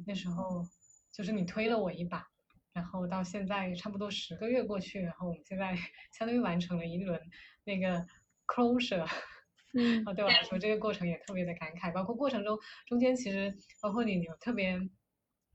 [0.07, 0.65] 那时候
[1.11, 2.27] 就是你推了我一把，
[2.73, 5.75] 然后到现在差不多十个月过去，然后我们现在
[6.17, 7.19] 相当于完成了一轮
[7.63, 8.05] 那个
[8.47, 9.07] closure。
[9.73, 11.91] 嗯，对我来说，这个过程也特别的感慨。
[11.93, 12.57] 包括过程中
[12.87, 14.77] 中间其实包括你有特别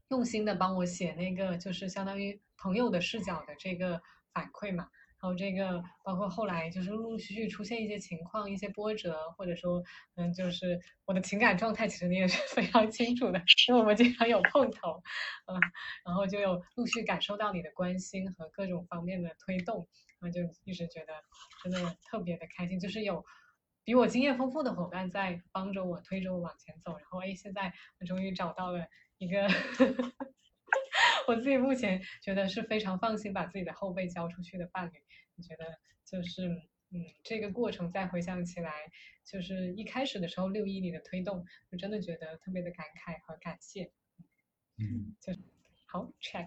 [0.08, 2.40] 用心的帮我写那个，就是相当于。
[2.58, 4.00] 朋友的视角的这个
[4.32, 4.88] 反馈嘛，
[5.26, 9.82] 然后这个包括后来就是陆陆续续出现一些情况、一些波折，或者说，
[10.14, 15.02] 嗯，就是我的情感状态，其实你也是 非常清楚的，因为我们经常有碰头，
[15.46, 15.58] 嗯，
[16.04, 19.88] 然后就有陆续感受到你的关心和各种方面的推动，
[20.20, 21.12] 然后就一直觉得
[21.64, 23.24] 真的特别的开心，就是有
[23.82, 28.86] 比我经验丰富的伙伴在帮着我推着我往前走，然后哎，现在我终于找到了
[29.18, 29.48] 一个。
[31.28, 34.92] 我自己目前觉得是非常放心把自己的后背交出去的伴侣，
[35.36, 35.64] 我觉得
[36.04, 36.48] 就是
[36.90, 38.70] 嗯，这个过程再回想起来，
[39.24, 43.90] 就是一开始的时候六一你的推动，我真的觉得特别的感慨和感谢。
[44.78, 45.32] 嗯，就
[45.86, 46.46] 好 check。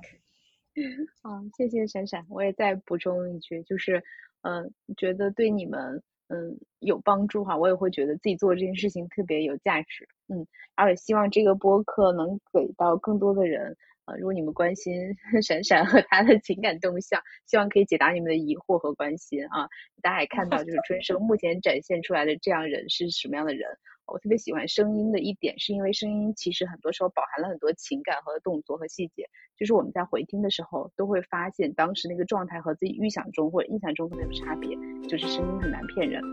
[1.21, 4.03] 好，谢谢闪闪，我也再补充一句，就是
[4.41, 13.75] 嗯，觉得对你们嗯有帮助哈，我也会觉得自己做这件事情特别有价值，嗯，然后也希望这个播客能给到更多的人。
[14.17, 19.67] 如果你们关心 闪闪和他的情感动向，希望可以解答你们的疑惑和关心啊！
[20.01, 23.67] 大家也看到，就是春生目前展现出来的这样人是什么样的人。
[24.11, 34.75] 我特别喜欢声音的一点，是因为声音其实很多时候饱含了很多情感和动作和细节，就是我们在回听的时候都会发现当时那个状态和自己预想中或者印象中可能有差别，
[35.07, 36.23] 就是声音很难骗人。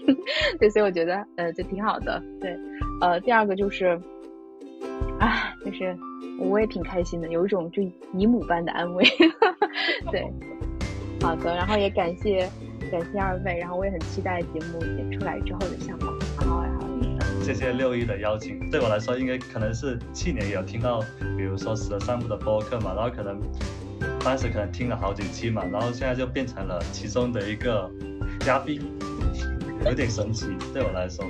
[0.58, 2.22] 对，所以我觉得呃，就挺好的。
[2.40, 2.56] 对，
[3.02, 4.00] 呃，第二个就是。
[5.18, 5.96] 啊，就是
[6.38, 7.82] 我也挺开心的，有一种就
[8.14, 9.04] 姨母般的安慰。
[10.10, 10.24] 对，
[11.20, 12.48] 好的，然后也感谢
[12.90, 16.16] 感谢二位，然后我也很期待节目演出来之后的效果。
[16.40, 21.00] 然后，然后谢谢六一的邀请，对我来说，应该可能是去年有听到，
[21.36, 23.40] 比如说十三部的播客嘛，然后可能
[24.24, 27.90] 当时可能听了好几期嘛，然后现在就变成了其中的一个
[28.40, 28.80] 嘉宾，
[29.84, 31.24] 有点神奇，对我来说。